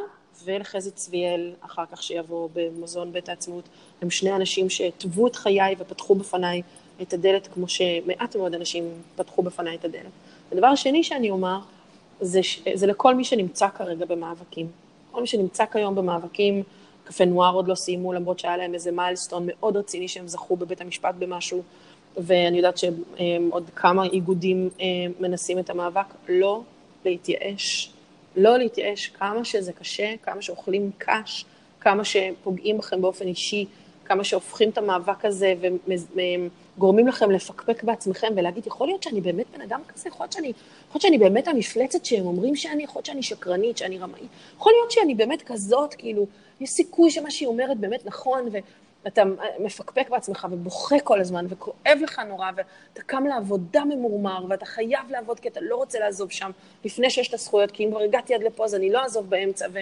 ולחזי 0.44 0.90
צביאל, 0.90 1.52
אחר 1.60 1.84
כך 1.92 2.02
שיבוא 2.02 2.48
במוזיאון 2.52 3.12
בית 3.12 3.28
העצמאות, 3.28 3.64
הם 4.02 4.10
שני 4.10 4.32
אנשים 4.32 4.70
שהתוו 4.70 5.26
את 5.26 5.36
חיי 5.36 5.74
ופתחו 5.78 6.14
בפניי 6.14 6.62
את 7.02 7.12
הדלת, 7.12 7.46
כמו 7.46 7.68
שמעט 7.68 8.36
מאוד 8.36 8.54
אנשים 8.54 8.84
פתחו 9.16 9.42
בפניי 9.42 9.76
את 9.76 9.84
הדלת. 9.84 10.10
הדבר 10.52 10.66
השני 10.66 11.04
שאני 11.04 11.30
אומר, 11.30 11.58
זה, 12.20 12.40
זה 12.74 12.86
לכל 12.86 13.14
מי 13.14 13.24
שנמצא 13.24 13.68
כרגע 13.68 14.04
במאבקים. 14.06 14.66
כל 15.10 15.20
מי 15.20 15.26
שנמצא 15.26 15.64
כיום 15.72 15.94
במאבקים, 15.94 16.62
קפה 17.04 17.24
נואר 17.24 17.54
עוד 17.54 17.68
לא 17.68 17.74
סיימו, 17.74 18.12
למרות 18.12 18.38
שהיה 18.38 18.56
להם 18.56 18.74
איזה 18.74 18.92
מיילסטון 18.92 19.46
מאוד 19.46 19.76
רציני 19.76 20.08
שהם 20.08 20.28
זכו 20.28 20.56
בבית 20.56 20.80
המשפט 20.80 21.14
במשהו, 21.18 21.62
ואני 22.16 22.56
יודעת 22.56 22.78
שעוד 22.78 23.70
כמה 23.74 24.04
איגודים 24.04 24.70
אה, 24.80 24.86
מנסים 25.20 25.58
את 25.58 25.70
המאבק, 25.70 26.06
לא 26.28 26.62
להתייאש. 27.04 27.93
לא 28.36 28.58
להתייאש, 28.58 29.06
כמה 29.06 29.44
שזה 29.44 29.72
קשה, 29.72 30.14
כמה 30.22 30.42
שאוכלים 30.42 30.90
קש, 30.98 31.44
כמה 31.80 32.04
שפוגעים 32.04 32.78
בכם 32.78 33.02
באופן 33.02 33.26
אישי, 33.26 33.66
כמה 34.04 34.24
שהופכים 34.24 34.70
את 34.70 34.78
המאבק 34.78 35.24
הזה 35.24 35.54
וגורמים 36.76 37.08
לכם 37.08 37.30
לפקפק 37.30 37.82
בעצמכם 37.82 38.28
ולהגיד, 38.36 38.66
יכול 38.66 38.86
להיות 38.86 39.02
שאני 39.02 39.20
באמת 39.20 39.46
בן 39.54 39.60
אדם 39.60 39.80
כזה, 39.88 40.08
יכול 40.08 40.24
להיות 40.24 40.32
שאני, 40.32 40.48
יכול 40.48 40.92
להיות 40.94 41.02
שאני 41.02 41.18
באמת 41.18 41.48
המפלצת 41.48 42.04
שהם 42.04 42.26
אומרים 42.26 42.56
שאני, 42.56 42.82
יכול 42.82 42.98
להיות 42.98 43.06
שאני 43.06 43.22
שקרנית, 43.22 43.78
שאני 43.78 43.98
רמאית, 43.98 44.28
יכול 44.56 44.72
להיות 44.72 44.90
שאני 44.90 45.14
באמת 45.14 45.42
כזאת, 45.42 45.94
כאילו, 45.94 46.26
יש 46.60 46.70
סיכוי 46.70 47.10
שמה 47.10 47.30
שהיא 47.30 47.48
אומרת 47.48 47.78
באמת 47.78 48.06
נכון, 48.06 48.48
ואתה 49.04 49.22
מפקפק 49.58 50.10
בעצמך 50.10 50.46
ובוכה 50.50 51.00
כל 51.00 51.20
הזמן, 51.20 51.46
וכואב 51.48 51.98
לך 52.02 52.18
נורא, 52.28 52.50
ואתה 52.56 53.02
קם 53.02 53.24
לעבודה 53.26 53.84
ממורמר, 53.84 54.44
ואתה 54.48 54.66
חייב 54.66 55.10
לעבוד 55.10 55.40
כי 55.40 55.48
אתה 55.48 55.60
לא 55.62 55.76
רוצה 55.76 55.98
לעזוב 55.98 56.30
שם 56.30 56.50
לפני 56.84 57.10
שיש 57.10 57.28
את 57.28 57.34
הזכויות, 57.34 57.70
כי 57.70 57.84
אם 57.84 57.90
כבר 57.90 58.00
הגעתי 58.00 58.34
עד 58.34 58.42
לפה 58.42 58.64
אז 58.64 58.74
אני 58.74 58.92
לא 58.92 59.02
אעזוב 59.02 59.30
באמצע, 59.30 59.66
ו... 59.72 59.78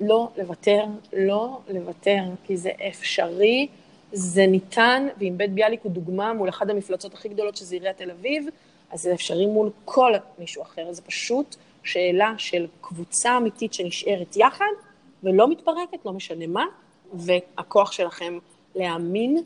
לא 0.00 0.28
לוותר, 0.36 0.84
לא 1.12 1.60
לוותר, 1.68 2.22
כי 2.44 2.56
זה 2.56 2.70
אפשרי, 2.88 3.68
זה 4.12 4.46
ניתן, 4.46 5.08
ואם 5.18 5.34
בית 5.36 5.52
ביאליק 5.52 5.80
הוא 5.82 5.92
דוגמה 5.92 6.32
מול 6.32 6.48
אחת 6.48 6.70
המפלצות 6.70 7.14
הכי 7.14 7.28
גדולות 7.28 7.56
שזה 7.56 7.74
עיריית 7.74 7.96
תל 7.96 8.10
אביב, 8.10 8.46
אז 8.90 9.02
זה 9.02 9.14
אפשרי 9.14 9.46
מול 9.46 9.70
כל 9.84 10.12
מישהו 10.38 10.62
אחר. 10.62 10.92
זה 10.92 11.02
פשוט 11.02 11.56
שאלה 11.82 12.34
של 12.38 12.66
קבוצה 12.80 13.36
אמיתית 13.36 13.74
שנשארת 13.74 14.36
יחד 14.36 14.72
ולא 15.22 15.50
מתפרקת, 15.50 16.04
לא 16.04 16.12
משנה 16.12 16.46
מה, 16.46 16.64
והכוח 17.12 17.92
שלכם 17.92 18.38
להאמין 18.74 19.42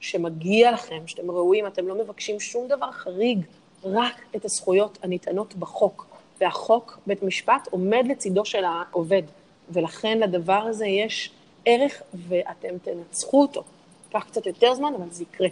שמגיע 0.00 0.72
לכם, 0.72 1.06
שאתם 1.06 1.30
ראויים, 1.30 1.66
אתם 1.66 1.88
לא 1.88 1.94
מבקשים 1.94 2.40
שום 2.40 2.68
דבר 2.68 2.92
חריג, 2.92 3.38
רק 3.84 4.22
את 4.36 4.44
הזכויות 4.44 4.98
הניתנות 5.02 5.54
בחוק. 5.54 6.06
והחוק, 6.40 6.98
בית 7.06 7.22
משפט, 7.22 7.68
עומד 7.70 8.04
לצידו 8.08 8.44
של 8.44 8.64
העובד. 8.64 9.22
ולכן 9.70 10.18
לדבר 10.18 10.52
הזה 10.52 10.86
יש 10.86 11.30
ערך 11.64 12.02
ואתם 12.14 12.78
תנצחו 12.82 13.42
אותו. 13.42 13.64
ייקח 14.04 14.26
קצת 14.26 14.46
יותר 14.46 14.74
זמן, 14.74 14.92
אבל 14.94 15.10
זה 15.10 15.22
יקרה. 15.22 15.48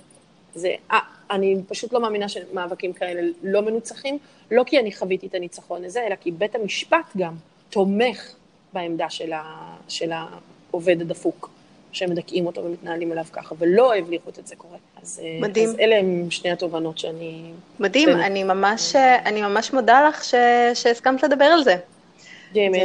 זה, 0.54 0.74
אה, 0.90 0.98
אני 1.30 1.56
פשוט 1.68 1.92
לא 1.92 2.00
מאמינה 2.00 2.28
שמאבקים 2.28 2.92
כאלה 2.92 3.30
לא 3.42 3.60
מנוצחים, 3.60 4.18
לא 4.50 4.64
כי 4.66 4.78
אני 4.78 4.92
חוויתי 4.92 5.26
את 5.26 5.34
הניצחון 5.34 5.84
הזה, 5.84 6.06
אלא 6.06 6.14
כי 6.14 6.30
בית 6.30 6.54
המשפט 6.54 7.16
גם 7.16 7.34
תומך 7.70 8.34
בעמדה 8.72 9.10
של, 9.10 9.32
ה, 9.32 9.76
של 9.88 10.10
העובד 10.12 11.00
הדפוק, 11.00 11.50
שהם 11.92 12.10
מדכאים 12.10 12.46
אותו 12.46 12.64
ומתנהלים 12.64 13.12
אליו 13.12 13.24
ככה, 13.32 13.54
ולא 13.58 13.92
לראות 14.08 14.38
את 14.38 14.46
זה 14.46 14.56
קורה. 14.56 14.76
אז, 15.02 15.20
אה, 15.22 15.38
מדהים. 15.40 15.68
אז 15.68 15.76
אלה 15.80 15.96
הם 15.96 16.30
שני 16.30 16.50
התובנות 16.50 16.98
שאני... 16.98 17.52
מדהים, 17.80 18.08
אני 18.08 18.44
ממש, 18.44 18.96
אני 18.96 19.42
ממש 19.42 19.72
מודה 19.72 20.08
לך 20.08 20.24
ש, 20.24 20.34
שהסכמת 20.74 21.22
לדבר 21.22 21.44
על 21.44 21.64
זה. 21.64 21.76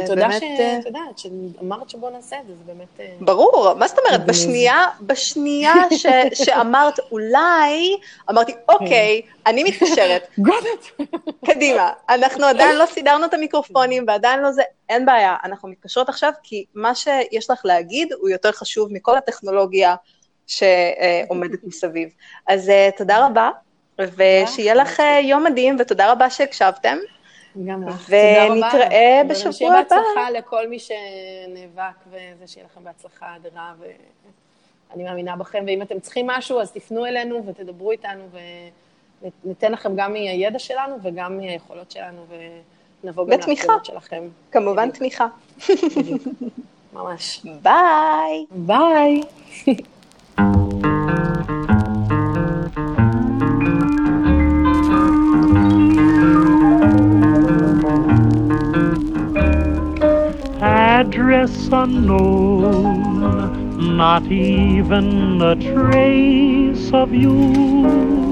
תודה 0.06 0.32
שאת 0.32 0.86
יודעת, 0.86 1.18
שאמרת 1.18 1.90
שבוא 1.90 2.10
נעשה 2.10 2.36
את 2.40 2.46
זה, 2.46 2.54
זה 2.54 2.62
באמת... 2.66 3.00
אה, 3.00 3.12
ברור, 3.20 3.74
מה 3.74 3.88
זאת 3.88 3.98
אומרת? 3.98 4.26
בשנייה, 4.26 4.84
בשנייה 5.00 5.74
שאמרת 6.44 6.98
אולי, 7.12 7.96
אמרתי, 8.30 8.52
אוקיי, 8.68 9.22
אני 9.46 9.64
מתקשרת. 9.64 10.28
קדימה, 11.46 11.92
אנחנו 12.08 12.46
עדיין 12.46 12.76
לא 12.76 12.86
סידרנו 12.86 13.26
את 13.26 13.34
המיקרופונים 13.34 14.04
ועדיין 14.08 14.40
לא 14.40 14.52
זה, 14.52 14.62
אין 14.88 15.06
בעיה, 15.06 15.36
אנחנו 15.44 15.68
מתקשרות 15.68 16.08
עכשיו, 16.08 16.32
כי 16.42 16.64
מה 16.74 16.94
שיש 16.94 17.50
לך 17.50 17.60
להגיד 17.64 18.12
הוא 18.12 18.28
יותר 18.28 18.52
חשוב 18.52 18.92
מכל 18.92 19.16
הטכנולוגיה 19.16 19.94
שעומדת 20.46 21.58
מסביב. 21.64 22.08
אז 22.48 22.68
אה, 22.68 22.88
תודה 22.96 23.26
רבה, 23.26 23.50
ושיהיה 23.98 24.74
לך 24.74 25.00
אה, 25.00 25.20
יום 25.20 25.44
מדהים, 25.44 25.76
ותודה 25.78 26.12
רבה 26.12 26.30
שהקשבתם. 26.30 26.98
גם 27.64 27.88
לך. 27.88 28.10
ונתראה 28.10 29.22
בשבוע 29.28 29.68
הבא. 29.68 29.82
בהצלחה 29.82 30.30
לכל 30.30 30.68
מי 30.68 30.78
שנאבק, 30.78 31.96
וזה 32.10 32.46
שיהיה 32.46 32.66
לכם 32.66 32.84
בהצלחה 32.84 33.36
אדירה, 33.36 33.74
ואני 34.90 35.04
מאמינה 35.04 35.36
בכם. 35.36 35.64
ואם 35.66 35.82
אתם 35.82 36.00
צריכים 36.00 36.26
משהו, 36.26 36.60
אז 36.60 36.72
תפנו 36.72 37.06
אלינו 37.06 37.46
ותדברו 37.46 37.90
איתנו, 37.90 38.24
וניתן 39.44 39.72
לכם 39.72 39.96
גם 39.96 40.12
מהידע 40.12 40.58
שלנו 40.58 40.96
וגם 41.02 41.36
מהיכולות 41.36 41.90
שלנו, 41.90 42.26
ונבוא 43.04 43.26
גם 43.26 43.40
לתמונות 43.50 43.84
שלכם. 43.84 44.28
כמובן 44.50 44.90
תמיכה. 44.90 45.26
ממש. 46.92 47.46
ביי. 47.62 48.46
ביי. 48.50 49.22
address 61.04 61.68
unknown, 61.70 63.20
not 63.96 64.24
even 64.32 65.42
a 65.42 65.54
trace 65.54 66.90
of 66.94 67.12
you. 67.12 68.23